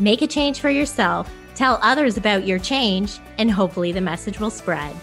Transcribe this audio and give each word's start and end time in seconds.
make 0.00 0.22
a 0.22 0.26
change 0.26 0.60
for 0.60 0.70
yourself, 0.70 1.30
tell 1.54 1.78
others 1.82 2.16
about 2.16 2.46
your 2.46 2.58
change, 2.58 3.20
and 3.38 3.50
hopefully 3.50 3.92
the 3.92 4.00
message 4.00 4.40
will 4.40 4.50
spread. 4.50 4.94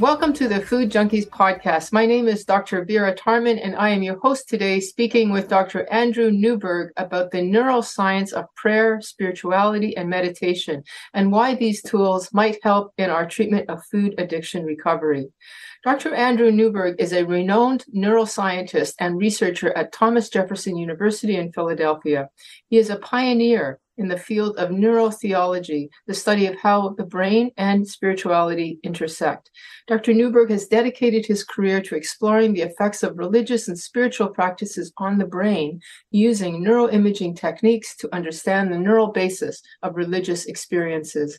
Welcome 0.00 0.32
to 0.32 0.48
the 0.48 0.62
Food 0.62 0.90
Junkies 0.90 1.28
podcast. 1.28 1.92
My 1.92 2.06
name 2.06 2.26
is 2.26 2.46
Dr. 2.46 2.86
Vera 2.86 3.14
Tarman, 3.14 3.60
and 3.62 3.76
I 3.76 3.90
am 3.90 4.02
your 4.02 4.18
host 4.18 4.48
today, 4.48 4.80
speaking 4.80 5.30
with 5.30 5.46
Dr. 5.46 5.86
Andrew 5.92 6.30
Newberg 6.30 6.92
about 6.96 7.30
the 7.30 7.42
neuroscience 7.42 8.32
of 8.32 8.46
prayer, 8.54 9.02
spirituality, 9.02 9.94
and 9.98 10.08
meditation, 10.08 10.84
and 11.12 11.30
why 11.30 11.54
these 11.54 11.82
tools 11.82 12.32
might 12.32 12.56
help 12.62 12.94
in 12.96 13.10
our 13.10 13.26
treatment 13.26 13.68
of 13.68 13.84
food 13.84 14.14
addiction 14.16 14.64
recovery. 14.64 15.28
Dr. 15.82 16.14
Andrew 16.14 16.50
Newberg 16.50 16.96
is 16.98 17.14
a 17.14 17.24
renowned 17.24 17.86
neuroscientist 17.94 18.94
and 18.98 19.16
researcher 19.16 19.74
at 19.74 19.92
Thomas 19.92 20.28
Jefferson 20.28 20.76
University 20.76 21.36
in 21.36 21.52
Philadelphia. 21.52 22.28
He 22.68 22.76
is 22.76 22.90
a 22.90 22.96
pioneer 22.96 23.80
in 24.00 24.08
the 24.08 24.16
field 24.16 24.56
of 24.56 24.70
neurotheology, 24.70 25.90
the 26.06 26.14
study 26.14 26.46
of 26.46 26.58
how 26.58 26.94
the 26.96 27.04
brain 27.04 27.50
and 27.58 27.86
spirituality 27.86 28.80
intersect. 28.82 29.50
Dr. 29.86 30.14
Newberg 30.14 30.50
has 30.50 30.66
dedicated 30.66 31.26
his 31.26 31.44
career 31.44 31.82
to 31.82 31.94
exploring 31.94 32.54
the 32.54 32.62
effects 32.62 33.02
of 33.02 33.18
religious 33.18 33.68
and 33.68 33.78
spiritual 33.78 34.28
practices 34.28 34.90
on 34.96 35.18
the 35.18 35.26
brain 35.26 35.80
using 36.10 36.64
neuroimaging 36.64 37.36
techniques 37.36 37.94
to 37.96 38.12
understand 38.14 38.72
the 38.72 38.78
neural 38.78 39.12
basis 39.12 39.60
of 39.82 39.96
religious 39.96 40.46
experiences. 40.46 41.38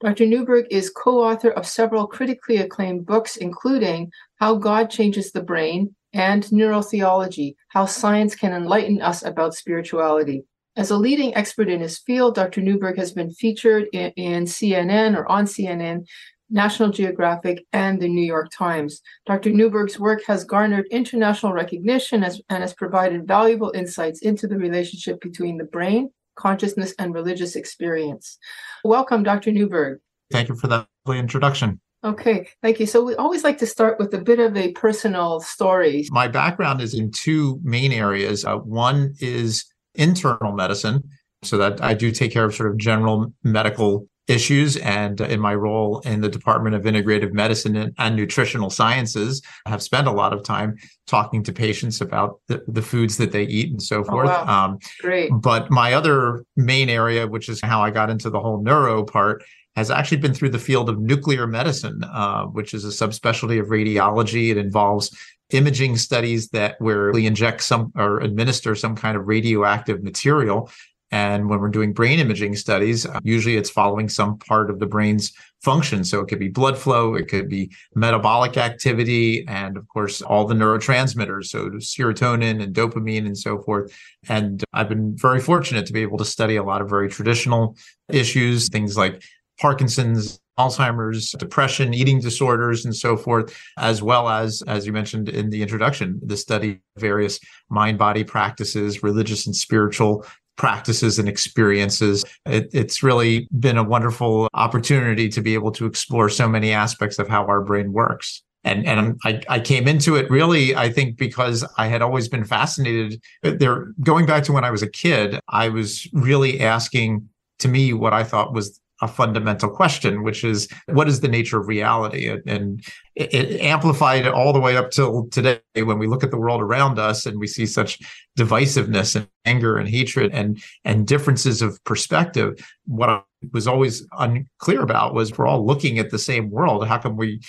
Dr. 0.00 0.26
Newberg 0.26 0.66
is 0.70 0.90
co 0.90 1.24
author 1.24 1.50
of 1.50 1.66
several 1.66 2.06
critically 2.06 2.58
acclaimed 2.58 3.04
books, 3.04 3.36
including 3.36 4.12
How 4.36 4.54
God 4.54 4.90
Changes 4.90 5.32
the 5.32 5.42
Brain 5.42 5.94
and 6.12 6.44
Neurotheology 6.44 7.56
How 7.68 7.86
Science 7.86 8.36
Can 8.36 8.52
Enlighten 8.52 9.02
Us 9.02 9.24
About 9.24 9.54
Spirituality. 9.54 10.44
As 10.76 10.90
a 10.90 10.96
leading 10.98 11.34
expert 11.34 11.70
in 11.70 11.80
his 11.80 11.98
field, 11.98 12.34
Dr. 12.34 12.60
Newberg 12.60 12.98
has 12.98 13.10
been 13.10 13.30
featured 13.30 13.86
in, 13.94 14.10
in, 14.10 14.44
CNN 14.44 15.16
or 15.16 15.26
on 15.26 15.46
CNN, 15.46 16.06
National 16.50 16.90
Geographic, 16.90 17.64
and 17.72 17.98
the 17.98 18.08
New 18.08 18.24
York 18.24 18.50
Times. 18.52 19.00
Dr. 19.24 19.50
Newberg's 19.50 19.98
work 19.98 20.22
has 20.26 20.44
garnered 20.44 20.86
international 20.90 21.54
recognition 21.54 22.22
as, 22.22 22.42
and 22.50 22.62
has 22.62 22.74
provided 22.74 23.26
valuable 23.26 23.72
insights 23.74 24.20
into 24.20 24.46
the 24.46 24.58
relationship 24.58 25.18
between 25.22 25.56
the 25.56 25.64
brain, 25.64 26.10
consciousness, 26.34 26.94
and 26.98 27.14
religious 27.14 27.56
experience. 27.56 28.36
Welcome, 28.84 29.22
Dr. 29.22 29.52
Newberg. 29.52 30.00
Thank 30.30 30.50
you 30.50 30.56
for 30.56 30.66
that 30.66 30.86
introduction. 31.08 31.80
Okay, 32.04 32.46
thank 32.60 32.78
you. 32.78 32.86
So 32.86 33.02
we 33.02 33.14
always 33.14 33.44
like 33.44 33.56
to 33.58 33.66
start 33.66 33.98
with 33.98 34.12
a 34.12 34.18
bit 34.18 34.40
of 34.40 34.54
a 34.58 34.72
personal 34.72 35.40
story. 35.40 36.06
My 36.10 36.28
background 36.28 36.82
is 36.82 36.92
in 36.92 37.10
two 37.10 37.58
main 37.64 37.92
areas. 37.92 38.44
Uh, 38.44 38.58
one 38.58 39.14
is 39.18 39.64
internal 39.96 40.52
medicine. 40.52 41.02
So 41.42 41.58
that 41.58 41.82
I 41.82 41.94
do 41.94 42.10
take 42.10 42.32
care 42.32 42.44
of 42.44 42.54
sort 42.54 42.70
of 42.70 42.78
general 42.78 43.32
medical 43.44 44.08
issues 44.28 44.76
and 44.78 45.20
in 45.20 45.38
my 45.38 45.54
role 45.54 46.00
in 46.00 46.20
the 46.20 46.28
department 46.28 46.74
of 46.74 46.82
integrative 46.82 47.32
medicine 47.32 47.76
and, 47.76 47.94
and, 47.98 48.16
nutritional 48.16 48.70
sciences 48.70 49.42
i 49.66 49.70
have 49.70 49.82
spent 49.82 50.08
a 50.08 50.10
lot 50.10 50.32
of 50.32 50.42
time 50.42 50.74
talking 51.06 51.42
to 51.42 51.52
patients 51.52 52.00
about 52.00 52.40
the, 52.48 52.62
the 52.66 52.82
foods 52.82 53.16
that 53.16 53.30
they 53.30 53.44
eat 53.44 53.70
and 53.70 53.82
so 53.82 54.02
forth 54.02 54.28
oh, 54.28 54.44
wow. 54.44 54.64
um, 54.64 54.78
great 55.00 55.30
but 55.34 55.70
my 55.70 55.92
other 55.92 56.44
main 56.56 56.88
area 56.88 57.26
which 57.26 57.48
is 57.48 57.60
how 57.60 57.82
i 57.82 57.90
got 57.90 58.10
into 58.10 58.28
the 58.30 58.40
whole 58.40 58.60
neuro 58.62 59.04
part 59.04 59.44
has 59.76 59.90
actually 59.90 60.16
been 60.16 60.32
through 60.32 60.48
the 60.48 60.58
field 60.58 60.88
of 60.88 60.98
nuclear 60.98 61.46
medicine 61.46 62.02
uh, 62.04 62.44
which 62.46 62.74
is 62.74 62.84
a 62.84 62.88
subspecialty 62.88 63.60
of 63.60 63.68
radiology 63.68 64.50
it 64.50 64.56
involves 64.56 65.16
imaging 65.50 65.96
studies 65.96 66.48
that 66.48 66.76
where 66.80 67.12
we 67.12 67.26
inject 67.26 67.62
some 67.62 67.92
or 67.96 68.20
administer 68.20 68.74
some 68.74 68.96
kind 68.96 69.16
of 69.16 69.26
radioactive 69.26 70.02
material. 70.02 70.70
And 71.12 71.48
when 71.48 71.60
we're 71.60 71.68
doing 71.68 71.92
brain 71.92 72.18
imaging 72.18 72.56
studies, 72.56 73.06
uh, 73.06 73.20
usually 73.22 73.56
it's 73.56 73.70
following 73.70 74.08
some 74.08 74.38
part 74.38 74.70
of 74.70 74.80
the 74.80 74.86
brain's 74.86 75.32
function. 75.62 76.02
So 76.02 76.20
it 76.20 76.26
could 76.26 76.40
be 76.40 76.48
blood 76.48 76.76
flow, 76.76 77.14
it 77.14 77.28
could 77.28 77.48
be 77.48 77.70
metabolic 77.94 78.56
activity, 78.56 79.46
and 79.46 79.76
of 79.76 79.86
course, 79.86 80.20
all 80.20 80.46
the 80.46 80.54
neurotransmitters. 80.54 81.46
So 81.46 81.70
serotonin 81.70 82.60
and 82.60 82.74
dopamine 82.74 83.26
and 83.26 83.38
so 83.38 83.62
forth. 83.62 83.96
And 84.28 84.64
I've 84.72 84.88
been 84.88 85.16
very 85.16 85.40
fortunate 85.40 85.86
to 85.86 85.92
be 85.92 86.02
able 86.02 86.18
to 86.18 86.24
study 86.24 86.56
a 86.56 86.64
lot 86.64 86.82
of 86.82 86.90
very 86.90 87.08
traditional 87.08 87.76
issues, 88.08 88.68
things 88.68 88.96
like 88.96 89.22
Parkinson's, 89.60 90.40
Alzheimer's, 90.58 91.32
depression, 91.32 91.92
eating 91.92 92.20
disorders, 92.20 92.84
and 92.84 92.94
so 92.94 93.16
forth, 93.16 93.56
as 93.78 94.02
well 94.02 94.28
as, 94.28 94.62
as 94.66 94.86
you 94.86 94.92
mentioned 94.92 95.28
in 95.28 95.50
the 95.50 95.62
introduction, 95.62 96.20
the 96.24 96.36
study 96.36 96.80
of 96.96 97.00
various 97.00 97.38
mind 97.68 97.98
body 97.98 98.24
practices, 98.24 99.02
religious 99.02 99.46
and 99.46 99.54
spiritual 99.54 100.24
practices 100.56 101.18
and 101.18 101.28
experiences. 101.28 102.24
It, 102.46 102.70
it's 102.72 103.02
really 103.02 103.46
been 103.58 103.76
a 103.76 103.84
wonderful 103.84 104.48
opportunity 104.54 105.28
to 105.28 105.40
be 105.42 105.54
able 105.54 105.70
to 105.72 105.84
explore 105.84 106.28
so 106.30 106.48
many 106.48 106.72
aspects 106.72 107.18
of 107.18 107.28
how 107.28 107.44
our 107.46 107.62
brain 107.62 107.92
works. 107.92 108.42
And, 108.64 108.84
and 108.84 109.20
I, 109.24 109.40
I 109.48 109.60
came 109.60 109.86
into 109.86 110.16
it 110.16 110.28
really, 110.28 110.74
I 110.74 110.90
think, 110.90 111.18
because 111.18 111.64
I 111.78 111.86
had 111.86 112.02
always 112.02 112.28
been 112.28 112.44
fascinated. 112.44 113.22
There, 113.42 113.92
going 114.02 114.26
back 114.26 114.42
to 114.44 114.52
when 114.52 114.64
I 114.64 114.72
was 114.72 114.82
a 114.82 114.90
kid, 114.90 115.38
I 115.48 115.68
was 115.68 116.08
really 116.12 116.60
asking 116.60 117.28
to 117.60 117.68
me 117.68 117.92
what 117.92 118.12
I 118.12 118.24
thought 118.24 118.52
was 118.52 118.80
a 119.02 119.08
fundamental 119.08 119.68
question, 119.68 120.22
which 120.22 120.42
is 120.42 120.68
what 120.86 121.08
is 121.08 121.20
the 121.20 121.28
nature 121.28 121.60
of 121.60 121.68
reality? 121.68 122.28
And 122.46 122.82
it, 123.14 123.34
it 123.34 123.60
amplified 123.60 124.26
all 124.26 124.52
the 124.52 124.60
way 124.60 124.76
up 124.76 124.90
till 124.90 125.28
today 125.28 125.60
when 125.74 125.98
we 125.98 126.06
look 126.06 126.24
at 126.24 126.30
the 126.30 126.38
world 126.38 126.62
around 126.62 126.98
us 126.98 127.26
and 127.26 127.38
we 127.38 127.46
see 127.46 127.66
such 127.66 127.98
divisiveness 128.38 129.14
and 129.14 129.28
anger 129.44 129.76
and 129.76 129.88
hatred 129.88 130.32
and 130.32 130.62
and 130.84 131.06
differences 131.06 131.62
of 131.62 131.82
perspective. 131.84 132.58
What 132.86 133.10
I 133.10 133.22
was 133.52 133.66
always 133.66 134.06
unclear 134.18 134.82
about 134.82 135.14
was 135.14 135.36
we're 135.36 135.46
all 135.46 135.66
looking 135.66 135.98
at 135.98 136.10
the 136.10 136.18
same 136.18 136.50
world. 136.50 136.86
How 136.86 136.98
come 136.98 137.16
we? 137.16 137.40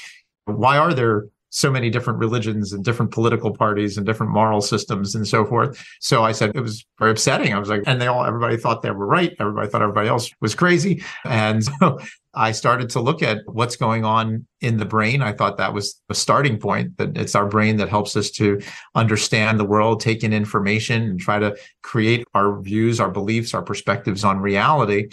Why 0.46 0.78
are 0.78 0.94
there 0.94 1.28
so 1.50 1.72
many 1.72 1.90
different 1.90 2.20
religions 2.20 2.74
and 2.74 2.84
different 2.84 3.12
political 3.12 3.52
parties 3.52 3.98
and 3.98 4.06
different 4.06 4.32
moral 4.32 4.62
systems 4.62 5.16
and 5.16 5.28
so 5.28 5.46
forth. 5.46 5.84
So 6.02 6.24
I 6.24 6.32
said 6.32 6.52
it 6.54 6.62
was 6.62 6.86
very 7.00 7.12
upsetting. 7.12 7.54
I 7.54 7.60
was 7.60 7.70
like, 7.70 7.84
and 7.86 8.02
they 8.02 8.08
all, 8.08 8.26
everybody 8.26 8.58
thought 8.58 8.82
they 8.82 8.92
were 8.92 9.08
right. 9.08 9.36
Everybody 9.40 9.70
thought 9.70 9.82
everybody 9.82 10.10
else 10.10 10.30
was 10.42 10.56
crazy. 10.56 11.04
And 11.24 11.64
so 11.80 12.00
I 12.34 12.52
started 12.52 12.90
to 12.92 13.00
look 13.00 13.24
at 13.24 13.40
what's 13.46 13.76
going 13.76 14.06
on 14.06 14.46
in 14.62 14.78
the 14.78 14.86
brain. 14.86 15.22
I 15.22 15.34
thought 15.34 15.58
that 15.58 15.74
was 15.74 16.00
a 16.10 16.14
starting 16.14 16.60
point 16.60 16.98
that 16.98 17.18
it's 17.18 17.34
our 17.34 17.48
brain 17.48 17.78
that 17.78 17.90
helps 17.90 18.16
us 18.16 18.30
to 18.32 18.62
understand 18.94 19.60
the 19.60 19.66
world, 19.66 20.02
take 20.02 20.24
in 20.24 20.34
information 20.34 21.02
and 21.04 21.20
try 21.20 21.40
to 21.40 21.56
create 21.82 22.26
our 22.36 22.62
views, 22.62 23.00
our 23.00 23.10
beliefs, 23.10 23.54
our 23.54 23.64
perspectives 23.64 24.24
on 24.24 24.40
reality. 24.40 25.10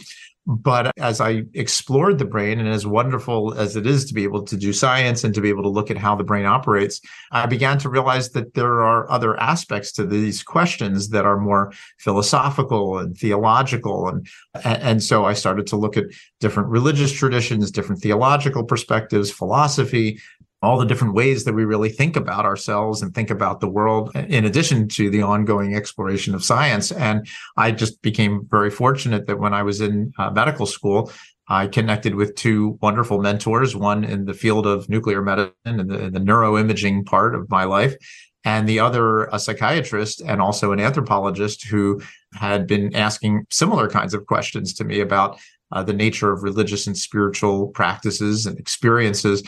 But 0.46 0.92
as 0.98 1.22
I 1.22 1.44
explored 1.54 2.18
the 2.18 2.26
brain, 2.26 2.60
and 2.60 2.68
as 2.68 2.86
wonderful 2.86 3.54
as 3.54 3.76
it 3.76 3.86
is 3.86 4.04
to 4.06 4.14
be 4.14 4.24
able 4.24 4.42
to 4.44 4.56
do 4.58 4.74
science 4.74 5.24
and 5.24 5.34
to 5.34 5.40
be 5.40 5.48
able 5.48 5.62
to 5.62 5.70
look 5.70 5.90
at 5.90 5.96
how 5.96 6.14
the 6.16 6.24
brain 6.24 6.44
operates, 6.44 7.00
I 7.32 7.46
began 7.46 7.78
to 7.78 7.88
realize 7.88 8.30
that 8.30 8.52
there 8.52 8.82
are 8.82 9.10
other 9.10 9.40
aspects 9.40 9.90
to 9.92 10.06
these 10.06 10.42
questions 10.42 11.08
that 11.10 11.24
are 11.24 11.38
more 11.38 11.72
philosophical 11.98 12.98
and 12.98 13.16
theological. 13.16 14.08
And, 14.08 14.26
and 14.64 15.02
so 15.02 15.24
I 15.24 15.32
started 15.32 15.66
to 15.68 15.76
look 15.76 15.96
at 15.96 16.04
different 16.40 16.68
religious 16.68 17.12
traditions, 17.12 17.70
different 17.70 18.02
theological 18.02 18.64
perspectives, 18.64 19.30
philosophy, 19.30 20.20
all 20.64 20.78
the 20.78 20.86
different 20.86 21.14
ways 21.14 21.44
that 21.44 21.54
we 21.54 21.64
really 21.64 21.88
think 21.88 22.16
about 22.16 22.44
ourselves 22.44 23.02
and 23.02 23.14
think 23.14 23.30
about 23.30 23.60
the 23.60 23.68
world 23.68 24.10
in 24.14 24.44
addition 24.44 24.88
to 24.88 25.10
the 25.10 25.22
ongoing 25.22 25.74
exploration 25.74 26.34
of 26.34 26.44
science. 26.44 26.90
And 26.92 27.26
i 27.56 27.70
just 27.70 28.00
became 28.02 28.46
very 28.50 28.70
fortunate 28.70 29.26
that 29.26 29.38
when 29.38 29.54
i 29.54 29.62
was 29.62 29.80
in 29.80 30.12
uh, 30.18 30.30
medical 30.30 30.66
school 30.66 31.10
i 31.48 31.66
connected 31.66 32.14
with 32.14 32.34
two 32.34 32.78
wonderful 32.80 33.20
mentors 33.20 33.76
one 33.76 34.04
in 34.04 34.24
the 34.24 34.34
field 34.34 34.66
of 34.66 34.88
nuclear 34.88 35.22
medicine 35.22 35.52
and 35.64 35.90
the, 35.90 36.10
the 36.10 36.20
neuroimaging 36.20 37.04
part 37.06 37.34
of 37.34 37.48
my 37.50 37.64
life 37.64 37.96
and 38.44 38.68
the 38.68 38.78
other 38.78 39.24
a 39.26 39.38
psychiatrist 39.38 40.20
and 40.20 40.40
also 40.40 40.72
an 40.72 40.80
anthropologist 40.80 41.64
who 41.66 42.00
had 42.34 42.66
been 42.66 42.94
asking 42.94 43.46
similar 43.50 43.88
kinds 43.88 44.14
of 44.14 44.26
questions 44.26 44.74
to 44.74 44.84
me 44.84 45.00
about 45.00 45.38
uh, 45.72 45.82
the 45.82 45.92
nature 45.92 46.32
of 46.32 46.42
religious 46.42 46.86
and 46.86 46.96
spiritual 46.96 47.68
practices 47.68 48.46
and 48.46 48.58
experiences 48.58 49.42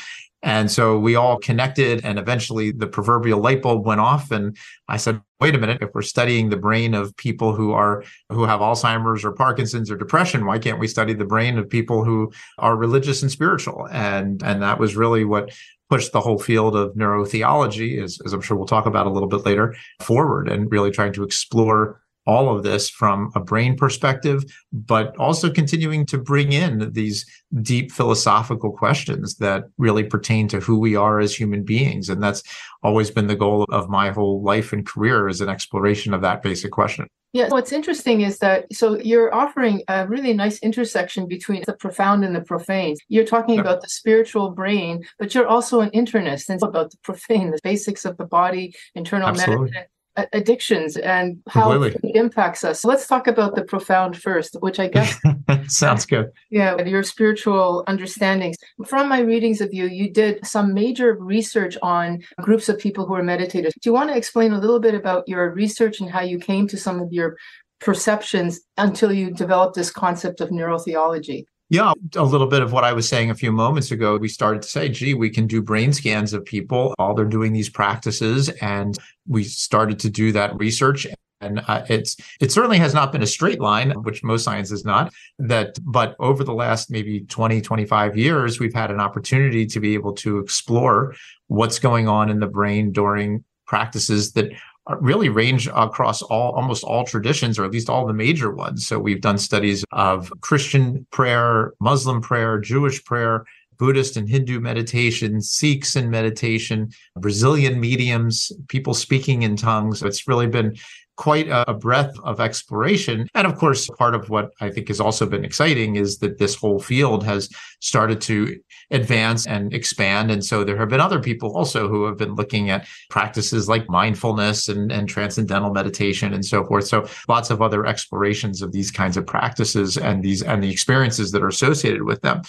And 0.47 0.71
so 0.71 0.97
we 0.97 1.17
all 1.17 1.39
connected, 1.39 2.05
and 2.05 2.21
eventually 2.21 2.71
the 2.71 2.87
proverbial 2.87 3.41
light 3.41 3.63
bulb 3.63 3.85
went 3.85 4.01
off. 4.01 4.31
And 4.31 4.57
I 4.89 4.97
said, 4.97 5.21
wait 5.41 5.57
a 5.57 5.59
minute, 5.59 5.83
if 5.83 5.91
we're 5.93 6.03
studying 6.03 6.51
the 6.51 6.57
brain 6.57 6.95
of 6.95 7.17
people 7.17 7.53
who 7.53 7.73
are 7.73 8.05
who 8.29 8.45
have 8.45 8.61
Alzheimer's 8.61 9.25
or 9.25 9.33
Parkinson's 9.33 9.91
or 9.91 9.97
depression, 9.97 10.47
why 10.47 10.61
can't 10.61 10.79
we 10.79 10.87
study 10.87 11.15
the 11.15 11.25
brain 11.25 11.59
of 11.59 11.69
people 11.69 12.05
who 12.05 12.31
are 12.59 12.77
religious 12.77 13.23
and 13.23 13.31
spiritual? 13.31 13.89
And 13.91 14.41
and 14.45 14.63
that 14.63 14.79
was 14.79 14.95
really 14.95 15.25
what 15.25 15.53
pushed 15.91 16.13
the 16.13 16.21
whole 16.21 16.39
field 16.39 16.77
of 16.77 16.95
neurotheology, 16.95 18.01
as, 18.01 18.21
as 18.25 18.33
I'm 18.33 18.41
sure 18.41 18.57
we'll 18.57 18.67
talk 18.67 18.87
about 18.87 19.09
a 19.09 19.11
little 19.11 19.29
bit 19.29 19.45
later, 19.45 19.75
forward 20.01 20.49
and 20.49 20.71
really 20.71 20.93
trying 20.93 21.13
to 21.15 21.25
explore 21.25 22.01
all 22.27 22.55
of 22.55 22.63
this 22.63 22.91
from 22.91 23.31
a 23.35 23.41
brain 23.41 23.77
perspective, 23.77 24.45
but 24.73 25.17
also 25.17 25.51
continuing 25.51 26.05
to 26.07 26.19
bring 26.19 26.53
in 26.53 26.93
these 26.93 27.25
deep 27.63 27.93
philosophical 27.93 28.73
questions 28.73 29.37
that 29.37 29.65
really 29.79 30.03
pertain 30.03 30.49
to 30.49 30.61
who 30.61 30.79
we 30.79 30.97
are 30.97 31.21
as 31.21 31.35
human 31.35 31.63
beings. 31.63 32.09
And 32.09 32.23
that's 32.23 32.43
always 32.83 33.11
been 33.11 33.29
the 33.29 33.37
goal 33.37 33.65
of 33.71 33.89
my 33.89 34.11
whole 34.11 34.43
life 34.43 34.73
and 34.73 34.85
career 34.85 35.29
is 35.29 35.41
an 35.41 35.49
exploration 35.49 36.13
of 36.13 36.23
that 36.23 36.43
basic 36.43 36.73
question. 36.73 37.07
Yeah, 37.33 37.49
what's 37.49 37.73
interesting 37.73 38.23
is 38.23 38.39
that 38.39 38.73
so 38.73 38.99
you're 38.99 39.35
offering 39.35 39.83
a 39.89 40.07
really 40.07 40.33
nice 40.33 40.59
intersection 40.61 41.29
between 41.29 41.65
the 41.67 41.75
profound 41.75 42.25
and 42.25 42.35
the 42.35 42.41
profane. 42.41 42.97
You're 43.09 43.27
talking 43.27 43.59
about 43.59 43.83
the 43.83 43.91
spiritual 43.91 44.51
brain, 44.51 45.05
but 45.19 45.35
you're 45.35 45.47
also 45.47 45.81
an 45.81 45.91
internist 45.91 46.49
and 46.49 46.63
about 46.63 46.93
the 46.93 46.97
profane, 47.03 47.51
the 47.51 47.59
basics 47.63 48.07
of 48.07 48.17
the 48.17 48.25
body, 48.25 48.75
internal 48.95 49.29
Absolutely. 49.29 49.67
medicine 49.67 49.87
addictions 50.33 50.97
and 50.97 51.43
how 51.49 51.73
Completely. 51.73 52.11
it 52.11 52.17
impacts 52.17 52.65
us. 52.65 52.81
So 52.81 52.89
let's 52.89 53.07
talk 53.07 53.27
about 53.27 53.55
the 53.55 53.65
profound 53.65 54.17
first, 54.17 54.57
which 54.61 54.79
I 54.81 54.89
guess 54.89 55.19
sounds 55.69 56.07
good. 56.07 56.31
Yeah, 56.51 56.81
your 56.83 57.03
spiritual 57.03 57.85
understandings. 57.87 58.57
From 58.87 59.09
my 59.09 59.21
readings 59.21 59.61
of 59.61 59.73
you, 59.73 59.87
you 59.87 60.11
did 60.11 60.47
some 60.47 60.73
major 60.75 61.15
research 61.15 61.77
on 61.83 62.23
groups 62.41 62.69
of 62.69 62.79
people 62.79 63.07
who 63.07 63.15
are 63.15 63.23
meditators. 63.23 63.73
Do 63.81 63.91
you 63.91 63.93
want 63.93 64.11
to 64.11 64.17
explain 64.17 64.53
a 64.53 64.59
little 64.59 64.81
bit 64.81 64.95
about 64.95 65.29
your 65.29 65.51
research 65.53 66.01
and 66.01 66.11
how 66.11 66.23
you 66.23 66.39
came 66.39 66.67
to 66.69 66.77
some 66.77 67.01
of 67.01 67.13
your 67.13 67.37
perceptions 67.81 68.61
until 68.79 69.13
you 69.13 69.31
developed 69.31 69.75
this 69.75 69.91
concept 69.91 70.41
of 70.41 70.51
neurotheology? 70.51 71.45
Yeah, 71.69 71.93
a 72.15 72.23
little 72.23 72.47
bit 72.47 72.63
of 72.63 72.73
what 72.73 72.85
I 72.85 72.93
was 72.93 73.09
saying 73.09 73.31
a 73.31 73.35
few 73.35 73.51
moments 73.51 73.91
ago. 73.91 74.17
We 74.17 74.29
started 74.29 74.63
to 74.63 74.69
say, 74.69 74.89
gee, 74.89 75.15
we 75.15 75.31
can 75.31 75.49
do 75.49 75.61
brain 75.61 75.93
scans 75.93 76.33
of 76.33 76.45
people 76.45 76.95
while 76.97 77.15
they're 77.15 77.25
doing 77.25 77.53
these 77.53 77.69
practices. 77.69 78.49
And 78.49 78.97
we 79.27 79.43
started 79.43 79.99
to 80.01 80.11
do 80.11 80.31
that 80.33 80.57
research. 80.59 81.09
And 81.41 81.61
uh, 81.67 81.85
it's 81.89 82.17
it 82.41 82.53
certainly 82.53 82.79
has 82.79 82.95
not 82.95 83.11
been 83.11 83.23
a 83.23 83.27
straight 83.27 83.61
line, 83.61 83.91
which 84.05 84.23
most 84.23 84.45
science 84.45 84.71
is 84.71 84.85
not. 84.85 85.13
That, 85.41 85.77
but 85.83 86.15
over 86.21 86.45
the 86.45 86.55
last 86.55 86.91
maybe 86.91 87.21
20, 87.21 87.61
25 87.61 88.17
years, 88.17 88.61
we've 88.61 88.73
had 88.73 88.93
an 88.93 89.01
opportunity 89.01 89.67
to 89.67 89.81
be 89.81 89.95
able 89.95 90.13
to 90.15 90.39
explore 90.39 91.15
what's 91.49 91.81
going 91.81 92.07
on 92.07 92.31
in 92.31 92.39
the 92.39 92.47
brain 92.47 92.93
during 92.93 93.45
practices 93.67 94.33
that 94.33 94.53
really 95.01 95.29
range 95.29 95.69
across 95.69 96.23
all 96.23 96.53
almost 96.53 96.85
all 96.85 97.05
traditions 97.05 97.59
or 97.59 97.65
at 97.65 97.71
least 97.71 97.91
all 97.91 98.07
the 98.07 98.13
major 98.13 98.51
ones. 98.51 98.87
So 98.87 98.99
we've 98.99 99.21
done 99.21 99.39
studies 99.39 99.85
of 99.93 100.33
christian 100.41 101.07
prayer 101.11 101.73
muslim 101.81 102.21
prayer 102.21 102.59
jewish 102.59 103.05
prayer 103.05 103.45
buddhist 103.79 104.17
and 104.17 104.29
hindu 104.29 104.61
meditation 104.61 105.41
sikhs 105.41 105.97
in 105.97 106.11
meditation 106.11 106.91
brazilian 107.17 107.79
mediums 107.81 108.53
people 108.69 108.95
speaking 108.95 109.43
in 109.43 109.57
tongues. 109.57 110.03
It's 110.03 110.29
really 110.29 110.47
been 110.47 110.77
quite 111.17 111.49
a, 111.49 111.75
breadth 111.75 112.19
of 112.21 112.41
exploration. 112.41 113.29
And 113.35 113.47
of 113.47 113.57
course, 113.57 113.89
part 113.99 114.15
of 114.15 114.31
what 114.31 114.51
I 114.61 114.71
think 114.71 114.89
has 114.89 115.01
also 115.01 115.27
been 115.27 115.45
exciting 115.45 115.97
is 115.97 116.19
that 116.19 116.39
this 116.39 116.55
whole 116.55 116.79
field 116.79 117.25
has 117.25 117.51
started 117.81 118.21
to 118.23 118.59
advance 118.91 119.47
and 119.47 119.75
expand. 119.75 120.31
And 120.31 120.45
so 120.45 120.65
there 120.65 120.77
have 120.77 120.89
been 120.89 121.01
other 121.01 121.21
people 121.21 121.57
also 121.57 121.89
who 121.89 122.05
have 122.05 122.17
been 122.17 122.35
looking 122.35 122.71
at 122.71 122.87
practices 123.11 123.69
like 123.69 123.89
mindfulness 123.89 124.69
and, 124.69 124.93
and 124.93 125.09
transcendental 125.09 125.73
meditation 125.73 126.33
and 126.33 126.45
so 126.45 126.65
forth. 126.65 126.87
So 126.87 127.07
lots 127.29 127.51
of 127.51 127.61
other 127.61 127.85
explorations 127.87 128.63
of 128.63 128.73
these 128.73 128.91
kinds 128.91 129.17
of 129.17 129.27
practices 129.27 129.97
and 129.99 130.23
these 130.23 130.43
and 130.43 130.63
the 130.63 130.71
experiences 130.71 131.33
that 131.33 131.43
are 131.43 131.49
associated 131.49 132.03
with 132.03 132.21
them. 132.23 132.43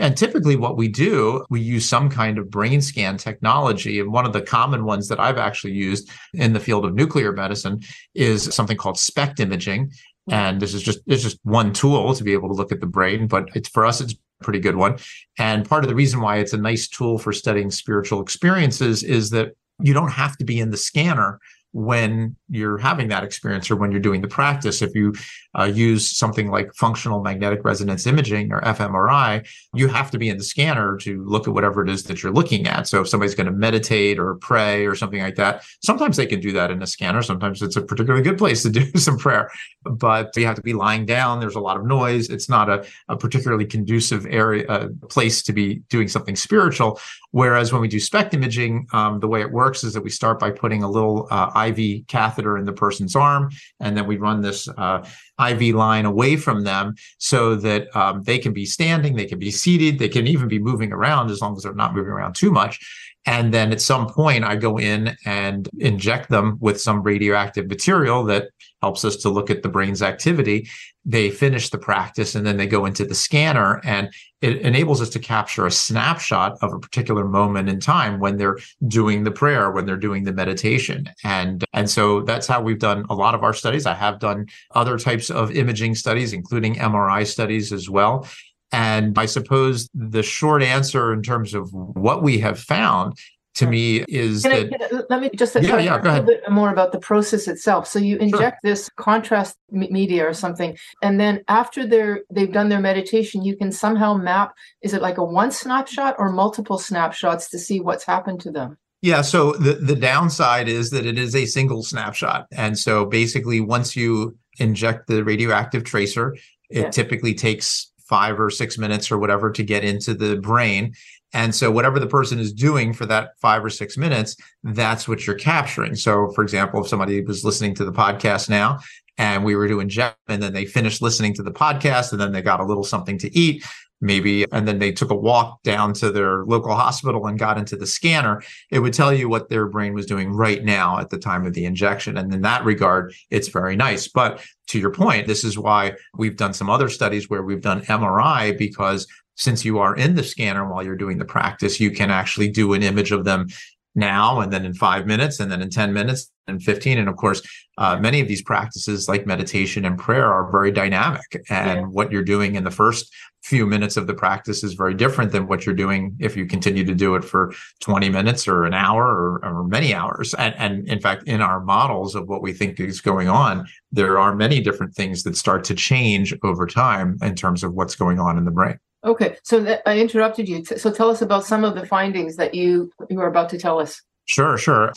And 0.00 0.16
typically, 0.16 0.56
what 0.56 0.76
we 0.76 0.88
do, 0.88 1.44
we 1.50 1.60
use 1.60 1.88
some 1.88 2.08
kind 2.08 2.38
of 2.38 2.50
brain 2.50 2.80
scan 2.80 3.16
technology. 3.16 4.00
And 4.00 4.12
one 4.12 4.26
of 4.26 4.32
the 4.32 4.42
common 4.42 4.84
ones 4.84 5.08
that 5.08 5.20
I've 5.20 5.38
actually 5.38 5.72
used 5.72 6.10
in 6.32 6.52
the 6.52 6.60
field 6.60 6.84
of 6.84 6.94
nuclear 6.94 7.32
medicine 7.32 7.80
is 8.14 8.52
something 8.54 8.76
called 8.76 8.98
SPECT 8.98 9.40
imaging. 9.40 9.92
And 10.30 10.60
this 10.60 10.74
is 10.74 10.82
just 10.82 11.00
it's 11.06 11.22
just 11.22 11.38
one 11.42 11.72
tool 11.72 12.14
to 12.14 12.24
be 12.24 12.32
able 12.32 12.48
to 12.48 12.54
look 12.54 12.72
at 12.72 12.80
the 12.80 12.86
brain, 12.86 13.26
but 13.26 13.48
it's 13.54 13.68
for 13.68 13.84
us 13.84 14.00
it's 14.00 14.14
a 14.14 14.16
pretty 14.42 14.58
good 14.58 14.76
one. 14.76 14.98
And 15.38 15.68
part 15.68 15.84
of 15.84 15.88
the 15.88 15.94
reason 15.94 16.20
why 16.20 16.38
it's 16.38 16.54
a 16.54 16.58
nice 16.58 16.88
tool 16.88 17.18
for 17.18 17.32
studying 17.32 17.70
spiritual 17.70 18.22
experiences 18.22 19.02
is 19.02 19.30
that 19.30 19.52
you 19.82 19.92
don't 19.92 20.10
have 20.12 20.36
to 20.38 20.44
be 20.44 20.60
in 20.60 20.70
the 20.70 20.76
scanner 20.76 21.40
when 21.74 22.36
you're 22.48 22.78
having 22.78 23.08
that 23.08 23.24
experience 23.24 23.68
or 23.68 23.74
when 23.74 23.90
you're 23.90 24.00
doing 24.00 24.20
the 24.20 24.28
practice. 24.28 24.80
If 24.80 24.94
you 24.94 25.12
uh, 25.58 25.64
use 25.64 26.08
something 26.16 26.48
like 26.48 26.72
functional 26.74 27.20
magnetic 27.20 27.64
resonance 27.64 28.06
imaging 28.06 28.52
or 28.52 28.60
fMRI, 28.60 29.44
you 29.74 29.88
have 29.88 30.08
to 30.12 30.18
be 30.18 30.28
in 30.28 30.38
the 30.38 30.44
scanner 30.44 30.96
to 30.98 31.24
look 31.24 31.48
at 31.48 31.54
whatever 31.54 31.82
it 31.82 31.90
is 31.90 32.04
that 32.04 32.22
you're 32.22 32.32
looking 32.32 32.68
at. 32.68 32.86
So 32.86 33.00
if 33.00 33.08
somebody's 33.08 33.34
going 33.34 33.46
to 33.46 33.52
meditate 33.52 34.20
or 34.20 34.36
pray 34.36 34.86
or 34.86 34.94
something 34.94 35.20
like 35.20 35.34
that, 35.34 35.64
sometimes 35.82 36.16
they 36.16 36.26
can 36.26 36.38
do 36.38 36.52
that 36.52 36.70
in 36.70 36.80
a 36.80 36.86
scanner. 36.86 37.22
Sometimes 37.22 37.60
it's 37.60 37.74
a 37.74 37.82
particularly 37.82 38.22
good 38.22 38.38
place 38.38 38.62
to 38.62 38.70
do 38.70 38.86
some 38.96 39.18
prayer, 39.18 39.50
but 39.82 40.36
you 40.36 40.46
have 40.46 40.54
to 40.54 40.62
be 40.62 40.74
lying 40.74 41.04
down. 41.04 41.40
There's 41.40 41.56
a 41.56 41.60
lot 41.60 41.76
of 41.76 41.84
noise. 41.84 42.30
It's 42.30 42.48
not 42.48 42.70
a, 42.70 42.86
a 43.08 43.16
particularly 43.16 43.66
conducive 43.66 44.26
area, 44.26 44.64
uh, 44.68 44.88
place 45.08 45.42
to 45.42 45.52
be 45.52 45.82
doing 45.90 46.06
something 46.06 46.36
spiritual. 46.36 47.00
Whereas 47.32 47.72
when 47.72 47.82
we 47.82 47.88
do 47.88 47.98
SPECT 47.98 48.34
imaging, 48.34 48.86
um, 48.92 49.18
the 49.18 49.26
way 49.26 49.40
it 49.40 49.50
works 49.50 49.82
is 49.82 49.92
that 49.94 50.04
we 50.04 50.10
start 50.10 50.38
by 50.38 50.52
putting 50.52 50.84
a 50.84 50.88
little 50.88 51.26
uh, 51.32 51.50
IV 51.68 52.06
catheter 52.06 52.58
in 52.58 52.64
the 52.64 52.72
person's 52.72 53.16
arm, 53.16 53.50
and 53.80 53.96
then 53.96 54.06
we 54.06 54.16
run 54.16 54.40
this 54.40 54.68
uh, 54.76 55.06
IV 55.38 55.74
line 55.74 56.06
away 56.06 56.36
from 56.36 56.64
them 56.64 56.94
so 57.18 57.54
that 57.56 57.94
um, 57.96 58.22
they 58.22 58.38
can 58.38 58.52
be 58.52 58.64
standing, 58.64 59.16
they 59.16 59.26
can 59.26 59.38
be 59.38 59.50
seated, 59.50 59.98
they 59.98 60.08
can 60.08 60.26
even 60.26 60.48
be 60.48 60.58
moving 60.58 60.92
around 60.92 61.30
as 61.30 61.40
long 61.40 61.56
as 61.56 61.62
they're 61.62 61.74
not 61.74 61.94
moving 61.94 62.12
around 62.12 62.34
too 62.34 62.50
much. 62.50 62.78
And 63.26 63.54
then 63.54 63.72
at 63.72 63.80
some 63.80 64.06
point, 64.06 64.44
I 64.44 64.56
go 64.56 64.78
in 64.78 65.16
and 65.24 65.68
inject 65.78 66.28
them 66.28 66.58
with 66.60 66.80
some 66.80 67.02
radioactive 67.02 67.68
material 67.68 68.22
that 68.24 68.48
helps 68.84 69.02
us 69.02 69.16
to 69.16 69.30
look 69.30 69.48
at 69.48 69.62
the 69.62 69.68
brain's 69.70 70.02
activity. 70.02 70.68
They 71.06 71.30
finish 71.30 71.70
the 71.70 71.78
practice 71.78 72.34
and 72.34 72.46
then 72.46 72.58
they 72.58 72.66
go 72.66 72.84
into 72.84 73.06
the 73.06 73.14
scanner 73.14 73.80
and 73.82 74.12
it 74.42 74.58
enables 74.58 75.00
us 75.00 75.08
to 75.10 75.18
capture 75.18 75.64
a 75.64 75.70
snapshot 75.70 76.58
of 76.60 76.74
a 76.74 76.78
particular 76.78 77.24
moment 77.26 77.70
in 77.70 77.80
time 77.80 78.20
when 78.20 78.36
they're 78.36 78.58
doing 78.86 79.24
the 79.24 79.30
prayer, 79.30 79.70
when 79.70 79.86
they're 79.86 80.06
doing 80.08 80.24
the 80.24 80.34
meditation. 80.34 81.08
And, 81.24 81.64
and 81.72 81.88
so 81.88 82.20
that's 82.20 82.46
how 82.46 82.60
we've 82.60 82.78
done 82.78 83.06
a 83.08 83.14
lot 83.14 83.34
of 83.34 83.42
our 83.42 83.54
studies. 83.54 83.86
I 83.86 83.94
have 83.94 84.18
done 84.18 84.48
other 84.74 84.98
types 84.98 85.30
of 85.30 85.50
imaging 85.50 85.94
studies, 85.94 86.34
including 86.34 86.74
MRI 86.74 87.26
studies 87.26 87.72
as 87.72 87.88
well. 87.88 88.28
And 88.70 89.18
I 89.18 89.24
suppose 89.24 89.88
the 89.94 90.22
short 90.22 90.62
answer 90.62 91.10
in 91.14 91.22
terms 91.22 91.54
of 91.54 91.72
what 91.72 92.22
we 92.22 92.38
have 92.40 92.58
found 92.58 93.14
to 93.54 93.66
me 93.66 94.04
is 94.08 94.42
can 94.42 94.68
that. 94.70 94.92
I, 94.92 95.02
let 95.08 95.20
me 95.20 95.30
just 95.34 95.54
yeah, 95.54 95.78
yeah, 95.78 96.00
go 96.00 96.08
ahead. 96.08 96.22
a 96.22 96.26
bit 96.26 96.50
more 96.50 96.70
about 96.70 96.92
the 96.92 96.98
process 96.98 97.46
itself. 97.46 97.86
So 97.86 97.98
you 97.98 98.16
inject 98.18 98.58
sure. 98.64 98.70
this 98.70 98.90
contrast 98.96 99.56
media 99.70 100.26
or 100.26 100.34
something, 100.34 100.76
and 101.02 101.20
then 101.20 101.44
after 101.48 101.86
they're 101.86 102.22
they've 102.30 102.52
done 102.52 102.68
their 102.68 102.80
meditation, 102.80 103.44
you 103.44 103.56
can 103.56 103.70
somehow 103.70 104.14
map. 104.14 104.54
Is 104.82 104.92
it 104.92 105.02
like 105.02 105.18
a 105.18 105.24
one 105.24 105.50
snapshot 105.50 106.16
or 106.18 106.32
multiple 106.32 106.78
snapshots 106.78 107.48
to 107.50 107.58
see 107.58 107.80
what's 107.80 108.04
happened 108.04 108.40
to 108.40 108.50
them? 108.50 108.76
Yeah, 109.02 109.20
so 109.20 109.52
the, 109.52 109.74
the 109.74 109.96
downside 109.96 110.66
is 110.66 110.88
that 110.90 111.04
it 111.04 111.18
is 111.18 111.36
a 111.36 111.44
single 111.44 111.82
snapshot. 111.82 112.46
And 112.52 112.78
so 112.78 113.04
basically, 113.04 113.60
once 113.60 113.94
you 113.94 114.36
inject 114.58 115.08
the 115.08 115.22
radioactive 115.22 115.84
tracer, 115.84 116.34
it 116.70 116.80
yeah. 116.80 116.90
typically 116.90 117.34
takes 117.34 117.92
five 118.08 118.40
or 118.40 118.50
six 118.50 118.78
minutes 118.78 119.10
or 119.10 119.18
whatever 119.18 119.50
to 119.50 119.62
get 119.62 119.84
into 119.84 120.14
the 120.14 120.36
brain. 120.36 120.94
And 121.34 121.54
so, 121.54 121.70
whatever 121.70 121.98
the 121.98 122.06
person 122.06 122.38
is 122.38 122.52
doing 122.52 122.94
for 122.94 123.06
that 123.06 123.32
five 123.40 123.64
or 123.64 123.70
six 123.70 123.98
minutes, 123.98 124.36
that's 124.62 125.06
what 125.06 125.26
you're 125.26 125.36
capturing. 125.36 125.96
So, 125.96 126.30
for 126.30 126.42
example, 126.42 126.80
if 126.80 126.88
somebody 126.88 127.20
was 127.20 127.44
listening 127.44 127.74
to 127.74 127.84
the 127.84 127.92
podcast 127.92 128.48
now 128.48 128.78
and 129.18 129.44
we 129.44 129.56
were 129.56 129.68
doing 129.68 129.82
inject, 129.82 130.16
and 130.28 130.42
then 130.42 130.52
they 130.52 130.64
finished 130.64 131.02
listening 131.02 131.34
to 131.34 131.42
the 131.42 131.52
podcast 131.52 132.12
and 132.12 132.20
then 132.20 132.32
they 132.32 132.40
got 132.40 132.60
a 132.60 132.64
little 132.64 132.84
something 132.84 133.18
to 133.18 133.36
eat, 133.36 133.64
maybe, 134.00 134.44
and 134.52 134.68
then 134.68 134.78
they 134.78 134.92
took 134.92 135.10
a 135.10 135.16
walk 135.16 135.62
down 135.62 135.92
to 135.94 136.10
their 136.10 136.44
local 136.44 136.74
hospital 136.74 137.26
and 137.26 137.38
got 137.38 137.58
into 137.58 137.76
the 137.76 137.86
scanner, 137.86 138.42
it 138.70 138.78
would 138.78 138.92
tell 138.92 139.12
you 139.12 139.28
what 139.28 139.48
their 139.48 139.66
brain 139.66 139.94
was 139.94 140.06
doing 140.06 140.30
right 140.30 140.62
now 140.62 140.98
at 140.98 141.10
the 141.10 141.18
time 141.18 141.46
of 141.46 141.54
the 141.54 141.64
injection. 141.64 142.16
And 142.16 142.32
in 142.32 142.42
that 142.42 142.64
regard, 142.64 143.12
it's 143.30 143.48
very 143.48 143.76
nice. 143.76 144.06
But 144.06 144.44
to 144.68 144.78
your 144.78 144.90
point, 144.90 145.26
this 145.26 145.42
is 145.42 145.58
why 145.58 145.94
we've 146.16 146.36
done 146.36 146.54
some 146.54 146.70
other 146.70 146.88
studies 146.88 147.28
where 147.28 147.42
we've 147.42 147.60
done 147.60 147.82
MRI 147.82 148.56
because 148.56 149.06
since 149.36 149.64
you 149.64 149.78
are 149.78 149.96
in 149.96 150.14
the 150.14 150.22
scanner 150.22 150.68
while 150.68 150.82
you're 150.82 150.96
doing 150.96 151.18
the 151.18 151.24
practice, 151.24 151.80
you 151.80 151.90
can 151.90 152.10
actually 152.10 152.50
do 152.50 152.72
an 152.72 152.82
image 152.82 153.12
of 153.12 153.24
them 153.24 153.48
now 153.94 154.40
and 154.40 154.52
then 154.52 154.64
in 154.64 154.74
five 154.74 155.06
minutes 155.06 155.40
and 155.40 155.50
then 155.50 155.62
in 155.62 155.70
10 155.70 155.92
minutes 155.92 156.30
and 156.46 156.62
15 156.62 156.98
and 156.98 157.08
of 157.08 157.16
course 157.16 157.40
uh, 157.78 157.96
many 157.98 158.20
of 158.20 158.28
these 158.28 158.42
practices 158.42 159.08
like 159.08 159.26
meditation 159.26 159.84
and 159.84 159.98
prayer 159.98 160.32
are 160.32 160.50
very 160.50 160.70
dynamic. 160.70 161.42
And 161.48 161.80
yeah. 161.80 161.86
what 161.86 162.12
you're 162.12 162.22
doing 162.22 162.54
in 162.54 162.64
the 162.64 162.70
first 162.70 163.12
few 163.42 163.66
minutes 163.66 163.96
of 163.96 164.06
the 164.06 164.14
practice 164.14 164.64
is 164.64 164.74
very 164.74 164.94
different 164.94 165.30
than 165.30 165.46
what 165.46 165.66
you're 165.66 165.74
doing 165.74 166.16
if 166.18 166.36
you 166.36 166.46
continue 166.46 166.84
to 166.84 166.94
do 166.94 167.14
it 167.14 167.24
for 167.24 167.52
20 167.80 168.08
minutes 168.08 168.48
or 168.48 168.64
an 168.64 168.74
hour 168.74 169.04
or, 169.04 169.44
or 169.44 169.64
many 169.64 169.92
hours. 169.92 170.34
And, 170.34 170.54
and 170.56 170.88
in 170.88 171.00
fact 171.00 171.24
in 171.28 171.40
our 171.40 171.60
models 171.60 172.14
of 172.14 172.28
what 172.28 172.42
we 172.42 172.52
think 172.52 172.80
is 172.80 173.00
going 173.00 173.28
on 173.28 173.66
there 173.92 174.18
are 174.18 174.34
many 174.34 174.60
different 174.60 174.94
things 174.94 175.22
that 175.22 175.36
start 175.36 175.64
to 175.64 175.74
change 175.74 176.34
over 176.42 176.66
time 176.66 177.16
in 177.22 177.34
terms 177.34 177.62
of 177.62 177.74
what's 177.74 177.94
going 177.94 178.18
on 178.18 178.38
in 178.38 178.44
the 178.44 178.50
brain 178.50 178.78
Okay, 179.04 179.36
so 179.42 179.78
I 179.84 179.98
interrupted 179.98 180.48
you. 180.48 180.64
So 180.64 180.90
tell 180.90 181.10
us 181.10 181.20
about 181.20 181.44
some 181.44 181.62
of 181.64 181.74
the 181.74 181.86
findings 181.86 182.36
that 182.36 182.54
you 182.54 182.90
you 183.10 183.20
are 183.20 183.28
about 183.28 183.50
to 183.50 183.58
tell 183.58 183.78
us. 183.78 184.00
Sure, 184.24 184.56
sure. 184.56 184.92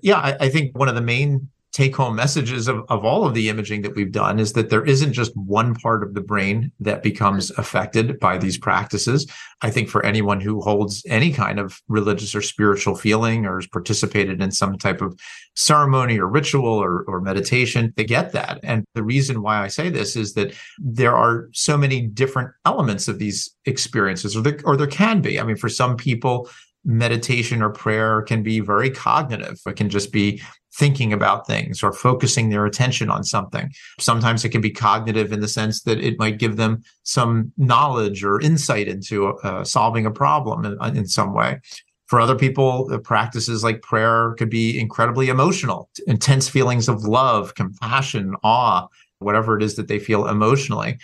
Yeah, 0.00 0.18
I, 0.18 0.36
I 0.40 0.48
think 0.48 0.78
one 0.78 0.88
of 0.88 0.94
the 0.94 1.00
main 1.00 1.48
take 1.72 1.94
home 1.94 2.16
messages 2.16 2.66
of, 2.66 2.84
of 2.88 3.04
all 3.04 3.26
of 3.26 3.34
the 3.34 3.48
imaging 3.48 3.82
that 3.82 3.94
we've 3.94 4.12
done 4.12 4.38
is 4.38 4.54
that 4.54 4.70
there 4.70 4.84
isn't 4.84 5.12
just 5.12 5.36
one 5.36 5.74
part 5.74 6.02
of 6.02 6.14
the 6.14 6.20
brain 6.20 6.72
that 6.80 7.02
becomes 7.02 7.50
mm-hmm. 7.50 7.60
affected 7.60 8.18
by 8.18 8.38
these 8.38 8.56
practices. 8.56 9.30
I 9.60 9.70
think 9.70 9.88
for 9.88 10.04
anyone 10.04 10.40
who 10.40 10.60
holds 10.60 11.04
any 11.08 11.32
kind 11.32 11.58
of 11.58 11.80
religious 11.88 12.34
or 12.34 12.42
spiritual 12.42 12.94
feeling 12.94 13.44
or 13.44 13.56
has 13.56 13.66
participated 13.66 14.40
in 14.40 14.50
some 14.50 14.78
type 14.78 15.02
of 15.02 15.18
ceremony 15.56 16.18
or 16.18 16.26
ritual 16.26 16.66
or, 16.66 17.02
or 17.02 17.20
meditation, 17.20 17.92
they 17.96 18.04
get 18.04 18.32
that. 18.32 18.60
And 18.62 18.84
the 18.94 19.02
reason 19.02 19.42
why 19.42 19.62
I 19.62 19.68
say 19.68 19.90
this 19.90 20.16
is 20.16 20.34
that 20.34 20.54
there 20.78 21.14
are 21.14 21.48
so 21.52 21.76
many 21.76 22.06
different 22.06 22.50
elements 22.64 23.08
of 23.08 23.18
these 23.18 23.54
experiences, 23.66 24.36
or 24.36 24.40
there, 24.42 24.60
or 24.64 24.76
there 24.76 24.86
can 24.86 25.20
be. 25.20 25.38
I 25.38 25.42
mean, 25.42 25.56
for 25.56 25.68
some 25.68 25.96
people, 25.96 26.48
meditation 26.84 27.60
or 27.60 27.70
prayer 27.70 28.22
can 28.22 28.42
be 28.42 28.60
very 28.60 28.90
cognitive. 28.90 29.58
It 29.66 29.76
can 29.76 29.90
just 29.90 30.12
be 30.12 30.40
thinking 30.78 31.12
about 31.12 31.46
things 31.46 31.82
or 31.82 31.92
focusing 31.92 32.48
their 32.48 32.64
attention 32.64 33.10
on 33.10 33.24
something. 33.24 33.70
Sometimes 33.98 34.44
it 34.44 34.50
can 34.50 34.60
be 34.60 34.70
cognitive 34.70 35.32
in 35.32 35.40
the 35.40 35.48
sense 35.48 35.82
that 35.82 35.98
it 35.98 36.18
might 36.18 36.38
give 36.38 36.56
them 36.56 36.82
some 37.02 37.52
knowledge 37.56 38.22
or 38.22 38.40
insight 38.40 38.86
into 38.86 39.26
uh, 39.38 39.64
solving 39.64 40.06
a 40.06 40.10
problem 40.10 40.64
in, 40.64 40.96
in 40.96 41.06
some 41.06 41.34
way. 41.34 41.60
For 42.06 42.20
other 42.20 42.36
people, 42.36 42.98
practices 43.04 43.64
like 43.64 43.82
prayer 43.82 44.34
could 44.38 44.48
be 44.48 44.78
incredibly 44.78 45.28
emotional, 45.28 45.90
intense 46.06 46.48
feelings 46.48 46.88
of 46.88 47.02
love, 47.02 47.54
compassion, 47.54 48.34
awe, 48.42 48.86
whatever 49.18 49.56
it 49.56 49.64
is 49.64 49.74
that 49.76 49.88
they 49.88 49.98
feel 49.98 50.26
emotionally 50.26 50.96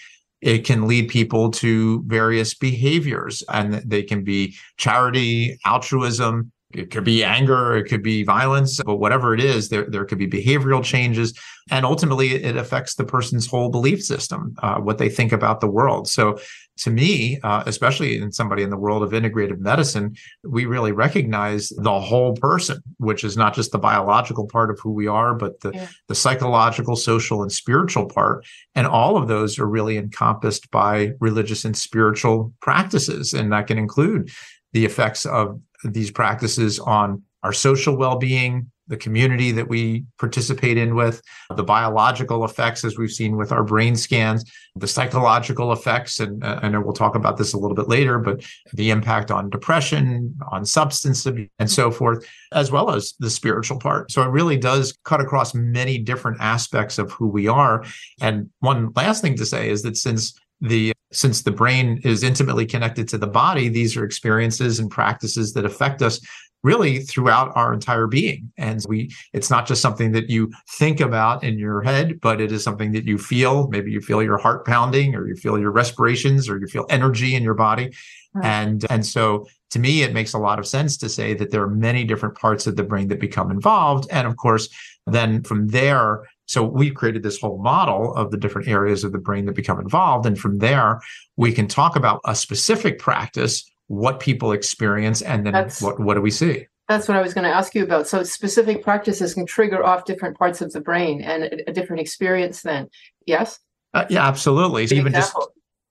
it 0.45 0.67
can 0.67 0.87
lead 0.87 1.09
people 1.09 1.51
to 1.51 2.03
various 2.07 2.53
behaviors 2.53 3.43
and 3.49 3.75
they 3.77 4.03
can 4.03 4.23
be 4.23 4.55
charity 4.77 5.59
altruism 5.65 6.53
it 6.75 6.91
could 6.91 7.05
be 7.05 7.25
anger, 7.25 7.77
it 7.77 7.85
could 7.85 8.03
be 8.03 8.25
violence, 8.25 8.81
but 8.85 8.97
whatever 8.97 9.35
it 9.35 9.41
is, 9.41 9.69
there, 9.69 9.85
there 9.89 10.05
could 10.05 10.19
be 10.19 10.27
behavioral 10.27 10.83
changes. 10.83 11.39
And 11.71 11.87
ultimately, 11.87 12.35
it 12.35 12.57
affects 12.57 12.95
the 12.95 13.05
person's 13.05 13.47
whole 13.47 13.71
belief 13.71 14.03
system, 14.03 14.55
uh, 14.63 14.77
what 14.77 14.99
they 14.99 15.09
think 15.09 15.33
about 15.33 15.61
the 15.61 15.67
world. 15.67 16.09
So, 16.09 16.39
to 16.79 16.91
me, 16.91 17.39
uh, 17.45 17.63
especially 17.67 18.19
in 18.19 18.33
somebody 18.33 18.65
in 18.65 18.71
the 18.71 18.77
world 18.77 19.05
of 19.05 19.13
integrative 19.13 19.61
medicine, 19.61 20.17
we 20.43 20.67
really 20.67 20.91
recognize 20.91 21.69
the 21.69 22.01
whole 22.01 22.35
person, 22.35 22.83
which 22.99 23.23
is 23.23 23.37
not 23.37 23.55
just 23.55 23.71
the 23.71 23.79
biological 23.79 24.49
part 24.49 24.71
of 24.71 24.81
who 24.81 24.91
we 24.91 25.07
are, 25.07 25.35
but 25.35 25.61
the, 25.61 25.71
yeah. 25.73 25.89
the 26.09 26.17
psychological, 26.17 26.97
social, 26.97 27.43
and 27.43 27.53
spiritual 27.53 28.07
part. 28.07 28.45
And 28.75 28.89
all 28.89 29.17
of 29.17 29.29
those 29.29 29.59
are 29.59 29.69
really 29.69 29.97
encompassed 29.97 30.69
by 30.73 31.13
religious 31.21 31.65
and 31.65 31.77
spiritual 31.77 32.53
practices. 32.61 33.33
And 33.33 33.53
that 33.53 33.69
can 33.69 33.79
include 33.79 34.31
the 34.73 34.85
effects 34.85 35.25
of 35.25 35.61
these 35.93 36.11
practices 36.11 36.79
on 36.79 37.23
our 37.43 37.53
social 37.53 37.97
well-being 37.97 38.71
the 38.87 38.97
community 38.99 39.51
that 39.51 39.67
we 39.67 40.05
participate 40.19 40.77
in 40.77 40.95
with 40.95 41.23
the 41.57 41.63
biological 41.63 42.45
effects 42.45 42.85
as 42.85 42.99
we've 42.99 43.11
seen 43.11 43.37
with 43.37 43.51
our 43.51 43.65
brain 43.65 43.97
scans 43.97 44.45
the 44.77 44.87
psychological 44.87 45.73
effects 45.73 46.21
and 46.21 46.45
uh, 46.45 46.61
i 46.63 46.69
know 46.69 46.81
we'll 46.81 46.93
talk 46.93 47.15
about 47.15 47.39
this 47.39 47.55
a 47.55 47.59
little 47.59 47.75
bit 47.75 47.89
later 47.89 48.19
but 48.19 48.45
the 48.75 48.91
impact 48.91 49.31
on 49.31 49.49
depression 49.49 50.37
on 50.51 50.65
substance 50.67 51.25
abuse 51.25 51.49
and 51.59 51.71
so 51.71 51.91
forth 51.91 52.27
as 52.55 52.71
well 52.71 52.91
as 52.91 53.15
the 53.19 53.29
spiritual 53.29 53.79
part. 53.79 54.11
So 54.11 54.23
it 54.23 54.29
really 54.29 54.57
does 54.57 54.97
cut 55.05 55.21
across 55.21 55.55
many 55.55 55.99
different 55.99 56.41
aspects 56.41 56.99
of 56.99 57.11
who 57.13 57.29
we 57.29 57.49
are. 57.49 57.85
And 58.21 58.49
one 58.61 58.93
last 58.95 59.21
thing 59.21 59.37
to 59.37 59.45
say 59.45 59.69
is 59.69 59.83
that 59.83 59.97
since 59.97 60.35
the 60.65 60.93
since 61.13 61.43
the 61.43 61.53
brain 61.53 62.01
is 62.03 62.25
intimately 62.25 62.67
connected 62.67 63.07
to 63.09 63.19
the 63.19 63.27
body, 63.27 63.69
these 63.69 63.97
are 63.97 64.05
experiences 64.05 64.81
and 64.81 64.91
practices 64.91 65.53
that 65.53 65.65
affect 65.65 66.03
us 66.03 66.21
really 66.65 67.01
throughout 67.01 67.53
our 67.55 67.73
entire 67.73 68.07
being. 68.07 68.51
And 68.57 68.85
we 68.89 69.15
it's 69.33 69.51
not 69.51 69.67
just 69.67 69.83
something 69.83 70.13
that 70.13 70.31
you 70.31 70.51
think 70.71 71.01
about 71.01 71.45
in 71.45 71.59
your 71.59 71.83
head, 71.83 72.21
but 72.21 72.41
it 72.41 72.51
is 72.51 72.65
something 72.65 72.93
that 72.93 73.05
you 73.05 73.19
feel. 73.19 73.69
Maybe 73.69 73.93
you 73.93 74.01
feel 74.01 74.23
your 74.23 74.39
heart 74.39 74.67
pounding 74.67 75.15
or 75.15 75.29
you 75.29 75.37
feel 75.37 75.59
your 75.59 75.71
respirations 75.71 76.49
or 76.49 76.59
you 76.59 76.67
feel 76.67 76.87
energy 76.89 77.35
in 77.35 77.43
your 77.43 77.55
body. 77.55 77.95
Right. 78.33 78.47
And 78.47 78.85
and 78.91 79.07
so 79.07 79.47
to 79.71 79.79
me 79.79 80.03
it 80.03 80.15
makes 80.15 80.33
a 80.33 80.39
lot 80.39 80.59
of 80.59 80.67
sense 80.67 80.97
to 80.97 81.09
say 81.09 81.35
that 81.35 81.51
there 81.51 81.63
are 81.63 81.71
many 81.71 82.05
different 82.05 82.37
parts 82.37 82.67
of 82.67 82.77
the 82.77 82.83
brain 82.83 83.09
that 83.09 83.21
become 83.21 83.51
involved 83.51 84.09
and 84.11 84.27
of 84.27 84.37
course 84.37 84.69
then 85.07 85.43
from 85.43 85.69
there 85.69 86.25
so 86.47 86.63
we've 86.63 86.95
created 86.95 87.23
this 87.23 87.41
whole 87.41 87.59
model 87.59 88.15
of 88.15 88.31
the 88.31 88.37
different 88.37 88.69
areas 88.69 89.05
of 89.05 89.13
the 89.13 89.19
brain 89.19 89.47
that 89.47 89.55
become 89.55 89.81
involved. 89.81 90.27
And 90.27 90.39
from 90.39 90.59
there, 90.59 91.01
we 91.37 91.53
can 91.53 91.67
talk 91.67 91.97
about 91.97 92.21
a 92.25 92.35
specific 92.35 92.99
practice, 92.99 93.65
what 93.87 94.21
people 94.21 94.53
experience, 94.53 95.23
and 95.23 95.47
then 95.47 95.71
what, 95.81 96.01
what 96.01 96.15
do 96.15 96.21
we 96.21 96.31
see? 96.31 96.67
That's 96.89 97.09
what 97.09 97.17
I 97.17 97.23
was 97.23 97.33
going 97.33 97.45
to 97.45 97.51
ask 97.51 97.75
you 97.75 97.83
about. 97.83 98.07
So 98.07 98.23
specific 98.23 98.83
practices 98.83 99.33
can 99.33 99.47
trigger 99.47 99.85
off 99.85 100.05
different 100.05 100.39
parts 100.39 100.61
of 100.61 100.73
the 100.73 100.81
brain 100.81 101.23
and 101.23 101.45
a, 101.45 101.71
a 101.71 101.73
different 101.73 102.01
experience 102.01 102.61
then. 102.61 102.89
Yes? 103.25 103.59
Uh, 103.95 104.05
yeah, 104.11 104.27
absolutely. 104.27 104.87
So 104.87 104.97
even 104.97 105.13
just 105.13 105.35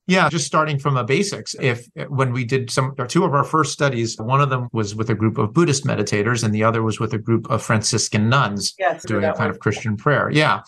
yeah, 0.06 0.28
just 0.30 0.46
starting 0.46 0.80
from 0.80 0.98
a 0.98 1.04
basics. 1.04 1.56
If 1.60 1.88
when 2.10 2.34
we 2.34 2.44
did 2.44 2.70
some 2.70 2.94
or 2.98 3.08
two 3.08 3.24
of 3.24 3.34
our 3.34 3.44
first 3.44 3.72
studies, 3.72 4.18
one 4.18 4.42
of 4.42 4.50
them 4.50 4.68
was 4.74 4.96
with 4.96 5.10
a 5.10 5.16
group 5.16 5.38
of 5.38 5.54
Buddhist 5.54 5.86
meditators 5.86 6.44
and 6.44 6.54
the 6.54 6.64
other 6.64 6.84
was 6.84 7.00
with 7.00 7.14
a 7.14 7.18
group 7.18 7.50
of 7.50 7.64
Franciscan 7.64 8.28
nuns 8.28 8.74
yes, 8.78 9.04
doing 9.06 9.24
a 9.24 9.28
kind 9.28 9.40
one. 9.40 9.50
of 9.52 9.60
Christian 9.60 9.96
prayer. 9.96 10.30
Yeah. 10.30 10.62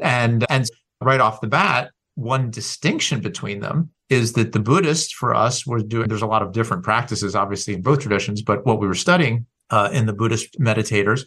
And 0.00 0.44
and 0.50 0.68
right 1.00 1.20
off 1.20 1.40
the 1.40 1.46
bat, 1.46 1.92
one 2.16 2.50
distinction 2.50 3.20
between 3.20 3.60
them 3.60 3.90
is 4.08 4.32
that 4.32 4.50
the 4.52 4.58
Buddhists 4.58 5.12
for 5.12 5.34
us 5.34 5.64
were 5.64 5.80
doing 5.80 6.08
there's 6.08 6.22
a 6.22 6.26
lot 6.26 6.42
of 6.42 6.52
different 6.52 6.82
practices 6.82 7.36
obviously 7.36 7.74
in 7.74 7.82
both 7.82 8.00
traditions, 8.00 8.42
but 8.42 8.66
what 8.66 8.80
we 8.80 8.88
were 8.88 8.94
studying 8.94 9.46
uh, 9.70 9.88
in 9.92 10.06
the 10.06 10.12
Buddhist 10.12 10.58
meditators 10.58 11.22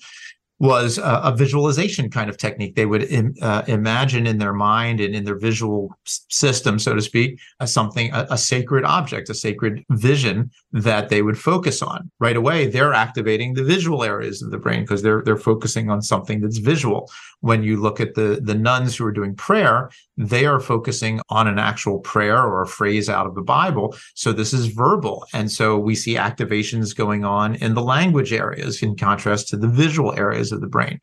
was 0.64 0.98
a, 0.98 1.20
a, 1.26 1.36
visualization 1.36 2.10
kind 2.10 2.30
of 2.30 2.38
technique. 2.38 2.76
They 2.76 2.86
would 2.86 3.04
Im, 3.04 3.34
uh, 3.42 3.64
imagine 3.68 4.26
in 4.26 4.38
their 4.38 4.54
mind 4.54 5.02
and 5.02 5.14
in 5.14 5.26
their 5.26 5.38
visual 5.38 5.94
system, 6.06 6.80
so 6.80 6.96
to 6.96 7.02
speak, 7.02 7.38
as 7.60 7.74
something, 7.74 8.14
a, 8.14 8.28
a, 8.30 8.38
sacred 8.38 8.86
object, 8.86 9.30
a 9.30 9.34
sacred 9.34 9.84
vision 9.90 10.50
that 10.72 11.10
they 11.10 11.22
would 11.22 11.38
focus 11.38 11.82
on. 11.82 12.10
Right 12.22 12.38
away, 12.38 12.68
they're 12.68 12.94
activating 12.94 13.56
the 13.56 13.64
visual 13.66 14.06
areas 14.06 14.42
of 14.42 14.52
the 14.52 14.58
brain 14.58 14.84
because 14.84 15.02
they're 15.02 15.22
they're 15.26 15.36
focusing 15.36 15.90
on 15.90 16.02
something 16.02 16.40
that's 16.40 16.60
visual. 16.60 17.12
When 17.44 17.62
you 17.62 17.76
look 17.76 18.00
at 18.00 18.16
the 18.16 18.40
the 18.42 18.56
nuns 18.56 18.96
who 18.96 19.06
are 19.06 19.12
doing 19.20 19.36
prayer, 19.36 19.92
they 20.16 20.46
are 20.46 20.62
focusing 20.62 21.20
on 21.28 21.46
an 21.48 21.60
actual 21.60 22.00
prayer 22.00 22.42
or 22.42 22.62
a 22.62 22.68
phrase 22.68 23.10
out 23.10 23.28
of 23.28 23.36
the 23.36 23.42
Bible. 23.42 23.96
So 24.16 24.32
this 24.32 24.54
is 24.54 24.68
verbal, 24.68 25.26
and 25.34 25.52
so 25.52 25.78
we 25.78 25.94
see 25.94 26.16
activations 26.16 26.96
going 26.96 27.26
on 27.26 27.56
in 27.56 27.74
the 27.74 27.82
language 27.96 28.32
areas 28.32 28.82
in 28.82 28.96
contrast 28.96 29.50
to 29.50 29.58
the 29.58 29.68
visual 29.68 30.14
areas 30.18 30.54
of 30.54 30.62
the 30.62 30.68
brain. 30.76 31.02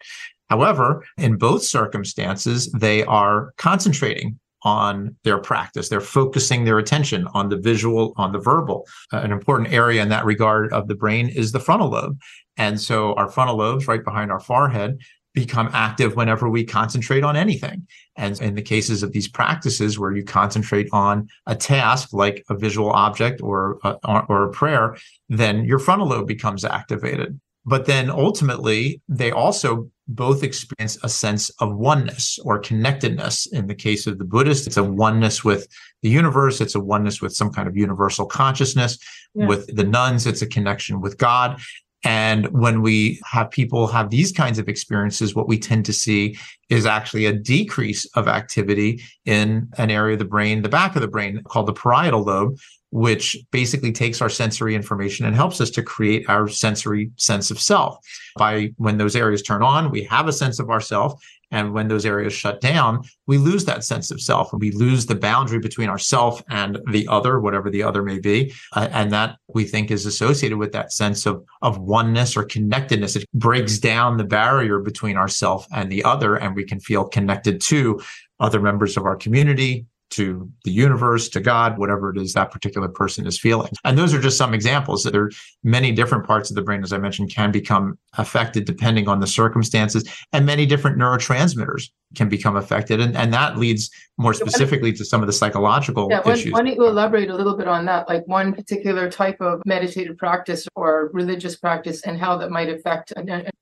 However, 0.49 1.04
in 1.18 1.37
both 1.37 1.62
circumstances, 1.62 2.73
they 2.73 3.04
are 3.04 3.52
concentrating 3.59 4.40
on 4.62 5.16
their 5.25 5.38
practice. 5.38 5.88
They're 5.88 6.00
focusing 6.00 6.64
their 6.64 6.78
attention 6.78 7.26
on 7.35 7.50
the 7.50 7.59
visual, 7.59 8.14
on 8.16 8.32
the 8.32 8.38
verbal. 8.38 8.87
Uh, 9.12 9.18
an 9.18 9.32
important 9.32 9.73
area 9.73 10.02
in 10.02 10.09
that 10.09 10.25
regard 10.25 10.73
of 10.73 10.88
the 10.88 10.94
brain 10.94 11.28
is 11.28 11.52
the 11.52 11.61
frontal 11.61 11.90
lobe. 11.90 12.18
And 12.56 12.80
so 12.80 13.14
our 13.14 13.30
frontal 13.30 13.56
lobes, 13.56 13.88
right 13.88 14.04
behind 14.04 14.30
our 14.30 14.40
forehead, 14.40 14.99
become 15.35 15.71
active 15.73 16.17
whenever 16.17 16.49
we 16.49 16.65
concentrate 16.65 17.23
on 17.23 17.37
anything. 17.37 17.87
And 18.17 18.41
in 18.41 18.55
the 18.55 18.63
cases 18.63 19.03
of 19.03 19.13
these 19.13 19.29
practices 19.29 19.99
where 19.99 20.15
you 20.15 20.25
concentrate 20.25 20.89
on 20.93 21.29
a 21.47 21.55
task 21.55 22.13
like 22.13 22.45
a 22.49 22.55
visual 22.55 22.91
object 22.91 23.41
or 23.41 23.79
a, 23.85 23.97
or 24.29 24.45
a 24.45 24.51
prayer, 24.51 24.97
then 25.29 25.65
your 25.65 25.79
frontal 25.79 26.09
lobe 26.09 26.27
becomes 26.27 26.65
activated. 26.65 27.41
But 27.65 27.87
then 27.87 28.11
ultimately, 28.11 29.01
they 29.09 29.31
also 29.31 29.91
both 30.09 30.43
experience 30.43 30.99
a 31.05 31.09
sense 31.09 31.51
of 31.61 31.77
oneness 31.77 32.39
or 32.43 32.59
connectedness. 32.59 33.47
In 33.47 33.67
the 33.67 33.75
case 33.75 34.07
of 34.07 34.19
the 34.19 34.25
Buddhist, 34.25 34.67
it's 34.67 34.77
a 34.77 34.83
oneness 34.83 35.45
with 35.45 35.69
the 36.03 36.09
universe, 36.09 36.61
it's 36.61 36.75
a 36.75 36.81
oneness 36.81 37.21
with 37.21 37.35
some 37.35 37.53
kind 37.53 37.69
of 37.69 37.77
universal 37.77 38.27
consciousness. 38.27 38.99
Yeah. 39.35 39.47
With 39.47 39.77
the 39.77 39.85
nuns, 39.85 40.27
it's 40.27 40.43
a 40.43 40.47
connection 40.47 41.01
with 41.01 41.19
God. 41.19 41.61
And 42.02 42.47
when 42.49 42.80
we 42.80 43.21
have 43.25 43.50
people 43.50 43.87
have 43.88 44.11
these 44.11 44.33
kinds 44.33 44.59
of 44.59 44.69
experiences, 44.69 45.35
what 45.35 45.49
we 45.49 45.59
tend 45.59 45.85
to 45.87 45.92
see 45.92 46.38
is 46.69 46.87
actually 46.87 47.26
a 47.26 47.33
decrease 47.33 48.07
of 48.14 48.26
activity 48.26 49.02
in 49.26 49.69
an 49.76 49.90
area 49.90 50.14
of 50.14 50.19
the 50.19 50.25
brain, 50.25 50.62
the 50.62 50.69
back 50.69 50.97
of 50.97 51.02
the 51.02 51.09
brain 51.09 51.42
called 51.45 51.66
the 51.66 51.75
parietal 51.75 52.23
lobe, 52.23 52.57
which 52.90 53.37
basically 53.52 53.92
takes 53.92 54.21
our 54.21 54.28
sensory 54.28 54.75
information 54.75 55.26
and 55.26 55.37
helps 55.37 55.61
us 55.61 55.71
to 55.71 55.83
create 55.83 56.28
our 56.28 56.49
sensory 56.49 57.11
sense 57.16 57.50
of 57.50 57.61
self. 57.61 57.99
By 58.37 58.73
when 58.76 58.99
those 58.99 59.14
areas 59.14 59.42
turn 59.42 59.62
on, 59.62 59.90
we 59.90 60.02
have 60.04 60.26
a 60.26 60.33
sense 60.33 60.59
of 60.59 60.71
ourself. 60.71 61.23
And 61.50 61.73
when 61.73 61.88
those 61.88 62.07
areas 62.07 62.33
shut 62.33 62.61
down, 62.61 63.02
we 63.26 63.38
lose 63.38 63.64
that 63.64 63.85
sense 63.85 64.11
of 64.11 64.21
self 64.21 64.52
and 64.52 64.61
we 64.61 64.71
lose 64.71 65.07
the 65.07 65.14
boundary 65.14 65.59
between 65.59 65.88
ourself 65.88 66.42
and 66.49 66.78
the 66.90 67.07
other, 67.09 67.40
whatever 67.40 67.71
the 67.71 67.83
other 67.83 68.02
may 68.02 68.19
be. 68.19 68.52
Uh, 68.75 68.88
and 68.92 69.12
that 69.12 69.37
we 69.49 69.64
think 69.64 69.90
is 69.90 70.07
associated 70.07 70.59
with 70.59 70.73
that 70.73 70.92
sense 70.92 71.26
of, 71.26 71.45
of 71.62 71.78
oneness 71.78 72.37
or 72.37 72.45
connectedness. 72.45 73.16
It 73.16 73.25
breaks 73.35 73.78
down 73.78 74.16
the 74.16 74.25
barrier 74.25 74.78
between 74.78 75.16
ourself 75.16 75.66
and 75.75 75.90
the 75.90 76.04
other, 76.04 76.37
and 76.37 76.54
we 76.54 76.64
can 76.64 76.80
feel 76.80 77.04
connected 77.04 77.61
to 77.62 78.00
other 78.38 78.61
members 78.61 78.97
of 78.97 79.04
our 79.04 79.16
community, 79.16 79.87
to 80.11 80.50
the 80.64 80.71
universe, 80.71 81.29
to 81.31 81.40
God, 81.40 81.79
whatever 81.79 82.11
it 82.11 82.19
is 82.21 82.33
that 82.33 82.50
particular 82.50 82.88
person 82.88 83.26
is 83.26 83.38
feeling. 83.38 83.71
And 83.85 83.97
those 83.97 84.12
are 84.12 84.21
just 84.21 84.37
some 84.37 84.55
examples. 84.55 85.05
There 85.05 85.25
are 85.25 85.31
many 85.62 85.93
different 85.93 86.26
parts 86.26 86.50
of 86.50 86.57
the 86.57 86.62
brain, 86.62 86.83
as 86.83 86.93
I 86.93 86.99
mentioned, 86.99 87.33
can 87.35 87.52
become 87.52 87.99
affected 88.19 88.64
depending 88.64 89.09
on 89.09 89.21
the 89.21 89.26
circumstances, 89.26 90.09
and 90.33 90.45
many 90.45 90.67
different 90.67 90.99
neurotransmitters 90.99 91.90
can 92.17 92.29
become 92.29 92.57
affected. 92.57 93.00
And, 93.00 93.17
and 93.17 93.33
that 93.33 93.57
leads 93.57 93.88
more 94.19 94.35
specifically 94.35 94.93
to 94.95 95.05
some 95.05 95.21
of 95.21 95.29
the 95.29 95.33
psychological 95.33 96.09
yeah, 96.11 96.21
why, 96.23 96.33
issues. 96.33 96.52
Why 96.52 96.62
don't 96.62 96.75
you 96.75 96.87
elaborate 96.87 97.31
a 97.31 97.37
little 97.37 97.57
bit 97.57 97.69
on 97.69 97.85
that, 97.87 98.09
like 98.09 98.26
one 98.26 98.52
particular 98.52 99.09
type 99.09 99.40
of 99.40 99.62
meditative 99.64 100.19
practice 100.19 100.67
or 100.75 101.11
religious 101.12 101.57
practice 101.57 102.02
and 102.02 102.19
how 102.19 102.37
that 102.38 102.50
might 102.50 102.69
affect? 102.69 103.12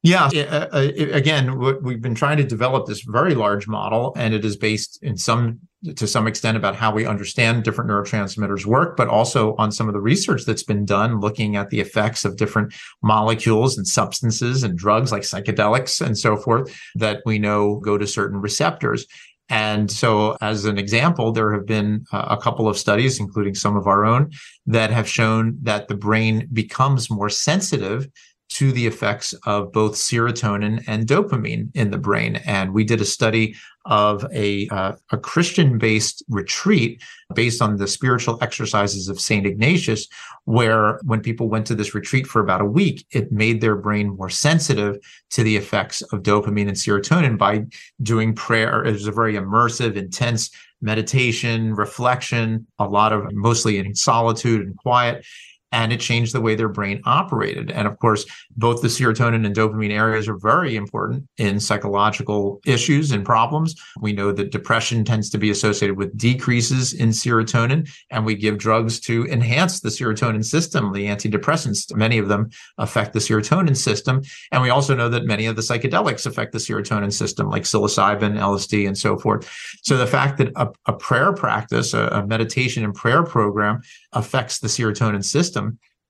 Yeah, 0.02 0.26
uh, 0.26 0.68
again, 0.72 1.58
we've 1.82 2.00
been 2.00 2.14
trying 2.14 2.38
to 2.38 2.44
develop 2.44 2.86
this 2.86 3.02
very 3.02 3.34
large 3.34 3.68
model, 3.68 4.14
and 4.16 4.32
it 4.32 4.44
is 4.44 4.56
based 4.56 5.02
in 5.02 5.16
some 5.18 5.60
to 5.96 6.06
some 6.06 6.26
extent 6.26 6.56
about 6.56 6.74
how 6.74 6.92
we 6.92 7.06
understand 7.06 7.62
different 7.62 7.90
neurotransmitters 7.90 8.66
work, 8.66 8.96
but 8.96 9.08
also 9.08 9.54
on 9.56 9.70
some 9.70 9.88
of 9.88 9.94
the 9.94 10.00
research 10.00 10.44
that's 10.44 10.64
been 10.64 10.84
done 10.84 11.20
looking 11.20 11.56
at 11.56 11.70
the 11.70 11.80
effects 11.80 12.24
of 12.24 12.36
different 12.36 12.74
molecules 13.02 13.78
and 13.78 13.86
substances 13.86 14.64
and 14.64 14.76
drugs 14.76 15.12
like 15.12 15.22
psychedelics 15.22 16.04
and 16.04 16.18
so 16.18 16.36
forth 16.36 16.76
that 16.96 17.22
we 17.24 17.38
know 17.38 17.76
go 17.76 17.96
to 17.96 18.06
certain 18.06 18.40
receptors. 18.40 19.06
And 19.50 19.90
so, 19.90 20.36
as 20.42 20.66
an 20.66 20.78
example, 20.78 21.32
there 21.32 21.52
have 21.54 21.64
been 21.64 22.04
a 22.12 22.36
couple 22.36 22.68
of 22.68 22.76
studies, 22.76 23.18
including 23.18 23.54
some 23.54 23.76
of 23.76 23.86
our 23.86 24.04
own, 24.04 24.30
that 24.66 24.90
have 24.90 25.08
shown 25.08 25.56
that 25.62 25.88
the 25.88 25.94
brain 25.94 26.48
becomes 26.52 27.10
more 27.10 27.30
sensitive 27.30 28.08
to 28.48 28.72
the 28.72 28.86
effects 28.86 29.34
of 29.44 29.72
both 29.72 29.94
serotonin 29.94 30.82
and 30.86 31.06
dopamine 31.06 31.70
in 31.74 31.90
the 31.90 31.98
brain. 31.98 32.36
And 32.46 32.72
we 32.72 32.84
did 32.84 33.00
a 33.00 33.04
study 33.04 33.54
of 33.84 34.26
a, 34.32 34.68
uh, 34.68 34.92
a 35.12 35.18
Christian 35.18 35.78
based 35.78 36.22
retreat 36.28 37.02
based 37.34 37.62
on 37.62 37.76
the 37.76 37.86
spiritual 37.86 38.38
exercises 38.42 39.08
of 39.08 39.20
St. 39.20 39.46
Ignatius, 39.46 40.08
where 40.44 40.98
when 41.04 41.20
people 41.20 41.48
went 41.48 41.66
to 41.66 41.74
this 41.74 41.94
retreat 41.94 42.26
for 42.26 42.40
about 42.40 42.60
a 42.60 42.66
week, 42.66 43.06
it 43.10 43.32
made 43.32 43.60
their 43.60 43.76
brain 43.76 44.16
more 44.16 44.30
sensitive 44.30 44.98
to 45.30 45.42
the 45.42 45.56
effects 45.56 46.02
of 46.02 46.22
dopamine 46.22 46.68
and 46.68 46.76
serotonin 46.76 47.38
by 47.38 47.64
doing 48.02 48.34
prayer. 48.34 48.84
It 48.84 48.92
was 48.92 49.06
a 49.06 49.12
very 49.12 49.34
immersive, 49.34 49.96
intense 49.96 50.50
meditation, 50.80 51.74
reflection, 51.74 52.66
a 52.78 52.86
lot 52.86 53.12
of 53.12 53.32
mostly 53.32 53.78
in 53.78 53.94
solitude 53.94 54.66
and 54.66 54.76
quiet 54.76 55.24
and 55.72 55.92
it 55.92 56.00
changed 56.00 56.34
the 56.34 56.40
way 56.40 56.54
their 56.54 56.68
brain 56.68 57.00
operated. 57.04 57.70
And 57.70 57.86
of 57.86 57.98
course, 57.98 58.24
both 58.56 58.80
the 58.80 58.88
serotonin 58.88 59.44
and 59.44 59.54
dopamine 59.54 59.92
areas 59.92 60.28
are 60.28 60.38
very 60.38 60.76
important 60.76 61.28
in 61.36 61.60
psychological 61.60 62.60
issues 62.64 63.12
and 63.12 63.24
problems. 63.24 63.74
We 64.00 64.12
know 64.12 64.32
that 64.32 64.50
depression 64.50 65.04
tends 65.04 65.28
to 65.30 65.38
be 65.38 65.50
associated 65.50 65.96
with 65.96 66.16
decreases 66.16 66.94
in 66.94 67.10
serotonin, 67.10 67.88
and 68.10 68.24
we 68.24 68.34
give 68.34 68.58
drugs 68.58 68.98
to 69.00 69.26
enhance 69.26 69.80
the 69.80 69.90
serotonin 69.90 70.44
system. 70.44 70.92
The 70.92 71.06
antidepressants, 71.06 71.94
many 71.94 72.18
of 72.18 72.28
them 72.28 72.50
affect 72.78 73.12
the 73.12 73.18
serotonin 73.18 73.76
system. 73.76 74.22
And 74.52 74.62
we 74.62 74.70
also 74.70 74.94
know 74.94 75.08
that 75.10 75.24
many 75.24 75.46
of 75.46 75.56
the 75.56 75.62
psychedelics 75.62 76.26
affect 76.26 76.52
the 76.52 76.58
serotonin 76.58 77.12
system, 77.12 77.50
like 77.50 77.64
psilocybin, 77.64 78.38
LSD, 78.38 78.86
and 78.86 78.96
so 78.96 79.18
forth. 79.18 79.50
So 79.82 79.96
the 79.96 80.06
fact 80.06 80.38
that 80.38 80.52
a, 80.56 80.68
a 80.86 80.92
prayer 80.94 81.32
practice, 81.32 81.92
a, 81.92 82.06
a 82.08 82.26
meditation 82.26 82.84
and 82.84 82.94
prayer 82.94 83.22
program 83.22 83.82
affects 84.12 84.60
the 84.60 84.68
serotonin 84.68 85.24
system 85.24 85.57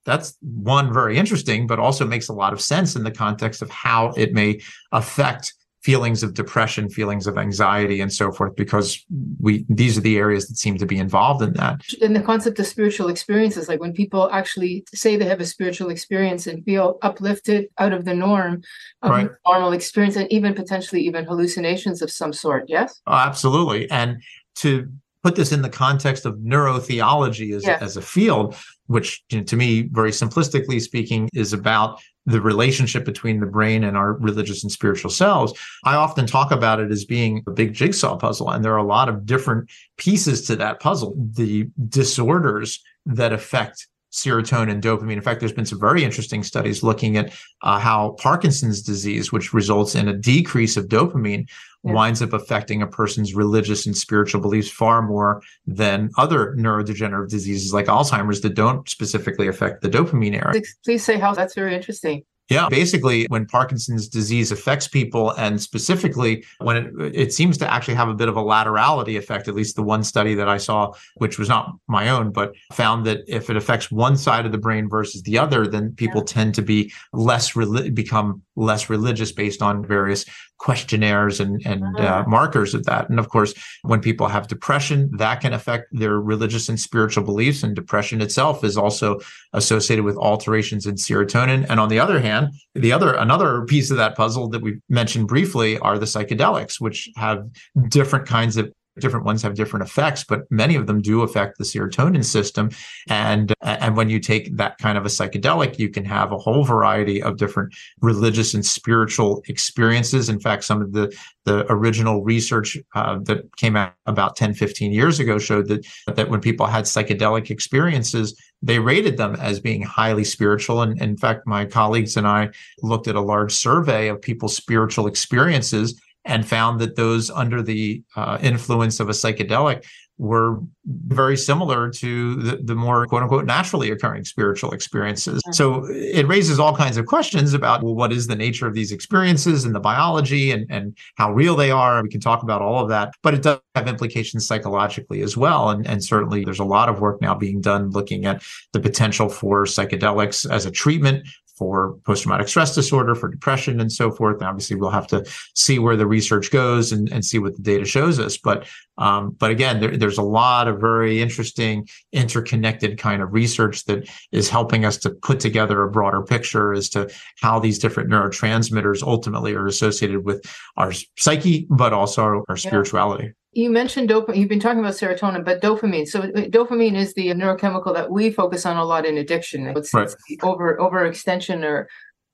that's 0.04 0.36
one 0.40 0.92
very 0.92 1.18
interesting 1.18 1.66
but 1.66 1.78
also 1.78 2.06
makes 2.06 2.28
a 2.28 2.32
lot 2.32 2.52
of 2.52 2.60
sense 2.60 2.96
in 2.96 3.04
the 3.04 3.10
context 3.10 3.62
of 3.62 3.70
how 3.70 4.12
it 4.16 4.32
may 4.32 4.60
affect 4.92 5.54
feelings 5.82 6.22
of 6.24 6.34
depression 6.34 6.88
feelings 6.88 7.26
of 7.26 7.38
anxiety 7.38 8.00
and 8.00 8.12
so 8.12 8.32
forth 8.32 8.54
because 8.56 9.04
we 9.40 9.64
these 9.68 9.96
are 9.96 10.00
the 10.00 10.16
areas 10.16 10.48
that 10.48 10.56
seem 10.56 10.76
to 10.76 10.86
be 10.86 10.98
involved 10.98 11.40
in 11.40 11.52
that 11.52 11.80
in 12.00 12.12
the 12.14 12.20
concept 12.20 12.58
of 12.58 12.66
spiritual 12.66 13.08
experiences 13.08 13.68
like 13.68 13.80
when 13.80 13.92
people 13.92 14.28
actually 14.32 14.84
say 14.92 15.16
they 15.16 15.24
have 15.24 15.40
a 15.40 15.46
spiritual 15.46 15.88
experience 15.88 16.48
and 16.48 16.64
feel 16.64 16.98
uplifted 17.02 17.68
out 17.78 17.92
of 17.92 18.04
the 18.04 18.14
norm 18.14 18.60
of 19.02 19.10
right. 19.10 19.30
normal 19.46 19.72
experience 19.72 20.16
and 20.16 20.30
even 20.32 20.52
potentially 20.52 21.00
even 21.00 21.24
hallucinations 21.24 22.02
of 22.02 22.10
some 22.10 22.32
sort 22.32 22.64
yes 22.66 23.00
oh, 23.06 23.14
absolutely 23.14 23.88
and 23.90 24.20
to 24.56 24.88
put 25.22 25.36
this 25.36 25.52
in 25.52 25.62
the 25.62 25.68
context 25.68 26.24
of 26.24 26.36
neurotheology 26.36 27.54
as, 27.54 27.64
yeah. 27.64 27.78
as 27.80 27.96
a 27.96 28.02
field, 28.02 28.56
which 28.88 29.22
you 29.30 29.38
know, 29.38 29.44
to 29.44 29.56
me, 29.56 29.82
very 29.82 30.10
simplistically 30.10 30.80
speaking, 30.80 31.28
is 31.32 31.52
about 31.52 32.00
the 32.26 32.40
relationship 32.40 33.04
between 33.04 33.40
the 33.40 33.46
brain 33.46 33.84
and 33.84 33.96
our 33.96 34.14
religious 34.14 34.62
and 34.62 34.70
spiritual 34.70 35.10
selves. 35.10 35.54
I 35.84 35.94
often 35.94 36.26
talk 36.26 36.50
about 36.50 36.80
it 36.80 36.90
as 36.90 37.04
being 37.04 37.42
a 37.46 37.52
big 37.52 37.72
jigsaw 37.72 38.16
puzzle, 38.16 38.50
and 38.50 38.64
there 38.64 38.74
are 38.74 38.78
a 38.78 38.82
lot 38.82 39.08
of 39.08 39.24
different 39.24 39.70
pieces 39.96 40.46
to 40.48 40.56
that 40.56 40.80
puzzle. 40.80 41.14
The 41.16 41.68
disorders 41.88 42.82
that 43.06 43.32
affect 43.32 43.86
serotonin, 44.12 44.70
and 44.70 44.82
dopamine. 44.82 45.14
In 45.14 45.20
fact, 45.20 45.40
there's 45.40 45.52
been 45.52 45.66
some 45.66 45.80
very 45.80 46.04
interesting 46.04 46.42
studies 46.42 46.82
looking 46.82 47.16
at 47.16 47.34
uh, 47.62 47.78
how 47.78 48.16
Parkinson's 48.18 48.82
disease, 48.82 49.32
which 49.32 49.52
results 49.52 49.94
in 49.94 50.08
a 50.08 50.14
decrease 50.14 50.76
of 50.76 50.86
dopamine, 50.86 51.48
yeah. 51.84 51.92
winds 51.92 52.22
up 52.22 52.32
affecting 52.32 52.82
a 52.82 52.86
person's 52.86 53.34
religious 53.34 53.86
and 53.86 53.96
spiritual 53.96 54.40
beliefs 54.40 54.70
far 54.70 55.02
more 55.02 55.42
than 55.66 56.10
other 56.18 56.54
neurodegenerative 56.56 57.28
diseases 57.28 57.72
like 57.72 57.86
Alzheimer's 57.86 58.40
that 58.40 58.54
don't 58.54 58.88
specifically 58.88 59.48
affect 59.48 59.82
the 59.82 59.90
dopamine 59.90 60.42
area. 60.42 60.62
Please 60.84 61.04
say 61.04 61.18
how 61.18 61.34
that's 61.34 61.54
very 61.54 61.74
interesting. 61.74 62.24
Yeah, 62.48 62.68
basically, 62.68 63.26
when 63.28 63.46
Parkinson's 63.46 64.08
disease 64.08 64.50
affects 64.50 64.88
people, 64.88 65.32
and 65.32 65.60
specifically 65.60 66.44
when 66.60 66.76
it, 66.76 67.14
it 67.14 67.32
seems 67.32 67.58
to 67.58 67.70
actually 67.70 67.94
have 67.94 68.08
a 68.08 68.14
bit 68.14 68.28
of 68.28 68.36
a 68.36 68.42
laterality 68.42 69.18
effect, 69.18 69.48
at 69.48 69.54
least 69.54 69.76
the 69.76 69.82
one 69.82 70.02
study 70.02 70.34
that 70.34 70.48
I 70.48 70.56
saw, 70.56 70.92
which 71.16 71.38
was 71.38 71.48
not 71.48 71.74
my 71.88 72.08
own, 72.08 72.32
but 72.32 72.54
found 72.72 73.04
that 73.06 73.20
if 73.28 73.50
it 73.50 73.56
affects 73.56 73.90
one 73.90 74.16
side 74.16 74.46
of 74.46 74.52
the 74.52 74.58
brain 74.58 74.88
versus 74.88 75.22
the 75.22 75.36
other, 75.36 75.66
then 75.66 75.94
people 75.94 76.22
yeah. 76.22 76.32
tend 76.32 76.54
to 76.54 76.62
be 76.62 76.90
less, 77.12 77.52
become 77.92 78.42
less 78.56 78.88
religious 78.88 79.30
based 79.30 79.60
on 79.60 79.84
various 79.84 80.24
questionnaires 80.58 81.40
and, 81.40 81.64
and 81.64 81.82
uh, 81.96 82.02
uh-huh. 82.02 82.24
markers 82.28 82.74
of 82.74 82.84
that. 82.84 83.08
And 83.08 83.18
of 83.18 83.28
course, 83.28 83.54
when 83.82 84.00
people 84.00 84.28
have 84.28 84.48
depression, 84.48 85.10
that 85.16 85.40
can 85.40 85.52
affect 85.52 85.86
their 85.92 86.20
religious 86.20 86.68
and 86.68 86.78
spiritual 86.78 87.24
beliefs. 87.24 87.62
And 87.62 87.74
depression 87.74 88.20
itself 88.20 88.64
is 88.64 88.76
also 88.76 89.20
associated 89.52 90.04
with 90.04 90.16
alterations 90.16 90.86
in 90.86 90.96
serotonin. 90.96 91.66
And 91.68 91.80
on 91.80 91.88
the 91.88 92.00
other 92.00 92.20
hand, 92.20 92.48
the 92.74 92.92
other 92.92 93.14
another 93.14 93.64
piece 93.64 93.90
of 93.90 93.96
that 93.96 94.16
puzzle 94.16 94.48
that 94.50 94.62
we 94.62 94.80
mentioned 94.88 95.28
briefly 95.28 95.78
are 95.78 95.98
the 95.98 96.06
psychedelics, 96.06 96.80
which 96.80 97.08
have 97.16 97.48
different 97.88 98.26
kinds 98.26 98.56
of 98.56 98.72
different 99.00 99.26
ones 99.26 99.42
have 99.42 99.54
different 99.54 99.86
effects, 99.86 100.24
but 100.24 100.42
many 100.50 100.74
of 100.74 100.86
them 100.86 101.00
do 101.00 101.22
affect 101.22 101.58
the 101.58 101.64
serotonin 101.64 102.24
system. 102.24 102.70
And, 103.08 103.54
and 103.62 103.96
when 103.96 104.10
you 104.10 104.20
take 104.20 104.56
that 104.56 104.78
kind 104.78 104.98
of 104.98 105.04
a 105.04 105.08
psychedelic, 105.08 105.78
you 105.78 105.88
can 105.88 106.04
have 106.04 106.32
a 106.32 106.38
whole 106.38 106.64
variety 106.64 107.22
of 107.22 107.36
different 107.36 107.74
religious 108.00 108.54
and 108.54 108.64
spiritual 108.64 109.42
experiences. 109.48 110.28
In 110.28 110.40
fact, 110.40 110.64
some 110.64 110.82
of 110.82 110.92
the, 110.92 111.14
the 111.44 111.70
original 111.70 112.22
research 112.22 112.76
uh, 112.94 113.18
that 113.24 113.54
came 113.56 113.76
out 113.76 113.94
about 114.06 114.36
10, 114.36 114.54
15 114.54 114.92
years 114.92 115.20
ago 115.20 115.38
showed 115.38 115.68
that, 115.68 115.86
that 116.14 116.28
when 116.28 116.40
people 116.40 116.66
had 116.66 116.84
psychedelic 116.84 117.50
experiences, 117.50 118.38
they 118.62 118.78
rated 118.78 119.16
them 119.16 119.36
as 119.36 119.60
being 119.60 119.82
highly 119.82 120.24
spiritual. 120.24 120.82
And 120.82 121.00
in 121.00 121.16
fact, 121.16 121.46
my 121.46 121.64
colleagues 121.64 122.16
and 122.16 122.26
I 122.26 122.50
looked 122.82 123.06
at 123.06 123.14
a 123.14 123.20
large 123.20 123.52
survey 123.52 124.08
of 124.08 124.20
people's 124.20 124.56
spiritual 124.56 125.06
experiences 125.06 126.00
and 126.28 126.46
found 126.46 126.80
that 126.80 126.94
those 126.94 127.30
under 127.30 127.62
the 127.62 128.02
uh, 128.14 128.38
influence 128.40 129.00
of 129.00 129.08
a 129.08 129.12
psychedelic 129.12 129.84
were 130.18 130.58
very 131.06 131.36
similar 131.36 131.88
to 131.88 132.34
the, 132.34 132.56
the 132.56 132.74
more 132.74 133.06
quote 133.06 133.22
unquote 133.22 133.46
naturally 133.46 133.90
occurring 133.92 134.24
spiritual 134.24 134.72
experiences. 134.72 135.40
So 135.52 135.86
it 135.88 136.26
raises 136.26 136.58
all 136.58 136.76
kinds 136.76 136.96
of 136.96 137.06
questions 137.06 137.54
about 137.54 137.84
well, 137.84 137.94
what 137.94 138.12
is 138.12 138.26
the 138.26 138.34
nature 138.34 138.66
of 138.66 138.74
these 138.74 138.90
experiences 138.90 139.64
and 139.64 139.74
the 139.74 139.80
biology 139.80 140.50
and, 140.50 140.66
and 140.70 140.96
how 141.16 141.32
real 141.32 141.54
they 141.54 141.70
are. 141.70 142.02
We 142.02 142.08
can 142.08 142.20
talk 142.20 142.42
about 142.42 142.60
all 142.60 142.82
of 142.82 142.88
that, 142.88 143.14
but 143.22 143.32
it 143.34 143.42
does 143.42 143.60
have 143.76 143.86
implications 143.86 144.46
psychologically 144.46 145.22
as 145.22 145.36
well. 145.36 145.70
And, 145.70 145.86
and 145.86 146.02
certainly 146.02 146.44
there's 146.44 146.58
a 146.58 146.64
lot 146.64 146.88
of 146.88 147.00
work 147.00 147.22
now 147.22 147.34
being 147.34 147.60
done 147.60 147.90
looking 147.90 148.26
at 148.26 148.42
the 148.72 148.80
potential 148.80 149.28
for 149.28 149.64
psychedelics 149.64 150.50
as 150.50 150.66
a 150.66 150.70
treatment 150.70 151.28
for 151.58 151.98
post-traumatic 152.04 152.48
stress 152.48 152.74
disorder, 152.74 153.14
for 153.14 153.28
depression, 153.28 153.80
and 153.80 153.92
so 153.92 154.10
forth. 154.10 154.38
And 154.38 154.48
obviously, 154.48 154.76
we'll 154.76 154.90
have 154.90 155.08
to 155.08 155.24
see 155.54 155.78
where 155.78 155.96
the 155.96 156.06
research 156.06 156.50
goes 156.50 156.92
and, 156.92 157.12
and 157.12 157.24
see 157.24 157.38
what 157.38 157.56
the 157.56 157.62
data 157.62 157.84
shows 157.84 158.18
us. 158.18 158.36
But 158.36 158.66
um, 158.98 159.30
but 159.38 159.50
again, 159.50 159.80
there, 159.80 159.96
there's 159.96 160.18
a 160.18 160.22
lot 160.22 160.66
of 160.66 160.80
very 160.80 161.20
interesting, 161.20 161.88
interconnected 162.12 162.98
kind 162.98 163.22
of 163.22 163.32
research 163.32 163.84
that 163.84 164.08
is 164.32 164.48
helping 164.50 164.84
us 164.84 164.96
to 164.98 165.10
put 165.10 165.38
together 165.40 165.82
a 165.82 165.90
broader 165.90 166.22
picture 166.22 166.72
as 166.72 166.88
to 166.90 167.08
how 167.40 167.60
these 167.60 167.78
different 167.78 168.10
neurotransmitters 168.10 169.02
ultimately 169.02 169.54
are 169.54 169.66
associated 169.66 170.24
with 170.24 170.44
our 170.76 170.92
psyche, 171.16 171.66
but 171.70 171.92
also 171.92 172.22
our, 172.22 172.44
our 172.48 172.56
spirituality. 172.56 173.32
You 173.58 173.70
mentioned 173.70 174.08
dopamine. 174.08 174.36
You've 174.36 174.48
been 174.48 174.60
talking 174.60 174.78
about 174.78 174.94
serotonin, 174.94 175.44
but 175.44 175.60
dopamine. 175.60 176.06
So 176.06 176.20
uh, 176.20 176.46
dopamine 176.58 176.94
is 176.94 177.12
the 177.14 177.26
neurochemical 177.30 177.92
that 177.92 178.08
we 178.08 178.30
focus 178.30 178.64
on 178.64 178.76
a 178.76 178.84
lot 178.84 179.04
in 179.04 179.18
addiction. 179.18 179.66
It's, 179.76 179.92
right. 179.92 180.08
it's 180.28 180.44
over 180.44 180.76
overextension 180.76 181.64
or 181.64 181.88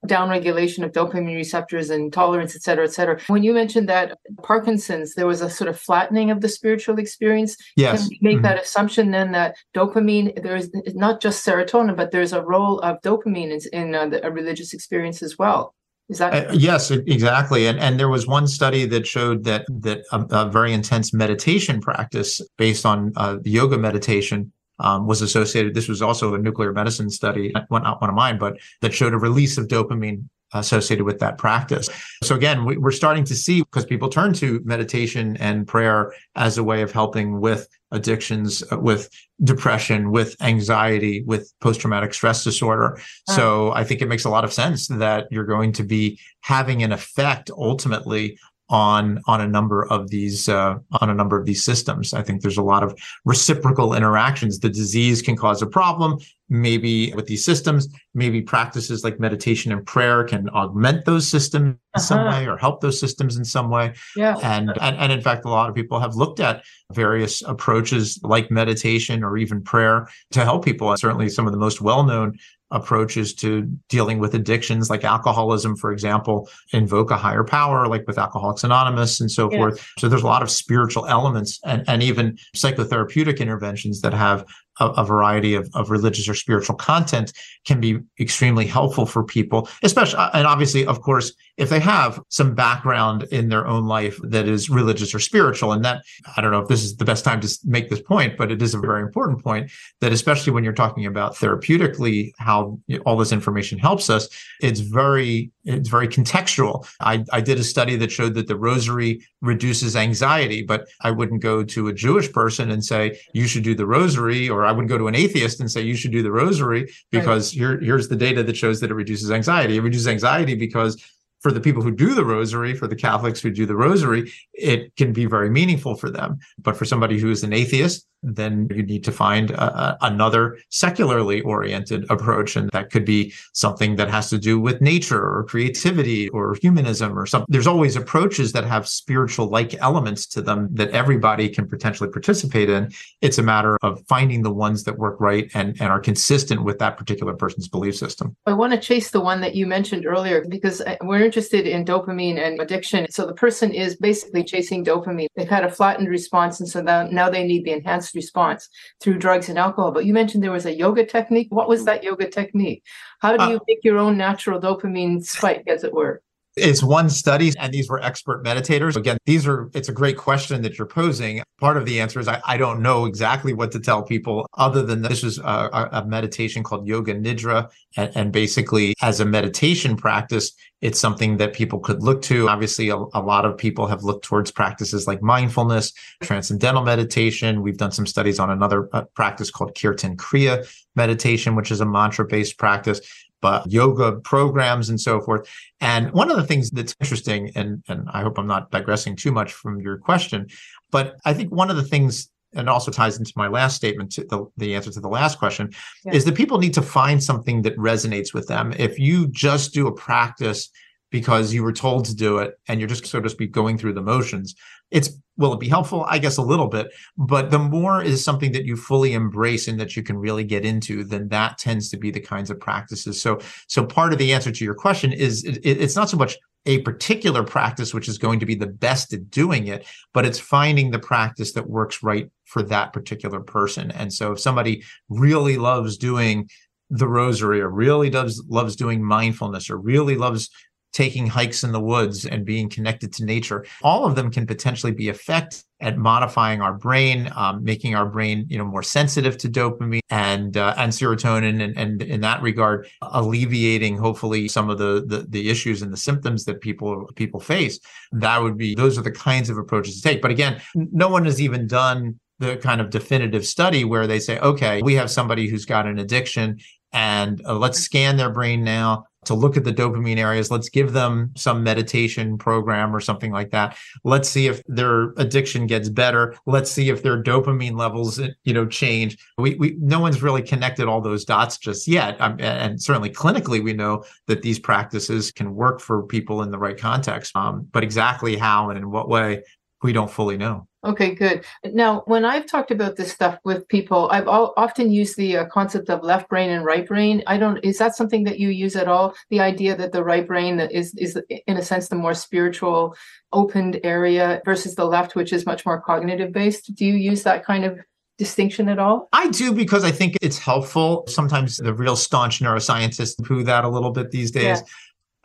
downregulation 0.07 0.85
of 0.85 0.93
dopamine 0.93 1.35
receptors 1.35 1.89
and 1.89 2.13
tolerance, 2.13 2.55
et 2.55 2.61
cetera, 2.61 2.85
et 2.85 2.93
cetera. 2.93 3.19
When 3.29 3.43
you 3.43 3.55
mentioned 3.55 3.89
that 3.89 4.19
Parkinson's, 4.43 5.15
there 5.15 5.27
was 5.27 5.41
a 5.41 5.49
sort 5.49 5.71
of 5.71 5.81
flattening 5.81 6.31
of 6.31 6.43
the 6.43 6.49
spiritual 6.51 6.99
experience. 6.99 7.57
Yes. 7.75 8.07
Can 8.07 8.19
make 8.21 8.35
mm-hmm. 8.35 8.43
that 8.43 8.63
assumption 8.63 9.11
then 9.11 9.33
that 9.33 9.57
dopamine, 9.75 10.43
there 10.43 10.57
is 10.57 10.71
not 10.89 11.23
just 11.23 11.47
serotonin, 11.47 11.97
but 11.97 12.11
there's 12.11 12.35
a 12.35 12.43
role 12.43 12.81
of 12.81 13.01
dopamine 13.01 13.51
in, 13.51 13.61
in 13.73 13.95
uh, 13.95 14.07
the, 14.09 14.27
a 14.27 14.31
religious 14.31 14.75
experience 14.75 15.23
as 15.23 15.39
well. 15.39 15.75
Is 16.09 16.19
that 16.19 16.51
uh, 16.51 16.53
yes, 16.53 16.91
exactly? 16.91 17.67
And 17.67 17.79
and 17.79 17.99
there 17.99 18.11
was 18.11 18.27
one 18.27 18.47
study 18.47 18.85
that 18.87 19.07
showed 19.07 19.45
that 19.45 19.65
that 19.71 20.03
a, 20.13 20.27
a 20.31 20.51
very 20.51 20.73
intense 20.73 21.15
meditation 21.15 21.81
practice 21.81 22.43
based 22.59 22.85
on 22.85 23.13
uh, 23.17 23.39
yoga 23.45 23.79
meditation 23.79 24.53
um, 24.81 25.07
was 25.07 25.23
associated. 25.23 25.75
This 25.75 25.89
was 25.89 26.03
also 26.03 26.35
a 26.35 26.39
nuclear 26.39 26.73
medicine 26.73 27.09
study, 27.09 27.53
not 27.71 28.01
one 28.01 28.11
of 28.11 28.15
mine, 28.15 28.39
but 28.39 28.59
that 28.83 28.93
showed 28.93 29.15
a 29.15 29.19
release 29.19 29.57
of 29.57 29.69
dopamine 29.69 30.29
associated 30.53 31.05
with 31.05 31.19
that 31.19 31.39
practice. 31.39 31.89
So 32.23 32.35
again, 32.35 32.65
we, 32.65 32.77
are 32.77 32.91
starting 32.91 33.25
to 33.25 33.35
see 33.35 33.61
because 33.61 33.85
people 33.85 34.09
turn 34.09 34.33
to 34.35 34.61
meditation 34.65 35.37
and 35.39 35.67
prayer 35.67 36.13
as 36.37 36.59
a 36.59 36.65
way 36.65 36.83
of 36.83 36.93
helping 36.93 37.41
with 37.41 37.69
addictions, 37.95 38.63
uh, 38.71 38.79
with 38.79 39.09
depression, 39.43 40.11
with 40.11 40.37
anxiety, 40.41 41.23
with 41.27 41.53
post-traumatic 41.61 42.13
stress 42.15 42.45
disorder. 42.45 43.01
So 43.29 43.73
I 43.73 43.85
think 43.85 44.03
it 44.03 44.09
makes 44.09 44.25
a 44.25 44.31
lot 44.31 44.45
of 44.45 44.53
sense 44.53 44.89
that 44.89 45.27
you're 45.31 45.45
going 45.57 45.73
to 45.73 45.83
be 45.83 46.19
having 46.43 46.83
an 46.83 46.93
effect 46.93 47.51
ultimately 47.57 48.39
on 48.75 49.21
on 49.29 49.41
a 49.41 49.47
number 49.47 49.87
of 49.87 50.11
these 50.11 50.49
uh, 50.49 50.75
on 51.01 51.09
a 51.09 51.15
number 51.15 51.39
of 51.39 51.47
these 51.47 51.65
systems. 51.65 52.13
I 52.13 52.23
think 52.23 52.43
there's 52.43 52.59
a 52.59 52.63
lot 52.63 52.83
of 52.83 52.99
reciprocal 53.25 53.95
interactions. 53.95 54.59
The 54.59 54.69
disease 54.69 55.23
can 55.23 55.37
cause 55.37 55.63
a 55.63 55.67
problem, 55.67 56.19
maybe 56.49 57.13
with 57.15 57.27
these 57.27 57.45
systems. 57.45 57.89
Maybe 58.15 58.43
practices 58.43 59.05
like 59.05 59.21
meditation 59.21 59.71
and 59.71 59.87
prayer 59.87 60.25
can 60.25 60.49
augment 60.49 61.05
those 61.05 61.29
systems 61.29 61.67
in 61.67 61.79
uh-huh. 61.95 62.01
some 62.01 62.27
way 62.27 62.49
or 62.49 62.57
help 62.57 62.81
those 62.81 62.99
systems 62.99 63.37
in 63.37 63.45
some 63.45 63.71
way. 63.71 63.95
Yeah. 64.17 64.39
And, 64.43 64.71
and 64.81 64.97
and 64.97 65.13
in 65.13 65.21
fact, 65.21 65.45
a 65.45 65.51
lot 65.51 65.69
of 65.69 65.77
people 65.77 66.01
have 66.01 66.17
looked 66.17 66.41
at 66.41 66.65
various 66.93 67.43
approaches 67.43 68.19
like 68.25 68.51
meditation 68.51 69.23
or 69.23 69.37
even 69.37 69.63
prayer 69.63 70.09
to 70.33 70.43
help 70.43 70.65
people. 70.65 70.91
And 70.91 70.99
certainly, 70.99 71.29
some 71.29 71.47
of 71.47 71.53
the 71.53 71.61
most 71.61 71.81
well 71.81 72.03
known 72.03 72.39
approaches 72.75 73.33
to 73.33 73.63
dealing 73.89 74.19
with 74.19 74.35
addictions 74.35 74.91
like 74.91 75.05
alcoholism 75.05 75.77
for 75.77 75.93
example 75.93 76.49
invoke 76.73 77.11
a 77.11 77.17
higher 77.17 77.45
power 77.45 77.87
like 77.87 78.07
with 78.07 78.19
alcoholics 78.19 78.65
anonymous 78.65 79.21
and 79.21 79.31
so 79.31 79.51
forth. 79.51 79.87
So 79.99 80.09
there's 80.09 80.23
a 80.23 80.27
lot 80.27 80.43
of 80.43 80.51
spiritual 80.51 81.07
elements 81.07 81.61
and, 81.65 81.85
and 81.89 82.03
even 82.03 82.37
psychotherapeutic 82.55 83.39
interventions 83.39 84.01
that 84.03 84.13
have 84.13 84.45
a, 84.81 84.87
a, 84.87 85.05
variety 85.05 85.55
of, 85.55 85.69
of 85.75 85.91
religious 85.91 86.29
or 86.29 86.35
spiritual 86.35 86.75
content 86.77 87.33
can 87.67 87.81
be 87.81 87.99
extremely 88.21 88.67
helpful 88.67 89.07
for 89.07 89.23
people, 89.23 89.69
especially, 89.83 90.19
uh, 90.19 90.31
and 90.35 90.47
obviously, 90.47 90.87
of 90.87 91.01
course, 91.01 91.33
if 91.57 91.69
they 91.69 91.79
have 91.79 92.21
some 92.29 92.55
background 92.55 93.25
in 93.31 93.49
their 93.49 93.67
own 93.67 93.87
life 93.87 94.19
that 94.25 94.49
is 94.49 94.69
religious 94.69 95.15
or 95.15 95.21
spiritual. 95.21 95.73
And 95.73 95.85
that, 95.85 96.03
I 96.37 96.41
don't 96.41 96.51
know 96.51 96.61
if 96.61 96.69
this 96.69 96.83
is 96.83 96.97
the 96.97 97.05
best 97.05 97.25
time 97.25 97.41
to 97.41 97.59
make 97.65 97.91
this 97.91 98.01
point, 98.03 98.37
but 98.37 98.51
it 98.51 98.61
is 98.61 98.75
a 98.75 98.79
very 98.79 99.03
important 99.03 99.43
point 99.43 99.71
that, 100.01 100.13
especially 100.13 100.53
when 100.53 100.65
you're 100.65 100.73
talking 100.73 101.07
about 101.07 101.37
therapeutically, 101.37 102.33
how 102.39 102.79
all 103.07 103.17
this 103.17 103.31
information 103.31 103.79
helps 103.79 104.11
us, 104.11 104.29
it's 104.61 104.81
very, 104.81 105.53
it's 105.65 105.89
very 105.89 106.09
contextual. 106.09 106.87
I, 107.01 107.25
I 107.33 107.41
did 107.41 107.59
a 107.59 107.65
study 107.65 107.95
that 107.97 108.11
showed 108.11 108.35
that 108.35 108.49
the 108.49 108.57
rosary 108.57 109.25
reduces 109.41 109.95
anxiety, 109.95 110.63
but 110.63 110.89
I 111.03 111.13
wouldn't 111.13 111.43
go 111.43 111.63
to 111.63 111.89
a 111.89 111.93
Jewish 111.93 112.33
person 112.33 112.71
and 112.71 112.85
say, 112.85 113.21
you 113.33 113.47
should 113.47 113.63
do 113.63 113.77
the 113.77 113.87
rosary 113.87 114.49
or 114.49 114.64
I 114.67 114.73
wouldn't 114.73 114.89
go 114.89 114.99
to 114.99 115.09
an 115.09 115.15
atheist 115.15 115.61
and 115.61 115.71
say 115.71 115.83
you 115.83 115.97
should 115.97 116.13
do 116.13 116.23
the 116.23 116.33
rosary 116.33 116.93
because 117.11 117.53
right. 117.53 117.59
here, 117.59 117.81
here's 117.81 118.09
the 118.09 118.17
data 118.17 118.43
that 118.43 118.57
shows 118.57 118.81
that 118.81 118.91
it 118.91 118.95
reduces 118.95 119.31
anxiety. 119.31 119.77
It 119.77 119.83
reduces 119.83 120.09
anxiety 120.09 120.55
because 120.55 121.03
for 121.41 121.53
the 121.53 121.61
people 121.61 121.83
who 121.83 121.91
do 121.91 122.15
the 122.15 122.25
rosary, 122.25 122.75
for 122.75 122.87
the 122.87 122.97
Catholics 122.97 123.41
who 123.41 123.51
do 123.51 123.67
the 123.67 123.77
rosary, 123.77 124.33
it 124.55 124.97
can 124.97 125.13
be 125.13 125.27
very 125.27 125.51
meaningful 125.51 125.95
for 125.95 126.11
them. 126.11 126.39
But 126.59 126.77
for 126.77 126.87
somebody 126.87 127.21
who 127.21 127.31
is 127.31 127.45
an 127.45 127.53
atheist, 127.53 128.07
then 128.25 128.69
you 128.71 128.83
need 128.83 129.05
to 129.05 129.13
find 129.13 129.51
a, 129.51 129.97
another 130.03 130.59
secularly 130.71 131.41
oriented 131.43 132.07
approach. 132.11 132.57
And 132.57 132.71
that 132.73 132.91
could 132.91 133.05
be 133.05 133.33
something 133.53 133.97
that 133.97 134.11
has 134.11 134.31
to 134.31 134.39
do 134.39 134.59
with 134.59 134.81
nature 134.81 135.23
or 135.23 135.45
creativity 135.45 136.29
or 136.31 136.57
humanism 136.61 137.19
or 137.19 137.27
something. 137.27 137.47
There's 137.49 137.67
always 137.67 137.97
approaches 137.97 138.53
that 138.53 138.65
have 138.65 138.89
spiritual 138.89 139.47
like 139.49 139.75
elements 139.81 140.27
to 140.29 140.43
them 140.43 140.69
that 140.73 140.91
everybody 140.91 141.49
can 141.49 141.69
potentially 141.69 142.11
participate 142.11 142.71
in. 142.71 142.91
It's 143.21 143.39
a 143.39 143.43
matter 143.43 143.77
of 143.83 144.03
finding 144.09 144.43
the 144.43 144.53
ones 144.53 144.85
that 144.85 144.99
work 144.99 145.21
right 145.21 145.51
and, 145.55 145.77
and 145.81 145.91
are 145.91 146.01
consistent 146.01 146.65
with 146.65 146.79
that 146.79 146.97
particular 146.97 147.35
person's 147.35 147.69
belief 147.69 147.97
system. 147.97 148.37
I 148.47 148.53
want 148.53 148.73
to 148.73 148.79
chase 148.79 149.11
the 149.11 149.21
one 149.21 149.41
that 149.41 149.55
you 149.55 149.67
mentioned 149.67 150.07
earlier 150.07 150.45
because 150.49 150.81
uh, 150.81 150.97
we're 151.03 151.25
interested 151.25 151.67
in 151.67 151.85
dopamine 151.85 152.39
and 152.39 152.61
addiction. 152.61 153.07
So 153.11 153.27
the 153.27 153.35
person 153.35 153.73
is 153.73 153.97
basically 153.97 154.45
chasing 154.45 154.85
dopamine. 154.85 155.27
They've 155.37 155.49
had 155.49 155.65
a 155.65 155.71
flattened 155.71 156.09
response. 156.09 156.61
And 156.61 156.69
so 156.69 156.81
now, 156.81 157.07
now 157.07 157.31
they 157.31 157.45
need 157.45 157.65
the 157.65 157.73
enhanced 157.73 158.14
response 158.15 158.69
through 159.01 159.19
drugs 159.19 159.49
and 159.49 159.59
alcohol. 159.59 159.93
But 159.93 160.05
you 160.05 160.13
mentioned 160.13 160.43
there 160.43 160.53
was 160.53 160.67
a 160.67 160.75
yoga 160.75 161.05
technique. 161.07 161.49
What 161.51 161.69
was 161.69 161.85
that 161.85 162.05
yoga 162.05 162.29
technique? 162.29 162.85
How 163.21 163.37
do 163.37 163.45
you 163.51 163.57
uh, 163.57 163.65
make 163.67 163.79
your 163.83 163.99
own 163.99 164.17
natural 164.17 164.61
dopamine 164.61 165.25
spike, 165.25 165.65
as 165.67 165.85
it 165.85 165.93
were? 165.93 166.23
It's 166.57 166.85
one 166.85 167.11
study, 167.11 167.53
and 167.59 167.75
these 167.75 167.89
were 167.89 168.01
expert 168.01 168.45
meditators. 168.45 168.95
Again, 168.95 169.19
these 169.27 169.45
are, 169.45 169.71
it's 169.75 169.89
a 169.89 169.93
great 169.93 170.17
question 170.17 170.63
that 170.63 170.79
you're 170.79 170.87
posing. 170.87 171.43
Part 171.59 171.77
of 171.77 171.85
the 171.85 172.01
answer 172.01 172.21
is 172.21 172.29
I, 172.29 172.41
I 172.47 172.57
don't 172.57 172.81
know 172.81 173.07
exactly 173.07 173.53
what 173.53 173.73
to 173.73 173.81
tell 173.81 174.05
people, 174.05 174.47
other 174.57 174.83
than 174.83 175.03
this 175.03 175.25
was 175.25 175.39
a, 175.39 175.89
a 175.93 176.05
meditation 176.07 176.63
called 176.63 176.87
Yoga 176.87 177.15
Nidra. 177.15 177.71
And, 177.97 178.13
and, 178.15 178.33
basically, 178.33 178.95
as 179.03 179.19
a 179.19 179.25
meditation 179.25 179.97
practice, 179.97 180.53
it's 180.81 181.01
something 181.01 181.39
that 181.39 181.55
people 181.55 181.81
could 181.81 182.03
look 182.03 182.23
to. 182.23 182.49
Obviously, 182.49 182.89
a, 182.89 182.97
a 182.97 183.21
lot 183.21 183.45
of 183.45 183.59
people 183.59 183.89
have 183.89 184.05
looked 184.05 184.25
towards 184.25 184.53
practices 184.53 185.09
like 185.09 185.23
mindfulness, 185.23 185.93
transcendental 186.23 186.85
meditation. 186.85 187.63
We've 187.63 187.79
done 187.79 187.93
some 187.93 188.07
studies 188.07 188.39
on 188.39 188.51
another 188.51 188.89
uh, 188.93 189.03
practice 189.15 189.51
called 189.51 189.77
Kirtan 189.77 190.17
Kriya 190.17 190.69
meditation, 190.95 191.57
which 191.57 191.71
is 191.71 191.81
a 191.81 191.87
mantra 191.87 192.27
based 192.27 192.59
practice 192.59 193.01
but 193.45 193.71
yoga 193.71 194.13
programs 194.21 194.89
and 194.89 194.99
so 194.99 195.21
forth. 195.21 195.47
And 195.83 196.11
one 196.13 196.31
of 196.31 196.39
the 196.39 196.47
things 196.47 196.71
that's 196.71 196.97
interesting, 196.99 197.53
and, 197.55 197.85
and 197.89 198.09
I 198.11 198.23
hope 198.23 198.39
I'm 198.39 198.47
not 198.47 198.71
digressing 198.71 199.17
too 199.17 199.33
much 199.33 199.53
from 199.53 199.83
your 199.83 199.99
question, 199.99 200.47
but 200.91 201.17
I 201.27 201.35
think 201.35 201.53
one 201.53 201.69
of 201.69 201.77
the 201.77 201.83
things 201.83 202.31
and 202.55 202.71
also 202.71 202.91
ties 202.91 203.19
into 203.19 203.35
my 203.37 203.49
last 203.49 203.77
statement 203.77 204.13
to 204.13 204.25
the, 204.25 204.47
the 204.57 204.75
answer 204.75 204.91
to 204.93 205.01
the 205.01 205.11
last 205.11 205.39
question 205.39 205.75
yeah. 206.07 206.15
is 206.15 206.25
that 206.25 206.35
people 206.35 206.57
need 206.57 206.73
to 206.73 206.81
find 206.81 207.23
something 207.23 207.61
that 207.63 207.77
resonates 207.77 208.33
with 208.33 208.47
them 208.47 208.73
if 208.79 208.99
you 208.99 209.27
just 209.27 209.75
do 209.75 209.89
a 209.89 209.93
practice 209.93 210.71
because 211.11 211.53
you 211.53 211.63
were 211.63 211.73
told 211.73 212.07
to 212.07 212.15
do 212.15 212.39
it 212.39 212.59
and 212.69 212.81
you're 212.81 212.89
just 212.89 213.05
so 213.07 213.21
to 213.21 213.29
speak 213.29 213.53
going 213.53 213.77
through 213.77 213.93
the 213.93 214.01
motions 214.01 214.55
it's 214.95 215.11
will 215.37 215.53
it 215.53 215.59
be 215.59 215.69
helpful? 215.69 216.07
I 216.09 216.19
guess 216.19 216.37
a 216.37 216.43
little 216.43 216.69
bit 216.69 216.93
but 217.17 217.51
the 217.51 217.59
more 217.59 218.03
is 218.03 218.25
something 218.25 218.53
that 218.53 218.65
you 218.65 218.77
fully 218.77 219.13
embrace 219.13 219.69
and 219.69 219.79
that 219.81 219.97
you 219.97 220.03
can 220.03 220.17
really 220.17 220.45
get 220.45 220.65
into 220.65 221.05
then 221.05 221.29
that 221.29 221.59
tends 221.59 221.91
to 221.91 221.97
be 221.99 222.11
the 222.11 222.21
kinds 222.21 222.51
of 222.51 222.61
practices. 222.61 223.21
So 223.21 223.41
so 223.67 223.85
part 223.85 224.13
of 224.13 224.19
the 224.19 224.33
answer 224.33 224.53
to 224.53 224.65
your 224.65 224.75
question 224.75 225.13
is 225.13 225.45
it, 225.45 225.59
it's 225.65 225.97
not 225.97 226.09
so 226.09 226.17
much 226.17 226.37
a 226.67 226.81
particular 226.81 227.43
practice 227.43 227.93
which 227.93 228.09
is 228.09 228.17
going 228.17 228.41
to 228.41 228.47
be 228.47 228.55
the 228.55 228.67
best 228.67 229.13
at 229.13 229.29
doing 229.31 229.67
it 229.67 229.87
but 230.15 230.25
it's 230.25 230.39
finding 230.39 230.91
the 230.91 230.99
practice 230.99 231.53
that 231.53 231.69
works 231.69 232.03
right 232.03 232.31
for 232.45 232.63
that 232.63 232.93
particular 232.93 233.41
person. 233.41 233.91
And 233.91 234.13
so 234.13 234.33
if 234.33 234.41
somebody 234.41 234.85
really 235.09 235.57
loves 235.57 235.97
doing 235.97 236.49
the 236.91 237.09
rosary 237.09 237.61
or 237.61 237.69
really 237.69 238.11
does 238.11 238.45
loves 238.49 238.77
doing 238.77 239.03
mindfulness 239.03 239.71
or 239.71 239.77
really 239.77 240.17
loves 240.17 240.51
taking 240.95 241.27
hikes 241.27 241.65
in 241.65 241.73
the 241.73 241.81
woods 241.81 242.25
and 242.25 242.47
being 242.47 242.71
connected 242.71 243.13
to 243.13 243.25
nature. 243.25 243.67
All 243.83 244.07
of 244.07 244.15
them 244.15 244.31
can 244.31 244.47
potentially 244.47 244.93
be 244.93 245.09
effective 245.09 245.63
at 245.81 245.99
modifying 245.99 246.63
our 246.63 246.73
brain 246.73 247.31
um, 247.35 247.63
making 247.63 247.95
our 247.95 248.07
brain 248.07 248.47
you 248.49 248.57
know 248.57 248.65
more 248.65 248.83
sensitive 248.83 249.37
to 249.37 249.49
dopamine 249.49 250.01
and 250.09 250.57
uh, 250.57 250.73
and 250.79 250.93
serotonin 250.93 251.63
and, 251.63 251.77
and 251.77 252.01
in 252.01 252.21
that 252.21 252.41
regard 252.41 252.89
alleviating 253.03 253.99
hopefully 253.99 254.49
some 254.49 254.71
of 254.71 254.79
the, 254.79 255.05
the 255.07 255.27
the 255.29 255.51
issues 255.51 255.83
and 255.83 255.93
the 255.93 255.97
symptoms 255.97 256.45
that 256.45 256.61
people 256.61 257.11
people 257.17 257.41
face. 257.41 257.79
That 258.13 258.41
would 258.41 258.57
be 258.57 258.75
those 258.75 258.97
are 258.97 259.03
the 259.03 259.11
kinds 259.11 259.51
of 259.51 259.59
approaches 259.59 259.97
to 259.97 260.03
take. 260.09 260.23
But 260.23 260.31
again 260.31 260.63
no 260.75 261.09
one 261.09 261.25
has 261.25 261.43
even 261.43 261.67
done 261.67 262.19
the 262.39 262.57
kind 262.57 262.81
of 262.81 262.91
definitive 262.91 263.47
study 263.47 263.85
where 263.85 264.07
they 264.07 264.19
say, 264.19 264.39
okay, 264.41 264.83
we 264.83 264.95
have 264.95 265.11
somebody 265.11 265.49
who's 265.49 265.65
got 265.65 265.87
an 265.87 265.99
addiction 265.99 266.59
and 266.93 267.43
uh, 267.45 267.55
let's 267.55 267.81
scan 267.81 268.17
their 268.17 268.31
brain 268.31 268.63
now 268.65 269.05
to 269.27 269.35
look 269.35 269.57
at 269.57 269.65
the 269.65 269.73
dopamine 269.73 270.19
areas. 270.19 270.51
Let's 270.51 270.69
give 270.69 270.93
them 270.93 271.33
some 271.37 271.63
meditation 271.63 272.39
program 272.39 272.95
or 272.95 273.01
something 273.01 273.33
like 273.33 273.51
that. 273.51 273.77
Let's 274.05 274.29
see 274.29 274.47
if 274.47 274.63
their 274.67 275.11
addiction 275.17 275.67
gets 275.67 275.89
better. 275.89 276.35
Let's 276.47 276.71
see 276.71 276.89
if 276.89 277.03
their 277.03 277.23
dopamine 277.23 277.79
levels, 277.79 278.21
you 278.45 278.53
know, 278.53 278.67
change. 278.67 279.17
We, 279.39 279.55
we 279.57 279.77
no 279.79 280.01
one's 280.01 280.23
really 280.23 280.43
connected 280.43 280.87
all 280.87 281.01
those 281.01 281.25
dots 281.25 281.59
just 281.59 281.89
yet. 281.89 282.21
Um, 282.21 282.37
and 282.41 282.81
certainly 282.81 283.11
clinically, 283.11 283.63
we 283.63 283.73
know 283.73 284.05
that 284.27 284.43
these 284.43 284.59
practices 284.59 285.33
can 285.33 285.55
work 285.55 285.81
for 285.81 286.03
people 286.03 286.43
in 286.43 286.51
the 286.51 286.59
right 286.59 286.77
context. 286.77 287.37
Um, 287.37 287.69
but 287.73 287.83
exactly 287.83 288.37
how 288.37 288.71
and 288.71 288.79
in 288.79 288.91
what 288.91 289.09
way, 289.09 289.43
we 289.85 289.93
don't 289.93 290.11
fully 290.11 290.39
know. 290.39 290.67
Okay, 290.83 291.15
good. 291.15 291.45
Now, 291.63 292.03
when 292.07 292.25
I've 292.25 292.47
talked 292.47 292.71
about 292.71 292.97
this 292.97 293.13
stuff 293.13 293.39
with 293.45 293.69
people, 293.69 294.09
I've 294.11 294.27
all, 294.27 294.55
often 294.57 294.91
used 294.91 295.19
the 295.19 295.37
uh, 295.37 295.45
concept 295.45 295.91
of 295.91 296.03
left 296.03 296.29
brain 296.31 296.49
and 296.49 296.65
right 296.65 296.89
brain. 296.89 297.23
I 297.27 297.37
don't. 297.37 297.59
Is 297.63 297.77
that 297.79 297.95
something 297.95 298.25
that 298.25 298.41
you 298.41 298.49
use 298.49 298.77
at 298.77 298.89
all? 298.89 299.15
The 299.29 299.41
idea 299.41 299.77
that 299.77 299.93
the 299.93 300.03
right 300.03 300.27
brain 300.27 300.59
is 300.59 300.95
is 300.95 301.21
in 301.47 301.59
a 301.59 301.63
sense 301.63 301.89
the 301.89 301.97
more 301.97 302.15
spiritual, 302.15 302.97
opened 303.33 303.79
area 303.85 304.41
versus 304.47 304.75
the 304.75 304.87
left, 304.87 305.15
which 305.15 305.35
is 305.35 305.45
much 305.45 305.67
more 305.67 305.83
cognitive 305.83 306.33
based. 306.33 306.75
Do 306.75 306.87
you 306.87 306.95
use 306.95 307.23
that 307.25 307.45
kind 307.45 307.67
of 307.67 307.79
distinction 308.17 308.71
at 308.71 308.79
all? 308.79 309.11
I 309.13 309.29
do 309.29 309.53
because 309.53 309.85
I 309.85 309.91
think 309.91 310.17
it's 310.23 310.39
helpful. 310.39 311.05
Sometimes 311.09 311.59
the 311.59 311.75
real 311.75 311.97
staunch 311.97 312.41
neuroscientists 312.41 313.23
poo 313.23 313.43
that 313.45 313.65
a 313.65 313.69
little 313.69 313.91
bit 313.91 314.13
these 314.13 314.31
days. 314.31 314.61
Yeah. 314.61 314.67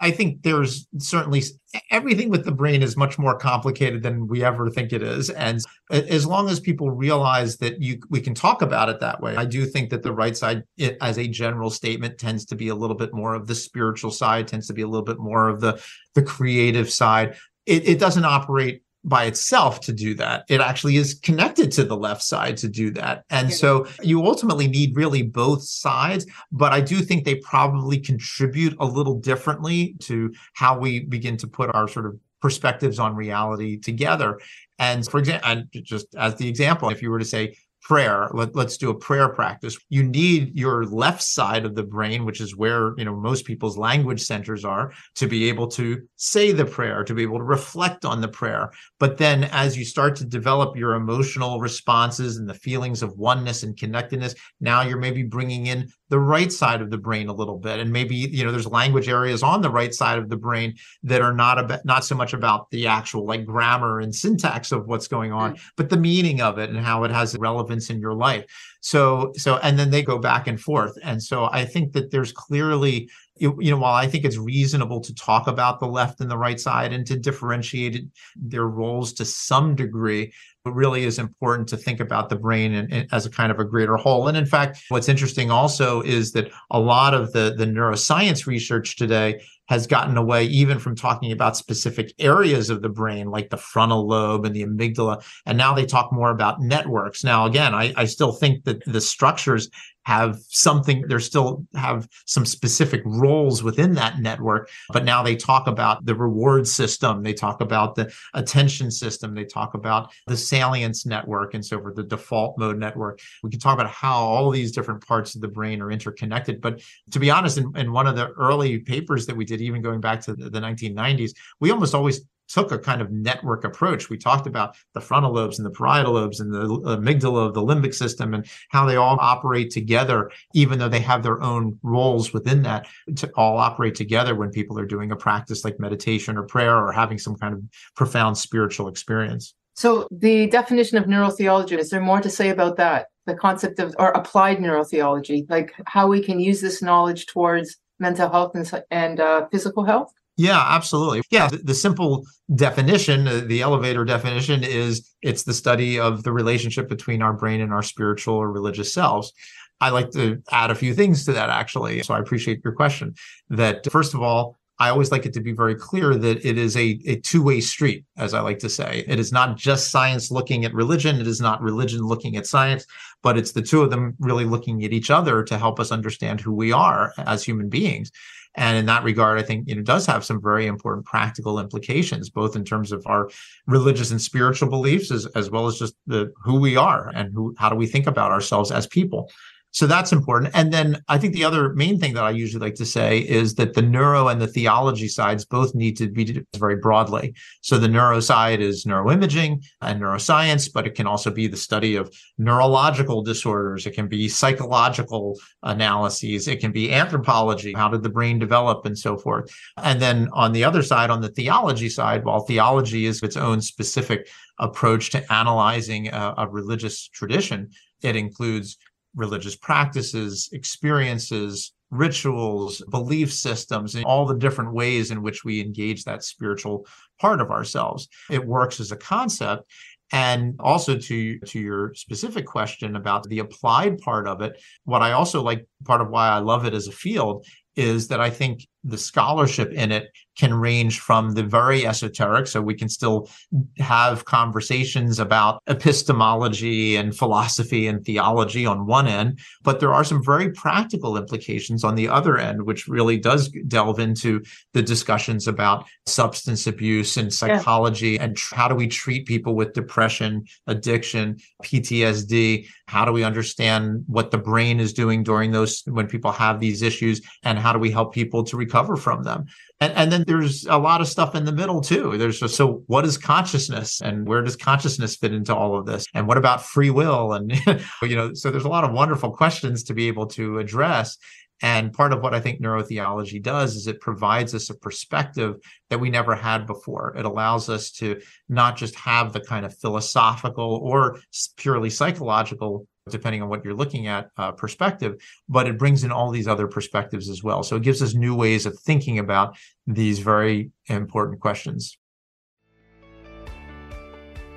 I 0.01 0.11
think 0.11 0.43
there's 0.43 0.87
certainly 0.97 1.43
everything 1.91 2.29
with 2.29 2.45
the 2.45 2.51
brain 2.51 2.81
is 2.81 2.95
much 2.95 3.19
more 3.19 3.37
complicated 3.37 4.01
than 4.01 4.27
we 4.27 4.43
ever 4.43 4.69
think 4.69 4.93
it 4.93 5.03
is. 5.03 5.29
And 5.29 5.61
as 5.91 6.25
long 6.25 6.49
as 6.49 6.59
people 6.59 6.89
realize 6.89 7.57
that 7.57 7.81
you 7.81 7.99
we 8.09 8.21
can 8.21 8.33
talk 8.33 8.61
about 8.61 8.89
it 8.89 9.01
that 9.01 9.21
way, 9.21 9.35
I 9.35 9.45
do 9.45 9.65
think 9.65 9.89
that 9.89 10.01
the 10.01 10.13
right 10.13 10.35
side, 10.35 10.63
it, 10.77 10.97
as 11.01 11.17
a 11.17 11.27
general 11.27 11.69
statement, 11.69 12.17
tends 12.17 12.45
to 12.45 12.55
be 12.55 12.69
a 12.69 12.75
little 12.75 12.95
bit 12.95 13.13
more 13.13 13.35
of 13.35 13.47
the 13.47 13.55
spiritual 13.55 14.11
side, 14.11 14.47
tends 14.47 14.67
to 14.67 14.73
be 14.73 14.83
a 14.83 14.87
little 14.87 15.05
bit 15.05 15.19
more 15.19 15.49
of 15.49 15.59
the 15.59 15.83
the 16.15 16.23
creative 16.23 16.89
side. 16.89 17.35
It, 17.65 17.87
it 17.87 17.99
doesn't 17.99 18.25
operate 18.25 18.81
by 19.09 19.25
itself 19.25 19.81
to 19.81 19.91
do 19.91 20.13
that. 20.15 20.45
It 20.47 20.61
actually 20.61 20.95
is 20.95 21.15
connected 21.15 21.71
to 21.73 21.83
the 21.83 21.97
left 21.97 22.21
side 22.23 22.55
to 22.57 22.69
do 22.69 22.91
that. 22.91 23.25
And 23.29 23.51
so 23.51 23.87
you 24.01 24.23
ultimately 24.25 24.67
need 24.67 24.95
really 24.95 25.23
both 25.23 25.63
sides, 25.63 26.25
but 26.51 26.71
I 26.71 26.79
do 26.79 27.01
think 27.01 27.25
they 27.25 27.35
probably 27.35 27.99
contribute 27.99 28.75
a 28.79 28.85
little 28.85 29.15
differently 29.19 29.95
to 30.01 30.31
how 30.53 30.77
we 30.77 31.01
begin 31.01 31.35
to 31.37 31.47
put 31.47 31.73
our 31.75 31.87
sort 31.87 32.05
of 32.05 32.19
perspectives 32.41 32.99
on 32.99 33.15
reality 33.15 33.77
together. 33.77 34.39
And 34.77 35.05
for 35.05 35.19
example, 35.19 35.49
and 35.49 35.67
just 35.83 36.15
as 36.15 36.35
the 36.35 36.47
example, 36.47 36.89
if 36.89 37.01
you 37.01 37.11
were 37.11 37.19
to 37.19 37.25
say, 37.25 37.57
prayer. 37.81 38.29
Let, 38.33 38.55
us 38.55 38.77
do 38.77 38.89
a 38.89 38.97
prayer 38.97 39.29
practice. 39.29 39.77
You 39.89 40.03
need 40.03 40.57
your 40.57 40.85
left 40.85 41.23
side 41.23 41.65
of 41.65 41.75
the 41.75 41.83
brain 41.83 42.25
which 42.25 42.41
is 42.41 42.55
where 42.55 42.93
you 42.97 43.05
know 43.05 43.15
most 43.15 43.45
people's 43.45 43.77
language 43.77 44.21
centers 44.21 44.65
are 44.65 44.91
to 45.15 45.27
be 45.27 45.49
able 45.49 45.67
to 45.69 46.01
say 46.15 46.51
the 46.51 46.65
prayer 46.65 47.03
to 47.03 47.13
be 47.13 47.23
able 47.23 47.37
to 47.37 47.43
reflect 47.43 48.05
on 48.05 48.21
the 48.21 48.27
prayer. 48.27 48.71
But 48.99 49.17
then 49.17 49.45
as 49.45 49.77
you 49.77 49.85
start 49.85 50.15
to 50.17 50.25
develop 50.25 50.75
your 50.75 50.95
emotional 50.95 51.59
responses 51.59 52.37
and 52.37 52.49
the 52.49 52.53
feelings 52.53 53.01
of 53.01 53.17
oneness 53.17 53.63
and 53.63 53.77
connectedness 53.77 54.35
now 54.59 54.81
you're 54.81 54.97
maybe 54.97 55.23
bringing 55.23 55.67
in 55.67 55.87
the 56.09 56.19
right 56.19 56.51
side 56.51 56.81
of 56.81 56.89
the 56.89 56.97
brain 56.97 57.27
a 57.27 57.33
little 57.33 57.57
bit. 57.57 57.79
And 57.79 57.91
maybe 57.91 58.15
you 58.15 58.43
know 58.43 58.51
there's 58.51 58.67
language 58.67 59.07
areas 59.07 59.43
on 59.43 59.61
the 59.61 59.69
right 59.69 59.93
side 59.93 60.19
of 60.19 60.29
the 60.29 60.37
brain 60.37 60.75
that 61.03 61.21
are 61.21 61.33
not 61.33 61.59
about 61.59 61.85
not 61.85 62.03
so 62.03 62.15
much 62.15 62.33
about 62.33 62.69
the 62.71 62.87
actual 62.87 63.25
like 63.25 63.45
grammar 63.45 63.99
and 63.99 64.13
syntax 64.13 64.71
of 64.71 64.87
what's 64.87 65.07
going 65.07 65.31
on 65.31 65.53
mm-hmm. 65.53 65.63
but 65.77 65.89
the 65.89 65.97
meaning 65.97 66.41
of 66.41 66.57
it 66.57 66.69
and 66.69 66.79
how 66.79 67.03
it 67.03 67.11
has 67.11 67.37
relevance 67.37 67.89
in 67.89 67.99
your 67.99 68.13
life. 68.13 68.45
So 68.81 69.31
so 69.35 69.57
and 69.57 69.77
then 69.77 69.91
they 69.91 70.03
go 70.03 70.17
back 70.17 70.47
and 70.47 70.59
forth. 70.59 70.97
And 71.03 71.21
so 71.21 71.49
i 71.51 71.65
think 71.65 71.93
that 71.93 72.11
there's 72.11 72.31
clearly 72.31 73.09
you 73.39 73.71
know 73.71 73.77
while 73.77 73.93
i 73.93 74.05
think 74.05 74.25
it's 74.25 74.37
reasonable 74.37 74.99
to 74.99 75.13
talk 75.15 75.47
about 75.47 75.79
the 75.79 75.87
left 75.87 76.19
and 76.19 76.29
the 76.29 76.37
right 76.37 76.59
side 76.59 76.91
and 76.91 77.05
to 77.07 77.17
differentiate 77.17 78.05
their 78.35 78.67
roles 78.67 79.13
to 79.13 79.23
some 79.25 79.75
degree 79.75 80.33
really 80.73 81.03
is 81.03 81.19
important 81.19 81.67
to 81.69 81.77
think 81.77 81.99
about 81.99 82.29
the 82.29 82.35
brain 82.35 82.73
and, 82.73 82.91
and 82.91 83.07
as 83.11 83.25
a 83.25 83.29
kind 83.29 83.51
of 83.51 83.59
a 83.59 83.65
greater 83.65 83.95
whole. 83.95 84.27
And 84.27 84.37
in 84.37 84.45
fact, 84.45 84.83
what's 84.89 85.09
interesting 85.09 85.51
also 85.51 86.01
is 86.01 86.31
that 86.33 86.51
a 86.71 86.79
lot 86.79 87.13
of 87.13 87.33
the, 87.33 87.53
the 87.57 87.65
neuroscience 87.65 88.45
research 88.45 88.95
today 88.95 89.41
has 89.69 89.87
gotten 89.87 90.17
away 90.17 90.43
even 90.45 90.79
from 90.79 90.95
talking 90.95 91.31
about 91.31 91.55
specific 91.55 92.13
areas 92.19 92.69
of 92.69 92.81
the 92.81 92.89
brain 92.89 93.29
like 93.29 93.49
the 93.49 93.57
frontal 93.57 94.07
lobe 94.07 94.45
and 94.45 94.55
the 94.55 94.65
amygdala 94.65 95.23
and 95.45 95.57
now 95.57 95.73
they 95.73 95.85
talk 95.85 96.11
more 96.11 96.31
about 96.31 96.59
networks. 96.59 97.23
Now 97.23 97.45
again 97.45 97.73
i, 97.73 97.93
I 97.95 98.05
still 98.05 98.33
think 98.33 98.65
that 98.65 98.83
the 98.85 99.01
structures 99.01 99.69
have 100.09 100.39
something 100.47 101.03
they 101.07 101.19
still 101.19 101.63
have 101.75 102.07
some 102.25 102.43
specific 102.43 103.01
roles 103.05 103.61
within 103.61 103.93
that 103.93 104.19
network 104.19 104.67
but 104.91 105.03
now 105.03 105.21
they 105.21 105.35
talk 105.35 105.67
about 105.67 106.03
the 106.03 106.15
reward 106.15 106.67
system 106.67 107.21
they 107.21 107.33
talk 107.33 107.61
about 107.61 107.93
the 107.93 108.11
attention 108.33 108.89
system 108.89 109.35
they 109.35 109.45
talk 109.45 109.75
about 109.75 110.11
the 110.25 110.35
salience 110.35 111.05
network 111.05 111.53
and 111.53 111.63
so 111.63 111.79
forth 111.79 111.95
the 111.95 112.03
default 112.03 112.57
mode 112.57 112.77
network. 112.77 113.19
We 113.43 113.51
can 113.51 113.59
talk 113.59 113.75
about 113.75 113.91
how 113.91 114.17
all 114.17 114.49
these 114.49 114.71
different 114.71 115.05
parts 115.05 115.35
of 115.35 115.41
the 115.41 115.47
brain 115.47 115.79
are 115.79 115.91
interconnected 115.91 116.59
but 116.59 116.81
to 117.11 117.19
be 117.19 117.29
honest 117.29 117.59
in, 117.59 117.71
in 117.75 117.91
one 117.91 118.07
of 118.07 118.15
the 118.15 118.29
early 118.29 118.79
papers 118.79 119.27
that 119.27 119.35
we 119.35 119.45
did 119.45 119.58
even 119.61 119.81
going 119.81 120.01
back 120.01 120.21
to 120.21 120.33
the, 120.33 120.49
the 120.49 120.59
1990s 120.59 121.31
we 121.59 121.71
almost 121.71 121.93
always 121.93 122.21
took 122.49 122.71
a 122.71 122.79
kind 122.79 123.01
of 123.01 123.11
network 123.11 123.63
approach. 123.63 124.09
We 124.09 124.17
talked 124.17 124.47
about 124.47 124.75
the 124.93 125.01
frontal 125.01 125.31
lobes 125.31 125.59
and 125.59 125.65
the 125.65 125.71
parietal 125.71 126.13
lobes 126.13 126.39
and 126.39 126.51
the 126.51 126.65
amygdala 126.67 127.47
of 127.47 127.53
the 127.53 127.61
limbic 127.61 127.93
system 127.93 128.33
and 128.33 128.45
how 128.69 128.85
they 128.85 128.95
all 128.95 129.17
operate 129.19 129.69
together, 129.69 130.31
even 130.53 130.79
though 130.79 130.89
they 130.89 130.99
have 130.99 131.23
their 131.23 131.41
own 131.41 131.77
roles 131.83 132.33
within 132.33 132.63
that 132.63 132.87
to 133.17 133.31
all 133.35 133.57
operate 133.57 133.95
together 133.95 134.35
when 134.35 134.49
people 134.49 134.77
are 134.79 134.85
doing 134.85 135.11
a 135.11 135.15
practice 135.15 135.63
like 135.63 135.79
meditation 135.79 136.37
or 136.37 136.43
prayer 136.43 136.75
or 136.75 136.91
having 136.91 137.19
some 137.19 137.35
kind 137.35 137.53
of 137.53 137.61
profound 137.95 138.37
spiritual 138.37 138.87
experience. 138.87 139.53
So 139.75 140.07
the 140.11 140.47
definition 140.47 140.97
of 140.97 141.05
neurotheology, 141.05 141.77
is 141.77 141.89
there 141.89 142.01
more 142.01 142.19
to 142.19 142.29
say 142.29 142.49
about 142.49 142.75
that? 142.77 143.07
The 143.27 143.35
concept 143.35 143.79
of 143.79 143.95
or 143.99 144.09
applied 144.09 144.57
neurotheology, 144.57 145.49
like 145.49 145.73
how 145.85 146.07
we 146.07 146.21
can 146.21 146.39
use 146.39 146.59
this 146.59 146.81
knowledge 146.81 147.27
towards 147.27 147.77
mental 147.99 148.29
health 148.29 148.55
and, 148.55 148.83
and 148.91 149.19
uh, 149.19 149.47
physical 149.51 149.83
health? 149.83 150.13
Yeah, 150.37 150.63
absolutely. 150.69 151.21
Yeah, 151.31 151.47
the, 151.47 151.57
the 151.57 151.73
simple 151.73 152.25
definition, 152.55 153.27
uh, 153.27 153.41
the 153.45 153.61
elevator 153.61 154.05
definition 154.05 154.63
is 154.63 155.11
it's 155.21 155.43
the 155.43 155.53
study 155.53 155.99
of 155.99 156.23
the 156.23 156.31
relationship 156.31 156.87
between 156.87 157.21
our 157.21 157.33
brain 157.33 157.59
and 157.59 157.73
our 157.73 157.83
spiritual 157.83 158.35
or 158.35 158.49
religious 158.51 158.93
selves. 158.93 159.33
I 159.81 159.89
like 159.89 160.11
to 160.11 160.41
add 160.51 160.71
a 160.71 160.75
few 160.75 160.93
things 160.93 161.25
to 161.25 161.33
that 161.33 161.49
actually. 161.49 162.01
So 162.03 162.13
I 162.13 162.19
appreciate 162.19 162.61
your 162.63 162.73
question. 162.73 163.15
That 163.49 163.89
first 163.91 164.13
of 164.13 164.21
all, 164.21 164.58
I 164.79 164.89
always 164.89 165.11
like 165.11 165.25
it 165.25 165.33
to 165.33 165.41
be 165.41 165.51
very 165.51 165.75
clear 165.75 166.15
that 166.15 166.45
it 166.45 166.57
is 166.57 166.77
a, 166.77 166.99
a 167.05 167.17
two 167.17 167.43
way 167.43 167.59
street, 167.59 168.05
as 168.17 168.33
I 168.33 168.39
like 168.39 168.59
to 168.59 168.69
say. 168.69 169.03
It 169.07 169.19
is 169.19 169.31
not 169.31 169.57
just 169.57 169.91
science 169.91 170.31
looking 170.31 170.63
at 170.63 170.73
religion. 170.73 171.19
It 171.19 171.27
is 171.27 171.41
not 171.41 171.61
religion 171.61 172.01
looking 172.01 172.37
at 172.37 172.47
science, 172.47 172.85
but 173.21 173.37
it's 173.37 173.51
the 173.51 173.61
two 173.61 173.81
of 173.81 173.89
them 173.89 174.15
really 174.19 174.45
looking 174.45 174.83
at 174.85 174.93
each 174.93 175.11
other 175.11 175.43
to 175.43 175.57
help 175.57 175.79
us 175.79 175.91
understand 175.91 176.39
who 176.39 176.53
we 176.53 176.71
are 176.71 177.13
as 177.17 177.43
human 177.43 177.67
beings. 177.67 178.09
And 178.55 178.77
in 178.77 178.85
that 178.87 179.03
regard, 179.03 179.37
I 179.37 179.43
think 179.43 179.67
you 179.67 179.75
it 179.75 179.85
does 179.85 180.05
have 180.07 180.25
some 180.25 180.41
very 180.41 180.65
important 180.65 181.05
practical 181.05 181.59
implications, 181.59 182.29
both 182.29 182.55
in 182.55 182.63
terms 182.63 182.91
of 182.91 183.05
our 183.05 183.29
religious 183.67 184.11
and 184.11 184.21
spiritual 184.21 184.69
beliefs, 184.69 185.11
as, 185.11 185.25
as 185.27 185.51
well 185.51 185.67
as 185.67 185.77
just 185.77 185.93
the 186.07 186.33
who 186.43 186.59
we 186.59 186.75
are 186.75 187.09
and 187.09 187.33
who 187.33 187.53
how 187.57 187.69
do 187.69 187.75
we 187.75 187.85
think 187.85 188.07
about 188.07 188.31
ourselves 188.31 188.71
as 188.71 188.87
people. 188.87 189.29
So 189.71 189.85
that's 189.85 190.11
important. 190.11 190.51
And 190.55 190.73
then 190.73 191.01
I 191.07 191.17
think 191.17 191.33
the 191.33 191.43
other 191.43 191.73
main 191.73 191.99
thing 191.99 192.13
that 192.15 192.23
I 192.23 192.31
usually 192.31 192.65
like 192.65 192.75
to 192.75 192.85
say 192.85 193.19
is 193.19 193.55
that 193.55 193.75
the 193.75 193.81
neuro 193.81 194.27
and 194.27 194.41
the 194.41 194.47
theology 194.47 195.07
sides 195.07 195.45
both 195.45 195.75
need 195.75 195.95
to 195.97 196.09
be 196.09 196.43
very 196.57 196.75
broadly. 196.77 197.35
So 197.61 197.77
the 197.77 197.87
neuro 197.87 198.19
side 198.19 198.61
is 198.61 198.85
neuroimaging 198.85 199.63
and 199.81 200.01
neuroscience, 200.01 200.71
but 200.73 200.87
it 200.87 200.95
can 200.95 201.05
also 201.05 201.29
be 201.29 201.47
the 201.47 201.57
study 201.57 201.95
of 201.95 202.11
neurological 202.37 203.21
disorders. 203.21 203.85
It 203.85 203.91
can 203.91 204.07
be 204.07 204.27
psychological 204.27 205.37
analyses. 205.61 206.47
It 206.47 206.59
can 206.59 206.71
be 206.71 206.91
anthropology. 206.91 207.73
How 207.73 207.89
did 207.89 208.01
the 208.01 208.09
brain 208.09 208.39
develop 208.39 208.85
and 208.85 208.97
so 208.97 209.17
forth? 209.17 209.51
And 209.77 210.01
then 210.01 210.29
on 210.33 210.51
the 210.51 210.63
other 210.63 210.81
side, 210.81 211.11
on 211.11 211.21
the 211.21 211.29
theology 211.29 211.89
side, 211.89 212.25
while 212.25 212.41
theology 212.41 213.05
is 213.05 213.21
its 213.21 213.37
own 213.37 213.61
specific 213.61 214.27
approach 214.57 215.11
to 215.11 215.31
analyzing 215.31 216.07
a, 216.07 216.33
a 216.39 216.47
religious 216.47 217.07
tradition, 217.07 217.69
it 218.01 218.15
includes 218.15 218.77
religious 219.15 219.55
practices, 219.55 220.49
experiences, 220.53 221.73
rituals, 221.91 222.83
belief 222.89 223.33
systems, 223.33 223.95
and 223.95 224.05
all 224.05 224.25
the 224.25 224.37
different 224.37 224.73
ways 224.73 225.11
in 225.11 225.21
which 225.21 225.43
we 225.43 225.59
engage 225.59 226.03
that 226.03 226.23
spiritual 226.23 226.85
part 227.19 227.41
of 227.41 227.51
ourselves. 227.51 228.07
It 228.29 228.45
works 228.45 228.79
as 228.79 228.91
a 228.91 228.97
concept. 228.97 229.63
And 230.11 230.55
also 230.59 230.97
to, 230.97 231.39
to 231.39 231.59
your 231.59 231.93
specific 231.93 232.47
question 232.47 232.95
about 232.95 233.23
the 233.29 233.39
applied 233.39 233.99
part 233.99 234.27
of 234.27 234.41
it, 234.41 234.59
what 234.83 235.03
I 235.03 235.11
also 235.11 235.43
like, 235.43 235.67
part 235.85 236.01
of 236.01 236.09
why 236.09 236.29
I 236.29 236.39
love 236.39 236.65
it 236.65 236.73
as 236.73 236.87
a 236.87 236.91
field 236.91 237.45
is 237.75 238.07
that 238.07 238.19
I 238.19 238.31
think 238.31 238.67
the 238.83 238.97
scholarship 238.97 239.71
in 239.73 239.91
it 239.91 240.09
can 240.37 240.53
range 240.53 241.01
from 241.01 241.33
the 241.33 241.43
very 241.43 241.85
esoteric 241.85 242.47
so 242.47 242.61
we 242.61 242.73
can 242.73 242.87
still 242.87 243.29
have 243.77 244.23
conversations 244.23 245.19
about 245.19 245.61
epistemology 245.67 246.95
and 246.95 247.17
philosophy 247.17 247.87
and 247.87 248.05
theology 248.05 248.65
on 248.65 248.85
one 248.85 249.05
end 249.05 249.37
but 249.63 249.81
there 249.81 249.93
are 249.93 250.05
some 250.05 250.23
very 250.23 250.49
practical 250.51 251.17
implications 251.17 251.83
on 251.83 251.95
the 251.95 252.07
other 252.07 252.37
end 252.37 252.63
which 252.63 252.87
really 252.87 253.17
does 253.17 253.49
delve 253.67 253.99
into 253.99 254.41
the 254.73 254.81
discussions 254.81 255.45
about 255.45 255.85
substance 256.05 256.65
abuse 256.65 257.17
and 257.17 257.33
psychology 257.33 258.11
yeah. 258.11 258.23
and 258.23 258.37
tr- 258.37 258.55
how 258.55 258.69
do 258.69 258.75
we 258.75 258.87
treat 258.87 259.27
people 259.27 259.55
with 259.55 259.73
depression 259.73 260.45
addiction 260.67 261.37
ptsd 261.63 262.65
how 262.87 263.03
do 263.03 263.11
we 263.11 263.23
understand 263.23 264.05
what 264.07 264.31
the 264.31 264.37
brain 264.37 264.79
is 264.79 264.93
doing 264.93 265.21
during 265.21 265.51
those 265.51 265.83
when 265.85 266.07
people 266.07 266.31
have 266.31 266.61
these 266.61 266.81
issues 266.81 267.21
and 267.43 267.59
how 267.59 267.73
do 267.73 267.79
we 267.79 267.91
help 267.91 268.13
people 268.13 268.41
to 268.43 268.55
recover 268.69 268.95
from 268.95 269.23
them 269.23 269.45
and, 269.81 269.93
and 269.93 270.11
then 270.11 270.23
there's 270.27 270.65
a 270.65 270.77
lot 270.77 270.99
of 270.99 271.07
stuff 271.07 271.35
in 271.35 271.45
the 271.45 271.53
middle 271.53 271.79
too. 271.79 272.17
There's 272.17 272.39
just, 272.39 272.55
so 272.55 272.83
what 272.87 273.05
is 273.05 273.17
consciousness 273.17 274.01
and 274.01 274.27
where 274.27 274.41
does 274.41 274.57
consciousness 274.57 275.15
fit 275.15 275.33
into 275.33 275.55
all 275.55 275.77
of 275.77 275.85
this? 275.85 276.05
And 276.13 276.27
what 276.27 276.37
about 276.37 276.65
free 276.65 276.89
will? 276.89 277.33
And, 277.33 277.53
you 278.01 278.15
know, 278.15 278.33
so 278.33 278.51
there's 278.51 278.65
a 278.65 278.69
lot 278.69 278.83
of 278.83 278.91
wonderful 278.91 279.31
questions 279.31 279.83
to 279.83 279.93
be 279.93 280.07
able 280.09 280.27
to 280.27 280.59
address. 280.59 281.17
And 281.61 281.93
part 281.93 282.13
of 282.13 282.21
what 282.21 282.33
I 282.33 282.39
think 282.39 282.61
neurotheology 282.61 283.41
does 283.41 283.75
is 283.75 283.87
it 283.87 284.01
provides 284.01 284.53
us 284.53 284.69
a 284.69 284.75
perspective 284.75 285.55
that 285.89 285.99
we 285.99 286.09
never 286.09 286.35
had 286.35 286.65
before. 286.65 287.15
It 287.17 287.25
allows 287.25 287.69
us 287.69 287.91
to 287.93 288.21
not 288.47 288.77
just 288.77 288.95
have 288.95 289.33
the 289.33 289.41
kind 289.41 289.65
of 289.65 289.77
philosophical 289.77 290.79
or 290.83 291.19
purely 291.57 291.89
psychological 291.89 292.87
depending 293.11 293.41
on 293.41 293.49
what 293.49 293.63
you're 293.63 293.73
looking 293.73 294.07
at 294.07 294.29
uh, 294.37 294.51
perspective 294.51 295.21
but 295.47 295.67
it 295.67 295.77
brings 295.77 296.03
in 296.03 296.11
all 296.11 296.29
these 296.29 296.47
other 296.47 296.67
perspectives 296.67 297.29
as 297.29 297.43
well. 297.43 297.63
So 297.63 297.75
it 297.75 297.83
gives 297.83 298.01
us 298.01 298.13
new 298.13 298.35
ways 298.35 298.65
of 298.65 298.77
thinking 298.79 299.19
about 299.19 299.57
these 299.87 300.19
very 300.19 300.71
important 300.87 301.39
questions. 301.39 301.97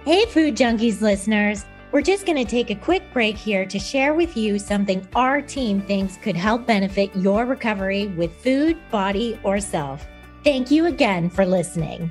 Hey 0.04 0.26
food 0.26 0.56
junkies 0.56 1.00
listeners. 1.00 1.64
We're 1.92 2.02
just 2.02 2.24
going 2.24 2.38
to 2.38 2.50
take 2.50 2.70
a 2.70 2.74
quick 2.74 3.02
break 3.12 3.36
here 3.36 3.66
to 3.66 3.78
share 3.78 4.14
with 4.14 4.34
you 4.34 4.58
something 4.58 5.06
our 5.14 5.42
team 5.42 5.82
thinks 5.82 6.16
could 6.16 6.36
help 6.36 6.66
benefit 6.66 7.14
your 7.14 7.44
recovery 7.44 8.06
with 8.06 8.34
food 8.36 8.78
body 8.90 9.38
or 9.44 9.60
self. 9.60 10.06
Thank 10.42 10.70
you 10.70 10.86
again 10.86 11.28
for 11.28 11.44
listening 11.44 12.10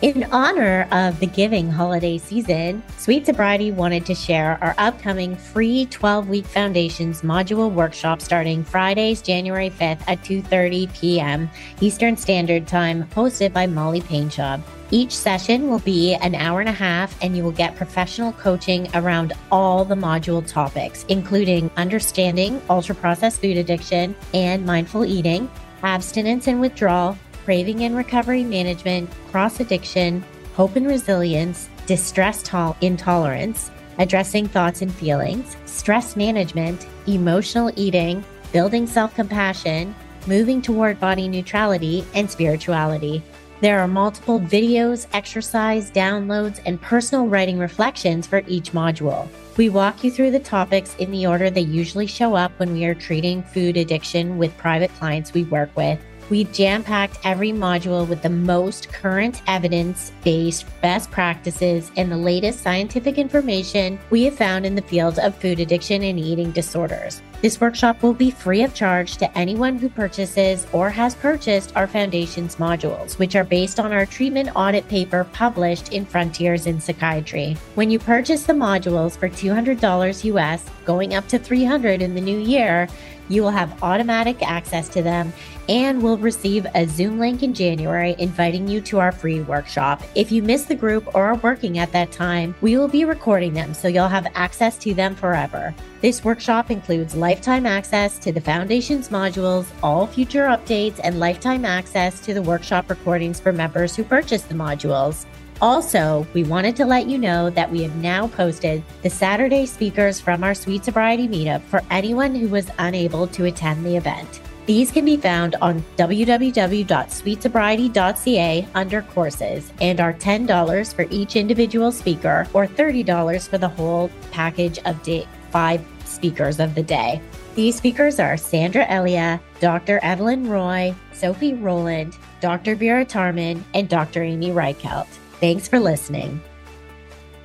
in 0.00 0.24
honor 0.30 0.86
of 0.92 1.18
the 1.18 1.26
giving 1.26 1.68
holiday 1.68 2.18
season, 2.18 2.82
Sweet 2.98 3.26
Sobriety 3.26 3.72
wanted 3.72 4.06
to 4.06 4.14
share 4.14 4.56
our 4.62 4.74
upcoming 4.78 5.34
free 5.34 5.86
12-week 5.86 6.46
Foundations 6.46 7.22
module 7.22 7.70
workshop 7.70 8.22
starting 8.22 8.62
Fridays, 8.62 9.20
January 9.20 9.70
5th 9.70 10.00
at 10.06 10.22
2:30 10.22 10.92
p.m. 10.94 11.50
Eastern 11.80 12.16
Standard 12.16 12.68
Time, 12.68 13.04
hosted 13.08 13.52
by 13.52 13.66
Molly 13.66 14.00
Painschab. 14.00 14.62
Each 14.92 15.14
session 15.14 15.68
will 15.68 15.80
be 15.80 16.14
an 16.14 16.36
hour 16.36 16.60
and 16.60 16.68
a 16.68 16.72
half, 16.72 17.20
and 17.20 17.36
you 17.36 17.42
will 17.42 17.50
get 17.50 17.74
professional 17.74 18.32
coaching 18.32 18.88
around 18.94 19.32
all 19.50 19.84
the 19.84 19.96
module 19.96 20.46
topics, 20.46 21.04
including 21.08 21.70
understanding 21.76 22.62
ultra 22.70 22.94
processed 22.94 23.40
food 23.40 23.56
addiction 23.56 24.14
and 24.32 24.64
mindful 24.64 25.04
eating, 25.04 25.50
abstinence 25.82 26.46
and 26.46 26.60
withdrawal, 26.60 27.18
craving 27.48 27.84
and 27.84 27.96
recovery 27.96 28.44
management, 28.44 29.08
cross 29.30 29.58
addiction, 29.58 30.22
hope 30.52 30.76
and 30.76 30.86
resilience, 30.86 31.70
distress 31.86 32.42
to- 32.42 32.76
intolerance, 32.82 33.70
addressing 33.96 34.46
thoughts 34.46 34.82
and 34.82 34.92
feelings, 34.92 35.56
stress 35.64 36.14
management, 36.14 36.86
emotional 37.06 37.72
eating, 37.74 38.22
building 38.52 38.86
self 38.86 39.14
compassion, 39.14 39.94
moving 40.26 40.60
toward 40.60 41.00
body 41.00 41.26
neutrality, 41.26 42.04
and 42.14 42.30
spirituality. 42.30 43.22
There 43.62 43.80
are 43.80 43.88
multiple 43.88 44.40
videos, 44.40 45.06
exercise, 45.14 45.90
downloads, 45.90 46.60
and 46.66 46.78
personal 46.82 47.28
writing 47.28 47.58
reflections 47.58 48.26
for 48.26 48.42
each 48.46 48.72
module. 48.72 49.26
We 49.56 49.70
walk 49.70 50.04
you 50.04 50.10
through 50.10 50.32
the 50.32 50.38
topics 50.38 50.94
in 50.96 51.10
the 51.10 51.26
order 51.26 51.48
they 51.48 51.62
usually 51.62 52.06
show 52.06 52.34
up 52.34 52.52
when 52.58 52.74
we 52.74 52.84
are 52.84 52.94
treating 52.94 53.42
food 53.42 53.78
addiction 53.78 54.36
with 54.36 54.54
private 54.58 54.94
clients 54.96 55.32
we 55.32 55.44
work 55.44 55.74
with 55.78 55.98
We've 56.30 56.52
jam 56.52 56.84
packed 56.84 57.18
every 57.24 57.52
module 57.52 58.06
with 58.06 58.20
the 58.20 58.28
most 58.28 58.92
current 58.92 59.40
evidence 59.46 60.12
based 60.24 60.66
best 60.82 61.10
practices 61.10 61.90
and 61.96 62.12
the 62.12 62.18
latest 62.18 62.62
scientific 62.62 63.16
information 63.16 63.98
we 64.10 64.24
have 64.24 64.36
found 64.36 64.66
in 64.66 64.74
the 64.74 64.82
field 64.82 65.18
of 65.18 65.34
food 65.36 65.58
addiction 65.58 66.02
and 66.02 66.18
eating 66.18 66.50
disorders. 66.50 67.22
This 67.40 67.60
workshop 67.60 68.02
will 68.02 68.14
be 68.14 68.32
free 68.32 68.64
of 68.64 68.74
charge 68.74 69.16
to 69.18 69.38
anyone 69.38 69.78
who 69.78 69.88
purchases 69.88 70.66
or 70.72 70.90
has 70.90 71.14
purchased 71.14 71.72
our 71.76 71.86
Foundations 71.86 72.56
modules, 72.56 73.16
which 73.16 73.36
are 73.36 73.44
based 73.44 73.78
on 73.78 73.92
our 73.92 74.04
treatment 74.04 74.50
audit 74.56 74.88
paper 74.88 75.24
published 75.32 75.92
in 75.92 76.04
Frontiers 76.04 76.66
in 76.66 76.80
Psychiatry. 76.80 77.56
When 77.76 77.90
you 77.90 78.00
purchase 78.00 78.42
the 78.42 78.54
modules 78.54 79.16
for 79.16 79.28
$200 79.28 80.24
US, 80.24 80.64
going 80.84 81.14
up 81.14 81.28
to 81.28 81.38
300 81.38 82.02
in 82.02 82.16
the 82.16 82.20
new 82.20 82.38
year, 82.38 82.88
you 83.28 83.42
will 83.42 83.50
have 83.50 83.82
automatic 83.82 84.42
access 84.42 84.88
to 84.90 85.02
them 85.02 85.32
and 85.68 86.02
will 86.02 86.16
receive 86.16 86.66
a 86.74 86.86
Zoom 86.86 87.18
link 87.18 87.42
in 87.42 87.52
January 87.52 88.16
inviting 88.18 88.66
you 88.66 88.80
to 88.80 88.98
our 88.98 89.12
free 89.12 89.40
workshop. 89.42 90.02
If 90.14 90.32
you 90.32 90.42
miss 90.42 90.64
the 90.64 90.74
group 90.74 91.14
or 91.14 91.28
are 91.28 91.34
working 91.36 91.78
at 91.78 91.92
that 91.92 92.10
time, 92.10 92.54
we 92.62 92.78
will 92.78 92.88
be 92.88 93.04
recording 93.04 93.52
them 93.52 93.74
so 93.74 93.88
you'll 93.88 94.08
have 94.08 94.26
access 94.34 94.78
to 94.78 94.94
them 94.94 95.14
forever. 95.14 95.74
This 96.00 96.24
workshop 96.24 96.70
includes 96.70 97.14
lifetime 97.14 97.66
access 97.66 98.18
to 98.20 98.32
the 98.32 98.40
Foundations 98.40 99.08
modules, 99.08 99.66
all 99.82 100.06
future 100.06 100.46
updates, 100.46 101.00
and 101.04 101.20
lifetime 101.20 101.64
access 101.64 102.20
to 102.20 102.32
the 102.32 102.42
workshop 102.42 102.88
recordings 102.88 103.40
for 103.40 103.52
members 103.52 103.94
who 103.94 104.04
purchase 104.04 104.42
the 104.42 104.54
modules. 104.54 105.26
Also, 105.60 106.24
we 106.34 106.44
wanted 106.44 106.76
to 106.76 106.86
let 106.86 107.08
you 107.08 107.18
know 107.18 107.50
that 107.50 107.68
we 107.70 107.82
have 107.82 107.96
now 107.96 108.28
posted 108.28 108.82
the 109.02 109.10
Saturday 109.10 109.66
speakers 109.66 110.20
from 110.20 110.44
our 110.44 110.54
Sweet 110.54 110.84
Sobriety 110.84 111.26
meetup 111.26 111.62
for 111.62 111.82
anyone 111.90 112.32
who 112.34 112.48
was 112.48 112.70
unable 112.78 113.26
to 113.26 113.46
attend 113.46 113.84
the 113.84 113.96
event. 113.96 114.40
These 114.66 114.92
can 114.92 115.04
be 115.04 115.16
found 115.16 115.56
on 115.62 115.82
www.sweetsobriety.ca 115.96 118.68
under 118.74 119.02
courses 119.02 119.72
and 119.80 119.98
are 119.98 120.12
$10 120.12 120.94
for 120.94 121.06
each 121.10 121.34
individual 121.36 121.90
speaker 121.90 122.46
or 122.52 122.66
$30 122.66 123.48
for 123.48 123.58
the 123.58 123.66
whole 123.66 124.10
package 124.30 124.78
of 124.84 125.02
day, 125.02 125.26
five 125.50 125.84
speakers 126.04 126.60
of 126.60 126.74
the 126.74 126.82
day. 126.82 127.20
These 127.54 127.76
speakers 127.76 128.20
are 128.20 128.36
Sandra 128.36 128.86
Elia, 128.88 129.40
Dr. 129.58 129.98
Evelyn 130.02 130.48
Roy, 130.48 130.94
Sophie 131.12 131.54
Roland, 131.54 132.14
Dr. 132.40 132.76
Vera 132.76 133.04
Tarman, 133.04 133.64
and 133.74 133.88
Dr. 133.88 134.22
Amy 134.22 134.50
Reichelt. 134.50 135.08
Thanks 135.40 135.68
for 135.68 135.78
listening. 135.78 136.40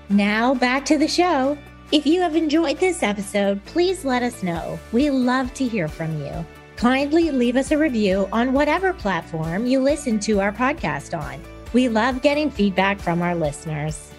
Now 0.09 0.53
back 0.53 0.85
to 0.85 0.97
the 0.97 1.07
show. 1.07 1.57
If 1.91 2.07
you 2.07 2.21
have 2.21 2.35
enjoyed 2.35 2.79
this 2.79 3.03
episode, 3.03 3.63
please 3.65 4.03
let 4.03 4.23
us 4.23 4.41
know. 4.41 4.79
We 4.91 5.09
love 5.09 5.53
to 5.55 5.67
hear 5.67 5.87
from 5.87 6.19
you. 6.25 6.45
Kindly 6.75 7.29
leave 7.31 7.55
us 7.55 7.71
a 7.71 7.77
review 7.77 8.27
on 8.31 8.53
whatever 8.53 8.93
platform 8.93 9.65
you 9.67 9.79
listen 9.79 10.19
to 10.21 10.41
our 10.41 10.51
podcast 10.51 11.17
on. 11.17 11.41
We 11.71 11.89
love 11.89 12.21
getting 12.21 12.49
feedback 12.49 12.99
from 12.99 13.21
our 13.21 13.35
listeners. 13.35 14.12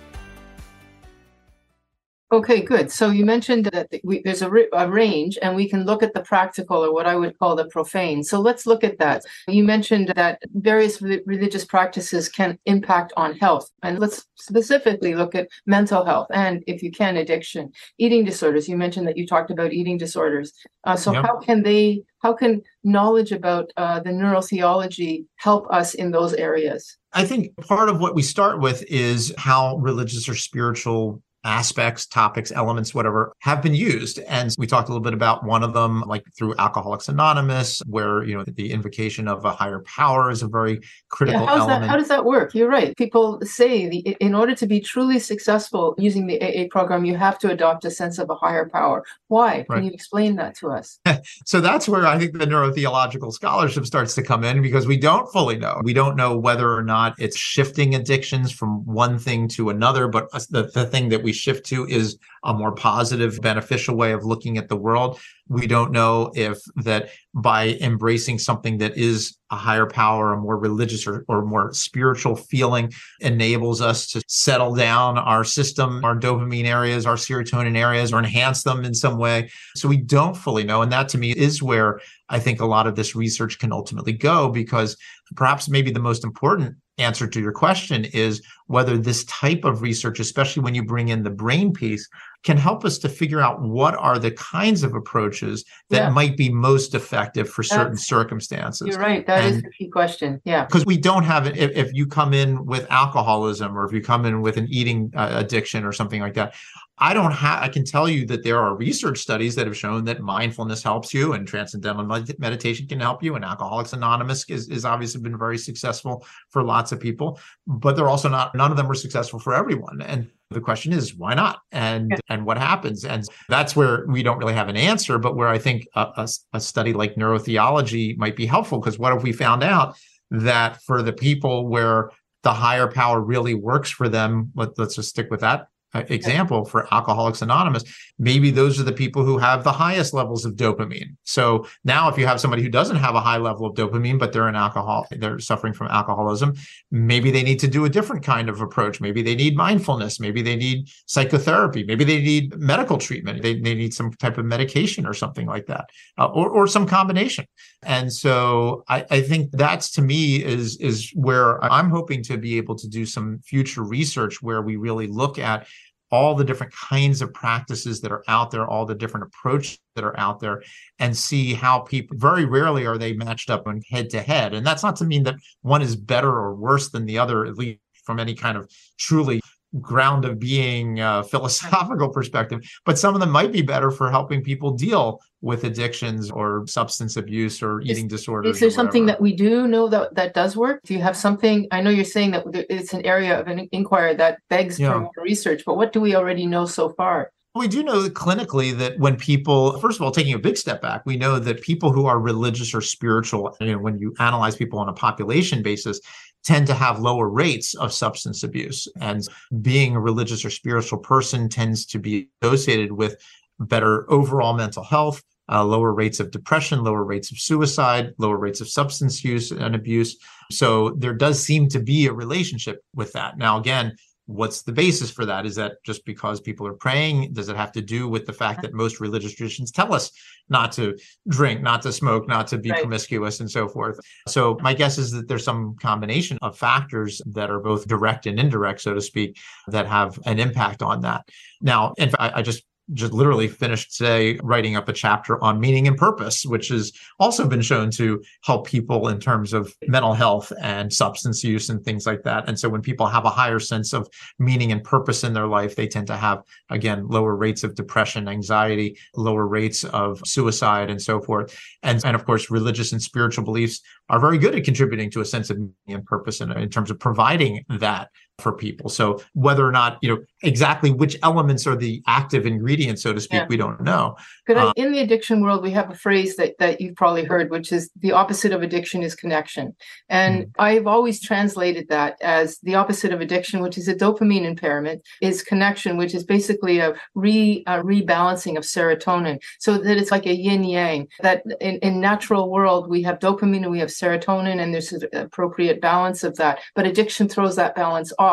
Okay, 2.34 2.62
good. 2.62 2.90
So 2.90 3.10
you 3.10 3.24
mentioned 3.24 3.66
that 3.66 3.88
we, 4.02 4.20
there's 4.22 4.42
a, 4.42 4.50
a, 4.72 4.90
range 4.90 5.38
and 5.40 5.54
we 5.54 5.68
can 5.68 5.84
look 5.84 6.02
at 6.02 6.14
the 6.14 6.22
practical 6.22 6.84
or 6.84 6.92
what 6.92 7.06
I 7.06 7.14
would 7.14 7.38
call 7.38 7.54
the 7.54 7.66
profane. 7.66 8.24
So 8.24 8.40
let's 8.40 8.66
look 8.66 8.82
at 8.82 8.98
that. 8.98 9.22
You 9.46 9.62
mentioned 9.62 10.08
that 10.16 10.40
various 10.52 11.00
re- 11.00 11.22
religious 11.26 11.64
practices 11.64 12.28
can 12.28 12.58
impact 12.66 13.12
on 13.16 13.36
health. 13.36 13.70
And 13.84 14.00
let's 14.00 14.26
specifically 14.34 15.14
look 15.14 15.36
at 15.36 15.46
mental 15.66 16.04
health 16.04 16.26
and, 16.32 16.64
if 16.66 16.82
you 16.82 16.90
can, 16.90 17.18
addiction, 17.18 17.70
eating 17.98 18.24
disorders. 18.24 18.68
You 18.68 18.76
mentioned 18.76 19.06
that 19.06 19.16
you 19.16 19.28
talked 19.28 19.52
about 19.52 19.72
eating 19.72 19.96
disorders. 19.96 20.52
Uh, 20.82 20.96
so 20.96 21.12
yep. 21.12 21.24
how 21.24 21.38
can 21.38 21.62
they, 21.62 22.02
how 22.18 22.32
can 22.32 22.62
knowledge 22.82 23.30
about 23.30 23.70
uh, 23.76 24.00
the 24.00 24.10
neurotheology 24.10 25.24
help 25.36 25.70
us 25.70 25.94
in 25.94 26.10
those 26.10 26.34
areas? 26.34 26.98
I 27.12 27.24
think 27.24 27.56
part 27.58 27.88
of 27.88 28.00
what 28.00 28.16
we 28.16 28.22
start 28.22 28.58
with 28.58 28.82
is 28.88 29.32
how 29.38 29.76
religious 29.76 30.28
or 30.28 30.34
spiritual 30.34 31.22
aspects, 31.44 32.06
topics, 32.06 32.50
elements, 32.52 32.94
whatever 32.94 33.32
have 33.40 33.62
been 33.62 33.74
used. 33.74 34.18
And 34.20 34.54
we 34.58 34.66
talked 34.66 34.88
a 34.88 34.92
little 34.92 35.02
bit 35.02 35.14
about 35.14 35.44
one 35.44 35.62
of 35.62 35.72
them, 35.72 36.02
like 36.06 36.24
through 36.36 36.54
Alcoholics 36.58 37.08
Anonymous, 37.08 37.80
where, 37.86 38.24
you 38.24 38.36
know, 38.36 38.44
the 38.44 38.72
invocation 38.72 39.28
of 39.28 39.44
a 39.44 39.52
higher 39.52 39.80
power 39.80 40.30
is 40.30 40.42
a 40.42 40.48
very 40.48 40.80
critical 41.10 41.42
yeah, 41.42 41.50
element. 41.50 41.82
That, 41.82 41.90
how 41.90 41.96
does 41.96 42.08
that 42.08 42.24
work? 42.24 42.54
You're 42.54 42.68
right. 42.68 42.96
People 42.96 43.40
say 43.42 43.88
the, 43.88 44.16
in 44.20 44.34
order 44.34 44.54
to 44.54 44.66
be 44.66 44.80
truly 44.80 45.18
successful 45.18 45.94
using 45.98 46.26
the 46.26 46.40
AA 46.40 46.66
program, 46.70 47.04
you 47.04 47.16
have 47.16 47.38
to 47.40 47.50
adopt 47.50 47.84
a 47.84 47.90
sense 47.90 48.18
of 48.18 48.30
a 48.30 48.34
higher 48.34 48.68
power. 48.68 49.04
Why? 49.28 49.64
Can 49.64 49.66
right. 49.68 49.84
you 49.84 49.90
explain 49.90 50.36
that 50.36 50.56
to 50.58 50.70
us? 50.70 50.98
so 51.44 51.60
that's 51.60 51.88
where 51.88 52.06
I 52.06 52.18
think 52.18 52.38
the 52.38 52.46
neurotheological 52.46 53.32
scholarship 53.32 53.86
starts 53.86 54.14
to 54.14 54.22
come 54.22 54.44
in 54.44 54.62
because 54.62 54.86
we 54.86 54.96
don't 54.96 55.30
fully 55.32 55.56
know. 55.56 55.80
We 55.82 55.92
don't 55.92 56.16
know 56.16 56.36
whether 56.36 56.74
or 56.74 56.82
not 56.82 57.14
it's 57.18 57.36
shifting 57.36 57.94
addictions 57.94 58.52
from 58.52 58.84
one 58.86 59.18
thing 59.18 59.48
to 59.48 59.70
another, 59.70 60.08
but 60.08 60.28
uh, 60.32 60.40
the, 60.50 60.62
the 60.64 60.86
thing 60.86 61.08
that 61.10 61.22
we 61.22 61.33
shift 61.34 61.66
to 61.66 61.86
is 61.86 62.18
a 62.44 62.54
more 62.54 62.72
positive, 62.72 63.40
beneficial 63.40 63.96
way 63.96 64.12
of 64.12 64.24
looking 64.24 64.58
at 64.58 64.68
the 64.68 64.76
world. 64.76 65.18
We 65.48 65.66
don't 65.66 65.92
know 65.92 66.30
if 66.34 66.58
that 66.76 67.10
by 67.34 67.76
embracing 67.80 68.38
something 68.38 68.78
that 68.78 68.96
is 68.96 69.36
a 69.50 69.56
higher 69.56 69.86
power, 69.86 70.32
a 70.32 70.40
more 70.40 70.58
religious 70.58 71.06
or, 71.06 71.24
or 71.28 71.44
more 71.44 71.72
spiritual 71.72 72.36
feeling 72.36 72.92
enables 73.20 73.80
us 73.80 74.06
to 74.08 74.22
settle 74.26 74.74
down 74.74 75.18
our 75.18 75.44
system, 75.44 76.04
our 76.04 76.18
dopamine 76.18 76.66
areas, 76.66 77.06
our 77.06 77.16
serotonin 77.16 77.76
areas, 77.76 78.12
or 78.12 78.18
enhance 78.18 78.62
them 78.62 78.84
in 78.84 78.94
some 78.94 79.18
way. 79.18 79.50
So 79.76 79.88
we 79.88 79.98
don't 79.98 80.36
fully 80.36 80.64
know. 80.64 80.82
And 80.82 80.92
that 80.92 81.08
to 81.10 81.18
me 81.18 81.32
is 81.32 81.62
where 81.62 82.00
I 82.28 82.38
think 82.38 82.60
a 82.60 82.66
lot 82.66 82.86
of 82.86 82.96
this 82.96 83.14
research 83.14 83.58
can 83.58 83.72
ultimately 83.72 84.12
go 84.12 84.48
because 84.48 84.96
perhaps 85.34 85.68
maybe 85.68 85.90
the 85.90 86.00
most 86.00 86.24
important 86.24 86.76
answer 86.98 87.26
to 87.26 87.40
your 87.40 87.52
question 87.52 88.04
is 88.06 88.42
whether 88.66 88.96
this 88.96 89.24
type 89.24 89.64
of 89.64 89.82
research, 89.82 90.20
especially 90.20 90.62
when 90.62 90.74
you 90.74 90.84
bring 90.84 91.08
in 91.08 91.22
the 91.22 91.30
brain 91.30 91.72
piece, 91.72 92.08
can 92.44 92.56
help 92.56 92.84
us 92.84 92.98
to 92.98 93.08
figure 93.08 93.40
out 93.40 93.60
what 93.62 93.94
are 93.96 94.18
the 94.18 94.30
kinds 94.32 94.82
of 94.82 94.94
approaches 94.94 95.64
that 95.90 95.96
yeah. 95.96 96.08
might 96.10 96.36
be 96.36 96.50
most 96.50 96.94
effective 96.94 97.48
for 97.48 97.62
certain 97.62 97.94
That's, 97.94 98.06
circumstances. 98.06 98.88
You're 98.88 98.98
right. 98.98 99.26
That 99.26 99.44
and, 99.44 99.56
is 99.56 99.62
the 99.62 99.70
key 99.70 99.88
question. 99.88 100.40
Yeah. 100.44 100.66
Because 100.66 100.84
we 100.84 100.98
don't 100.98 101.24
have 101.24 101.46
it. 101.46 101.56
If, 101.56 101.70
if, 101.74 101.94
you 101.94 102.06
come 102.06 102.34
in 102.34 102.64
with 102.66 102.86
alcoholism 102.90 103.76
or 103.76 103.86
if 103.86 103.92
you 103.92 104.02
come 104.02 104.24
in 104.26 104.42
with 104.42 104.56
an 104.56 104.66
eating 104.68 105.10
uh, 105.16 105.30
addiction 105.32 105.84
or 105.84 105.92
something 105.92 106.20
like 106.20 106.34
that, 106.34 106.54
I 106.98 107.12
don't 107.12 107.32
have, 107.32 107.60
I 107.60 107.68
can 107.68 107.84
tell 107.84 108.08
you 108.08 108.24
that 108.26 108.44
there 108.44 108.58
are 108.58 108.76
research 108.76 109.18
studies 109.18 109.56
that 109.56 109.66
have 109.66 109.76
shown 109.76 110.04
that 110.04 110.20
mindfulness 110.20 110.80
helps 110.80 111.12
you 111.12 111.32
and 111.32 111.46
transcendental 111.46 112.04
meditation 112.38 112.86
can 112.86 113.00
help 113.00 113.20
you. 113.20 113.34
And 113.34 113.44
Alcoholics 113.44 113.92
Anonymous 113.92 114.48
is, 114.48 114.68
is 114.68 114.84
obviously 114.84 115.20
been 115.20 115.36
very 115.36 115.58
successful 115.58 116.24
for 116.50 116.62
lots 116.62 116.92
of 116.92 117.00
people, 117.00 117.40
but 117.66 117.96
they're 117.96 118.08
also 118.08 118.28
not, 118.28 118.54
none 118.54 118.70
of 118.70 118.76
them 118.76 118.88
are 118.88 118.94
successful 118.94 119.40
for 119.40 119.54
everyone. 119.54 120.02
And 120.02 120.30
the 120.50 120.60
question 120.60 120.92
is, 120.92 121.16
why 121.16 121.34
not? 121.34 121.58
And, 121.72 122.10
yeah. 122.12 122.18
and 122.28 122.46
what 122.46 122.58
happens? 122.58 123.04
And 123.04 123.26
that's 123.48 123.74
where 123.74 124.06
we 124.06 124.22
don't 124.22 124.38
really 124.38 124.54
have 124.54 124.68
an 124.68 124.76
answer, 124.76 125.18
but 125.18 125.34
where 125.34 125.48
I 125.48 125.58
think 125.58 125.88
a, 125.96 126.06
a, 126.16 126.28
a 126.52 126.60
study 126.60 126.92
like 126.92 127.16
neurotheology 127.16 128.16
might 128.18 128.36
be 128.36 128.46
helpful. 128.46 128.78
Because 128.78 129.00
what 129.00 129.12
if 129.16 129.24
we 129.24 129.32
found 129.32 129.64
out 129.64 129.96
that 130.30 130.80
for 130.82 131.02
the 131.02 131.12
people 131.12 131.66
where 131.66 132.10
the 132.44 132.52
higher 132.52 132.86
power 132.86 133.20
really 133.20 133.54
works 133.54 133.90
for 133.90 134.08
them, 134.08 134.52
let, 134.54 134.78
let's 134.78 134.94
just 134.94 135.08
stick 135.08 135.28
with 135.28 135.40
that 135.40 135.66
example 135.94 136.64
for 136.64 136.92
Alcoholics 136.92 137.42
Anonymous, 137.42 137.84
maybe 138.18 138.50
those 138.50 138.80
are 138.80 138.84
the 138.84 138.92
people 138.92 139.24
who 139.24 139.38
have 139.38 139.64
the 139.64 139.72
highest 139.72 140.14
levels 140.14 140.44
of 140.44 140.54
dopamine. 140.54 141.16
So 141.24 141.66
now, 141.84 142.08
if 142.08 142.18
you 142.18 142.26
have 142.26 142.40
somebody 142.40 142.62
who 142.62 142.68
doesn't 142.68 142.96
have 142.96 143.14
a 143.14 143.20
high 143.20 143.38
level 143.38 143.66
of 143.66 143.74
dopamine, 143.74 144.18
but 144.18 144.32
they're 144.32 144.48
an 144.48 144.56
alcohol, 144.56 145.06
they're 145.10 145.38
suffering 145.38 145.72
from 145.72 145.88
alcoholism, 145.88 146.54
maybe 146.90 147.30
they 147.30 147.42
need 147.42 147.58
to 147.60 147.68
do 147.68 147.84
a 147.84 147.88
different 147.88 148.24
kind 148.24 148.48
of 148.48 148.60
approach. 148.60 149.00
Maybe 149.00 149.22
they 149.22 149.34
need 149.34 149.56
mindfulness. 149.56 150.20
Maybe 150.20 150.42
they 150.42 150.56
need 150.56 150.88
psychotherapy. 151.06 151.84
Maybe 151.84 152.04
they 152.04 152.20
need 152.20 152.56
medical 152.56 152.98
treatment. 152.98 153.42
They, 153.42 153.60
they 153.60 153.74
need 153.74 153.94
some 153.94 154.12
type 154.12 154.38
of 154.38 154.44
medication 154.44 155.06
or 155.06 155.14
something 155.14 155.46
like 155.46 155.66
that, 155.66 155.90
uh, 156.18 156.26
or, 156.26 156.50
or 156.50 156.66
some 156.66 156.86
combination. 156.86 157.46
And 157.82 158.12
so 158.12 158.84
I, 158.88 159.04
I 159.10 159.20
think 159.20 159.50
that's 159.52 159.90
to 159.92 160.02
me 160.02 160.42
is, 160.42 160.76
is 160.78 161.10
where 161.14 161.62
I'm 161.64 161.90
hoping 161.90 162.22
to 162.24 162.38
be 162.38 162.56
able 162.56 162.76
to 162.76 162.88
do 162.88 163.04
some 163.04 163.40
future 163.40 163.82
research 163.82 164.42
where 164.42 164.62
we 164.62 164.76
really 164.76 165.06
look 165.06 165.38
at 165.38 165.66
all 166.14 166.36
the 166.36 166.44
different 166.44 166.72
kinds 166.72 167.20
of 167.20 167.34
practices 167.34 168.00
that 168.00 168.12
are 168.12 168.22
out 168.28 168.52
there, 168.52 168.68
all 168.68 168.86
the 168.86 168.94
different 168.94 169.26
approaches 169.26 169.80
that 169.96 170.04
are 170.04 170.16
out 170.16 170.38
there, 170.38 170.62
and 171.00 171.16
see 171.16 171.54
how 171.54 171.80
people 171.80 172.16
very 172.16 172.44
rarely 172.44 172.86
are 172.86 172.96
they 172.96 173.12
matched 173.12 173.50
up 173.50 173.66
on 173.66 173.82
head 173.90 174.08
to 174.08 174.22
head. 174.22 174.54
And 174.54 174.64
that's 174.64 174.84
not 174.84 174.94
to 174.96 175.04
mean 175.04 175.24
that 175.24 175.34
one 175.62 175.82
is 175.82 175.96
better 175.96 176.30
or 176.30 176.54
worse 176.54 176.88
than 176.90 177.04
the 177.04 177.18
other, 177.18 177.44
at 177.44 177.58
least 177.58 177.80
from 178.04 178.20
any 178.20 178.32
kind 178.32 178.56
of 178.56 178.70
truly 178.96 179.40
ground 179.80 180.24
of 180.24 180.38
being 180.38 181.00
uh, 181.00 181.22
philosophical 181.32 182.08
perspective 182.08 182.60
but 182.84 182.98
some 182.98 183.14
of 183.14 183.20
them 183.20 183.30
might 183.30 183.52
be 183.52 183.62
better 183.62 183.90
for 183.90 184.10
helping 184.10 184.42
people 184.42 184.70
deal 184.70 185.20
with 185.40 185.64
addictions 185.64 186.30
or 186.30 186.64
substance 186.66 187.16
abuse 187.16 187.62
or 187.62 187.80
eating 187.82 188.08
disorders 188.08 188.56
is 188.56 188.60
there 188.60 188.70
something 188.70 189.06
that 189.06 189.20
we 189.20 189.34
do 189.34 189.66
know 189.66 189.88
that 189.88 190.14
that 190.14 190.32
does 190.32 190.56
work? 190.56 190.80
Do 190.84 190.94
you 190.94 191.00
have 191.00 191.16
something 191.16 191.66
i 191.70 191.80
know 191.80 191.90
you're 191.90 192.04
saying 192.04 192.30
that 192.32 192.44
it's 192.70 192.92
an 192.92 193.04
area 193.04 193.38
of 193.38 193.48
an 193.48 193.68
inquiry 193.72 194.14
that 194.14 194.38
begs 194.48 194.78
yeah. 194.78 194.92
for 194.92 195.00
more 195.00 195.12
research 195.22 195.62
but 195.64 195.76
what 195.76 195.92
do 195.92 196.00
we 196.00 196.14
already 196.14 196.46
know 196.46 196.66
so 196.66 196.90
far? 196.90 197.30
We 197.56 197.68
do 197.68 197.84
know 197.84 198.08
clinically 198.08 198.76
that 198.78 198.98
when 198.98 199.14
people, 199.14 199.78
first 199.78 199.98
of 199.98 200.02
all, 200.02 200.10
taking 200.10 200.34
a 200.34 200.40
big 200.40 200.56
step 200.56 200.82
back, 200.82 201.06
we 201.06 201.16
know 201.16 201.38
that 201.38 201.62
people 201.62 201.92
who 201.92 202.06
are 202.06 202.18
religious 202.18 202.74
or 202.74 202.80
spiritual, 202.80 203.56
you 203.60 203.72
know, 203.72 203.78
when 203.78 203.96
you 203.96 204.12
analyze 204.18 204.56
people 204.56 204.80
on 204.80 204.88
a 204.88 204.92
population 204.92 205.62
basis, 205.62 206.00
tend 206.44 206.66
to 206.66 206.74
have 206.74 207.00
lower 207.00 207.28
rates 207.28 207.74
of 207.74 207.92
substance 207.92 208.42
abuse. 208.42 208.86
And 209.00 209.26
being 209.62 209.96
a 209.96 210.00
religious 210.00 210.44
or 210.44 210.50
spiritual 210.50 210.98
person 210.98 211.48
tends 211.48 211.86
to 211.86 211.98
be 211.98 212.28
associated 212.42 212.92
with 212.92 213.16
better 213.58 214.10
overall 214.10 214.54
mental 214.54 214.84
health, 214.84 215.22
uh, 215.50 215.64
lower 215.64 215.92
rates 215.92 216.20
of 216.20 216.30
depression, 216.30 216.82
lower 216.82 217.04
rates 217.04 217.30
of 217.30 217.38
suicide, 217.38 218.12
lower 218.18 218.38
rates 218.38 218.60
of 218.60 218.68
substance 218.68 219.24
use 219.24 219.50
and 219.50 219.74
abuse. 219.74 220.16
So 220.50 220.90
there 220.90 221.14
does 221.14 221.42
seem 221.42 221.68
to 221.68 221.80
be 221.80 222.06
a 222.06 222.12
relationship 222.12 222.82
with 222.94 223.12
that. 223.12 223.38
Now, 223.38 223.58
again, 223.58 223.96
what's 224.26 224.62
the 224.62 224.72
basis 224.72 225.10
for 225.10 225.26
that? 225.26 225.44
Is 225.44 225.54
that 225.56 225.82
just 225.84 226.04
because 226.04 226.40
people 226.40 226.66
are 226.66 226.74
praying? 226.74 227.32
Does 227.32 227.48
it 227.48 227.56
have 227.56 227.72
to 227.72 227.82
do 227.82 228.08
with 228.08 228.26
the 228.26 228.32
fact 228.32 228.62
that 228.62 228.72
most 228.72 229.00
religious 229.00 229.34
traditions 229.34 229.70
tell 229.70 229.92
us 229.92 230.10
not 230.48 230.72
to 230.72 230.98
drink 231.28 231.62
not 231.62 231.82
to 231.82 231.92
smoke 231.92 232.28
not 232.28 232.46
to 232.48 232.58
be 232.58 232.70
right. 232.70 232.80
promiscuous 232.80 233.40
and 233.40 233.50
so 233.50 233.68
forth? 233.68 233.98
So 234.28 234.58
my 234.62 234.74
guess 234.74 234.98
is 234.98 235.10
that 235.12 235.28
there's 235.28 235.44
some 235.44 235.76
combination 235.76 236.38
of 236.42 236.56
factors 236.56 237.20
that 237.26 237.50
are 237.50 237.60
both 237.60 237.86
direct 237.86 238.26
and 238.26 238.38
indirect 238.38 238.80
so 238.80 238.94
to 238.94 239.00
speak 239.00 239.36
that 239.68 239.86
have 239.86 240.18
an 240.24 240.38
impact 240.38 240.82
on 240.82 241.02
that. 241.02 241.28
Now 241.60 241.94
in 241.98 242.10
fact 242.10 242.36
i 242.36 242.42
just 242.42 242.64
just 242.92 243.12
literally 243.12 243.48
finished 243.48 243.96
today 243.96 244.38
writing 244.42 244.76
up 244.76 244.88
a 244.88 244.92
chapter 244.92 245.42
on 245.42 245.58
meaning 245.58 245.88
and 245.88 245.96
purpose, 245.96 246.44
which 246.44 246.68
has 246.68 246.92
also 247.18 247.48
been 247.48 247.62
shown 247.62 247.90
to 247.90 248.22
help 248.42 248.66
people 248.66 249.08
in 249.08 249.18
terms 249.18 249.52
of 249.52 249.74
mental 249.86 250.12
health 250.12 250.52
and 250.60 250.92
substance 250.92 251.42
use 251.42 251.70
and 251.70 251.82
things 251.82 252.06
like 252.06 252.22
that. 252.22 252.48
And 252.48 252.58
so 252.58 252.68
when 252.68 252.82
people 252.82 253.06
have 253.06 253.24
a 253.24 253.30
higher 253.30 253.58
sense 253.58 253.92
of 253.92 254.08
meaning 254.38 254.72
and 254.72 254.84
purpose 254.84 255.24
in 255.24 255.32
their 255.32 255.46
life, 255.46 255.76
they 255.76 255.88
tend 255.88 256.06
to 256.08 256.16
have, 256.16 256.42
again, 256.68 257.06
lower 257.08 257.34
rates 257.34 257.64
of 257.64 257.74
depression, 257.74 258.28
anxiety, 258.28 258.98
lower 259.16 259.46
rates 259.46 259.84
of 259.84 260.20
suicide, 260.26 260.90
and 260.90 261.00
so 261.00 261.20
forth. 261.20 261.58
And, 261.82 262.04
and 262.04 262.14
of 262.14 262.26
course, 262.26 262.50
religious 262.50 262.92
and 262.92 263.00
spiritual 263.00 263.44
beliefs 263.44 263.80
are 264.10 264.20
very 264.20 264.36
good 264.36 264.54
at 264.54 264.64
contributing 264.64 265.10
to 265.12 265.20
a 265.20 265.24
sense 265.24 265.48
of 265.48 265.56
meaning 265.58 265.72
and 265.88 266.04
purpose 266.04 266.40
in, 266.40 266.52
in 266.52 266.68
terms 266.68 266.90
of 266.90 266.98
providing 266.98 267.64
that 267.68 268.10
for 268.38 268.52
people. 268.52 268.90
So 268.90 269.22
whether 269.34 269.66
or 269.66 269.72
not, 269.72 269.98
you 270.02 270.08
know, 270.08 270.24
exactly 270.42 270.90
which 270.90 271.16
elements 271.22 271.66
are 271.66 271.76
the 271.76 272.02
active 272.06 272.46
ingredients, 272.46 273.02
so 273.02 273.12
to 273.12 273.20
speak, 273.20 273.40
yeah. 273.40 273.46
we 273.48 273.56
don't 273.56 273.80
know. 273.80 274.16
But 274.46 274.56
uh, 274.56 274.72
in 274.76 274.92
the 274.92 274.98
addiction 274.98 275.40
world, 275.40 275.62
we 275.62 275.70
have 275.70 275.90
a 275.90 275.94
phrase 275.94 276.36
that, 276.36 276.58
that 276.58 276.80
you've 276.80 276.96
probably 276.96 277.24
heard, 277.24 277.50
which 277.50 277.72
is 277.72 277.90
the 277.96 278.12
opposite 278.12 278.52
of 278.52 278.62
addiction 278.62 279.02
is 279.02 279.14
connection. 279.14 279.74
And 280.08 280.46
mm. 280.46 280.50
I've 280.58 280.86
always 280.86 281.22
translated 281.22 281.88
that 281.88 282.16
as 282.22 282.58
the 282.58 282.74
opposite 282.74 283.12
of 283.12 283.20
addiction, 283.20 283.60
which 283.60 283.78
is 283.78 283.88
a 283.88 283.94
dopamine 283.94 284.44
impairment, 284.44 285.02
is 285.22 285.42
connection, 285.42 285.96
which 285.96 286.14
is 286.14 286.24
basically 286.24 286.80
a, 286.80 286.94
re, 287.14 287.62
a 287.66 287.82
rebalancing 287.82 288.56
of 288.58 288.64
serotonin. 288.64 289.40
So 289.60 289.78
that 289.78 289.96
it's 289.96 290.10
like 290.10 290.26
a 290.26 290.34
yin 290.34 290.64
yang, 290.64 291.08
that 291.22 291.44
in, 291.60 291.76
in 291.78 292.00
natural 292.00 292.50
world, 292.50 292.90
we 292.90 293.02
have 293.02 293.20
dopamine 293.20 293.62
and 293.62 293.70
we 293.70 293.78
have 293.78 293.90
serotonin, 293.90 294.60
and 294.60 294.74
there's 294.74 294.92
an 294.92 295.08
appropriate 295.12 295.80
balance 295.80 296.24
of 296.24 296.36
that. 296.36 296.58
But 296.74 296.86
addiction 296.86 297.28
throws 297.28 297.56
that 297.56 297.76
balance 297.76 298.12
off 298.18 298.23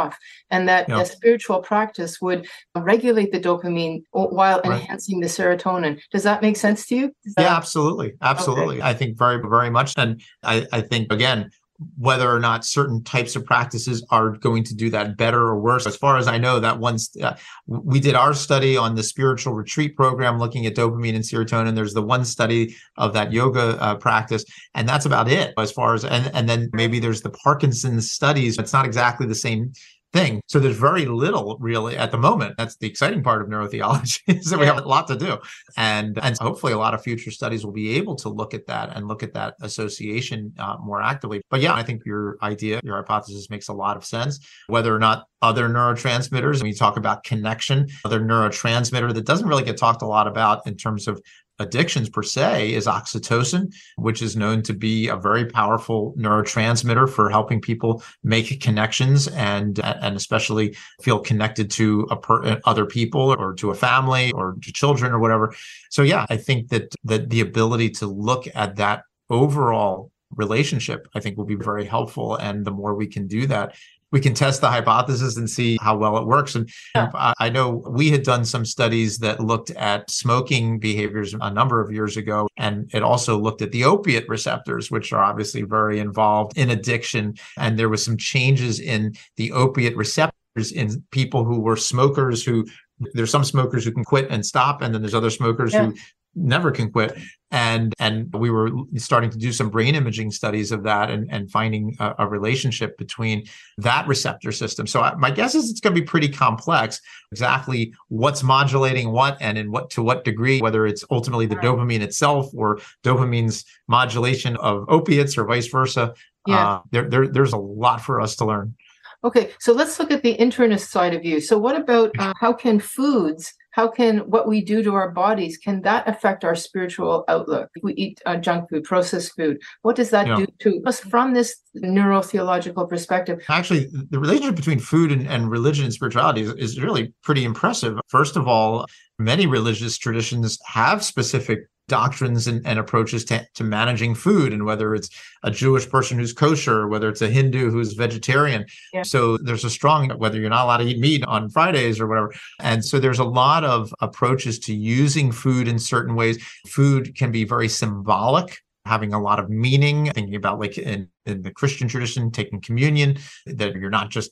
and 0.49 0.67
that 0.67 0.87
yep. 0.89 0.99
a 0.99 1.05
spiritual 1.05 1.59
practice 1.59 2.21
would 2.21 2.47
regulate 2.75 3.31
the 3.31 3.39
dopamine 3.39 4.03
while 4.11 4.61
right. 4.65 4.81
enhancing 4.81 5.19
the 5.19 5.27
serotonin 5.27 5.99
does 6.11 6.23
that 6.23 6.41
make 6.41 6.57
sense 6.57 6.85
to 6.87 6.95
you 6.95 7.15
that... 7.35 7.43
yeah 7.43 7.55
absolutely 7.55 8.13
absolutely 8.21 8.77
okay. 8.77 8.87
i 8.87 8.93
think 8.93 9.17
very 9.17 9.39
very 9.47 9.69
much 9.69 9.93
and 9.97 10.21
I, 10.43 10.65
I 10.71 10.81
think 10.81 11.11
again 11.11 11.49
whether 11.97 12.29
or 12.29 12.39
not 12.39 12.65
certain 12.65 13.03
types 13.03 13.35
of 13.35 13.45
practices 13.45 14.05
are 14.11 14.31
going 14.31 14.63
to 14.63 14.75
do 14.75 14.89
that 14.89 15.17
better 15.17 15.41
or 15.41 15.59
worse. 15.59 15.85
As 15.85 15.95
far 15.95 16.17
as 16.17 16.27
I 16.27 16.37
know, 16.37 16.59
that 16.59 16.79
once 16.79 17.15
uh, 17.21 17.35
we 17.67 17.99
did 17.99 18.15
our 18.15 18.33
study 18.33 18.77
on 18.77 18.95
the 18.95 19.03
spiritual 19.03 19.53
retreat 19.53 19.95
program 19.95 20.39
looking 20.39 20.65
at 20.65 20.75
dopamine 20.75 21.15
and 21.15 21.23
serotonin. 21.23 21.75
There's 21.75 21.93
the 21.93 22.01
one 22.01 22.25
study 22.25 22.75
of 22.97 23.13
that 23.13 23.31
yoga 23.31 23.81
uh, 23.81 23.95
practice, 23.95 24.45
and 24.75 24.87
that's 24.87 25.05
about 25.05 25.29
it 25.29 25.53
as 25.57 25.71
far 25.71 25.93
as 25.93 26.05
and 26.05 26.29
and 26.33 26.47
then 26.47 26.69
maybe 26.73 26.99
there's 26.99 27.21
the 27.21 27.29
Parkinson's 27.29 28.11
studies. 28.11 28.57
It's 28.57 28.73
not 28.73 28.85
exactly 28.85 29.27
the 29.27 29.35
same 29.35 29.73
thing. 30.13 30.41
So 30.47 30.59
there's 30.59 30.77
very 30.77 31.05
little 31.05 31.57
really 31.59 31.97
at 31.97 32.11
the 32.11 32.17
moment. 32.17 32.55
That's 32.57 32.75
the 32.77 32.87
exciting 32.87 33.23
part 33.23 33.41
of 33.41 33.47
neurotheology 33.47 34.19
is 34.27 34.45
that 34.45 34.59
we 34.59 34.65
have 34.65 34.77
a 34.77 34.87
lot 34.87 35.07
to 35.07 35.15
do. 35.15 35.37
And 35.77 36.19
and 36.21 36.37
hopefully 36.37 36.73
a 36.73 36.77
lot 36.77 36.93
of 36.93 37.01
future 37.01 37.31
studies 37.31 37.65
will 37.65 37.71
be 37.73 37.95
able 37.95 38.15
to 38.17 38.29
look 38.29 38.53
at 38.53 38.67
that 38.67 38.95
and 38.95 39.07
look 39.07 39.23
at 39.23 39.33
that 39.33 39.55
association 39.61 40.53
uh, 40.59 40.77
more 40.81 41.01
actively. 41.01 41.41
But 41.49 41.61
yeah, 41.61 41.73
I 41.73 41.83
think 41.83 42.05
your 42.05 42.37
idea, 42.41 42.81
your 42.83 42.97
hypothesis 42.97 43.49
makes 43.49 43.69
a 43.69 43.73
lot 43.73 43.97
of 43.97 44.05
sense. 44.05 44.39
Whether 44.67 44.95
or 44.95 44.99
not 44.99 45.25
other 45.41 45.69
neurotransmitters, 45.69 46.59
when 46.59 46.67
you 46.67 46.75
talk 46.75 46.97
about 46.97 47.23
connection, 47.23 47.87
other 48.05 48.19
neurotransmitter 48.19 49.13
that 49.13 49.25
doesn't 49.25 49.47
really 49.47 49.63
get 49.63 49.77
talked 49.77 50.01
a 50.01 50.07
lot 50.07 50.27
about 50.27 50.67
in 50.67 50.75
terms 50.75 51.07
of 51.07 51.21
addictions 51.61 52.09
per 52.09 52.23
se 52.23 52.73
is 52.73 52.87
oxytocin, 52.87 53.73
which 53.97 54.21
is 54.21 54.35
known 54.35 54.61
to 54.63 54.73
be 54.73 55.07
a 55.07 55.15
very 55.15 55.45
powerful 55.45 56.13
neurotransmitter 56.17 57.09
for 57.09 57.29
helping 57.29 57.61
people 57.61 58.03
make 58.23 58.59
connections 58.61 59.27
and 59.29 59.79
and 59.79 60.15
especially 60.15 60.75
feel 61.01 61.19
connected 61.19 61.71
to 61.71 62.05
per, 62.21 62.59
other 62.65 62.85
people 62.85 63.35
or 63.39 63.53
to 63.53 63.71
a 63.71 63.75
family 63.75 64.31
or 64.33 64.57
to 64.61 64.73
children 64.73 65.13
or 65.13 65.19
whatever. 65.19 65.53
So 65.89 66.01
yeah, 66.01 66.25
I 66.29 66.37
think 66.37 66.69
that 66.69 66.93
that 67.03 67.29
the 67.29 67.41
ability 67.41 67.91
to 67.91 68.07
look 68.07 68.47
at 68.55 68.75
that 68.75 69.03
overall 69.29 70.11
relationship 70.35 71.07
i 71.13 71.19
think 71.19 71.37
will 71.37 71.45
be 71.45 71.55
very 71.55 71.85
helpful 71.85 72.37
and 72.37 72.63
the 72.63 72.71
more 72.71 72.95
we 72.95 73.05
can 73.05 73.27
do 73.27 73.45
that 73.45 73.75
we 74.11 74.19
can 74.19 74.33
test 74.33 74.61
the 74.61 74.69
hypothesis 74.69 75.37
and 75.37 75.49
see 75.49 75.77
how 75.81 75.97
well 75.97 76.17
it 76.17 76.25
works. 76.25 76.55
And 76.55 76.69
yeah. 76.95 77.09
I 77.13 77.49
know 77.49 77.83
we 77.87 78.09
had 78.09 78.23
done 78.23 78.45
some 78.45 78.65
studies 78.65 79.17
that 79.19 79.39
looked 79.39 79.71
at 79.71 80.09
smoking 80.09 80.79
behaviors 80.79 81.33
a 81.33 81.51
number 81.51 81.81
of 81.81 81.91
years 81.91 82.17
ago, 82.17 82.47
and 82.57 82.89
it 82.93 83.03
also 83.03 83.37
looked 83.37 83.61
at 83.61 83.71
the 83.71 83.85
opiate 83.85 84.27
receptors, 84.27 84.91
which 84.91 85.13
are 85.13 85.23
obviously 85.23 85.61
very 85.61 85.99
involved 85.99 86.57
in 86.57 86.69
addiction. 86.69 87.35
And 87.57 87.79
there 87.79 87.89
was 87.89 88.03
some 88.03 88.17
changes 88.17 88.79
in 88.79 89.15
the 89.37 89.51
opiate 89.51 89.95
receptors 89.95 90.71
in 90.73 91.03
people 91.11 91.45
who 91.45 91.61
were 91.61 91.77
smokers 91.77 92.43
who 92.43 92.65
there's 93.13 93.31
some 93.31 93.43
smokers 93.43 93.85
who 93.85 93.91
can 93.91 94.03
quit 94.03 94.27
and 94.29 94.45
stop 94.45 94.81
and 94.81 94.93
then 94.93 95.01
there's 95.01 95.15
other 95.15 95.29
smokers 95.29 95.73
yeah. 95.73 95.85
who 95.85 95.95
never 96.35 96.71
can 96.71 96.91
quit 96.91 97.17
and 97.51 97.93
and 97.99 98.33
we 98.33 98.49
were 98.49 98.71
starting 98.95 99.29
to 99.29 99.37
do 99.37 99.51
some 99.51 99.69
brain 99.69 99.93
imaging 99.93 100.31
studies 100.31 100.71
of 100.71 100.83
that 100.83 101.11
and 101.11 101.31
and 101.31 101.51
finding 101.51 101.95
a, 101.99 102.15
a 102.19 102.27
relationship 102.27 102.97
between 102.97 103.45
that 103.77 104.07
receptor 104.07 104.51
system. 104.51 104.87
So 104.87 105.01
I, 105.01 105.15
my 105.15 105.31
guess 105.31 105.53
is 105.53 105.69
it's 105.69 105.81
going 105.81 105.93
to 105.93 106.01
be 106.01 106.05
pretty 106.05 106.29
complex 106.29 107.01
exactly 107.31 107.93
what's 108.07 108.41
modulating 108.41 109.11
what 109.11 109.37
and 109.41 109.57
in 109.57 109.71
what 109.71 109.89
to 109.91 110.03
what 110.03 110.23
degree 110.23 110.61
whether 110.61 110.85
it's 110.87 111.03
ultimately 111.11 111.45
the 111.45 111.57
dopamine 111.57 112.01
itself 112.01 112.49
or 112.53 112.79
dopamine's 113.03 113.65
modulation 113.87 114.55
of 114.57 114.85
opiates 114.87 115.37
or 115.37 115.45
vice 115.45 115.67
versa. 115.67 116.13
Yeah. 116.47 116.67
Uh, 116.67 116.81
there, 116.91 117.09
there 117.09 117.27
there's 117.27 117.53
a 117.53 117.57
lot 117.57 118.01
for 118.01 118.21
us 118.21 118.35
to 118.37 118.45
learn. 118.45 118.75
Okay 119.23 119.51
so 119.59 119.73
let's 119.73 119.99
look 119.99 120.11
at 120.11 120.23
the 120.23 120.37
internist 120.37 120.87
side 120.87 121.13
of 121.13 121.25
you. 121.25 121.41
So 121.41 121.57
what 121.57 121.75
about 121.75 122.11
uh, 122.17 122.33
how 122.39 122.53
can 122.53 122.79
foods 122.79 123.53
how 123.71 123.87
can 123.87 124.19
what 124.19 124.47
we 124.47 124.61
do 124.63 124.83
to 124.83 124.93
our 124.93 125.11
bodies 125.11 125.57
can 125.57 125.81
that 125.81 126.07
affect 126.07 126.43
our 126.43 126.55
spiritual 126.55 127.23
outlook? 127.27 127.69
If 127.75 127.83
we 127.83 127.93
eat 127.93 128.21
uh, 128.25 128.37
junk 128.37 128.69
food 128.69 128.83
processed 128.83 129.35
food 129.35 129.59
what 129.81 129.95
does 129.95 130.09
that 130.11 130.27
yeah. 130.27 130.35
do 130.37 130.47
to 130.59 130.81
us 130.85 130.99
from 130.99 131.33
this 131.33 131.55
neurotheological 131.77 132.89
perspective? 132.89 133.41
Actually 133.49 133.87
the 134.09 134.19
relationship 134.19 134.55
between 134.55 134.79
food 134.79 135.11
and, 135.11 135.27
and 135.27 135.49
religion 135.49 135.85
and 135.85 135.93
spirituality 135.93 136.41
is, 136.41 136.53
is 136.53 136.81
really 136.81 137.13
pretty 137.23 137.43
impressive. 137.43 137.97
First 138.07 138.35
of 138.35 138.47
all 138.47 138.85
many 139.19 139.45
religious 139.45 139.97
traditions 139.97 140.57
have 140.65 141.03
specific 141.03 141.59
doctrines 141.91 142.47
and, 142.47 142.65
and 142.65 142.79
approaches 142.79 143.25
to, 143.25 143.45
to 143.53 143.65
managing 143.65 144.15
food 144.15 144.53
and 144.53 144.63
whether 144.63 144.95
it's 144.95 145.09
a 145.43 145.51
jewish 145.51 145.89
person 145.89 146.17
who's 146.17 146.31
kosher 146.31 146.87
whether 146.87 147.09
it's 147.09 147.21
a 147.21 147.27
hindu 147.27 147.69
who's 147.69 147.91
vegetarian. 147.93 148.65
Yeah. 148.93 149.03
so 149.03 149.37
there's 149.37 149.65
a 149.65 149.69
strong 149.69 150.09
whether 150.11 150.39
you're 150.39 150.49
not 150.49 150.63
allowed 150.63 150.77
to 150.77 150.85
eat 150.85 150.99
meat 150.99 151.25
on 151.25 151.49
fridays 151.49 151.99
or 151.99 152.07
whatever. 152.07 152.33
And 152.59 152.83
so 152.83 152.97
there's 152.97 153.19
a 153.19 153.25
lot 153.25 153.65
of 153.65 153.93
approaches 153.99 154.57
to 154.59 154.73
using 154.73 155.33
food 155.33 155.67
in 155.67 155.77
certain 155.77 156.15
ways. 156.15 156.41
Food 156.67 157.15
can 157.17 157.29
be 157.31 157.43
very 157.43 157.67
symbolic 157.67 158.57
having 158.85 159.13
a 159.13 159.21
lot 159.21 159.39
of 159.39 159.49
meaning 159.49 160.09
thinking 160.15 160.35
about 160.35 160.59
like 160.59 160.77
in, 160.77 161.07
in 161.27 161.43
the 161.43 161.51
christian 161.51 161.87
tradition 161.87 162.31
taking 162.31 162.59
communion 162.59 163.15
that 163.45 163.75
you're 163.75 163.91
not 163.91 164.09
just 164.09 164.31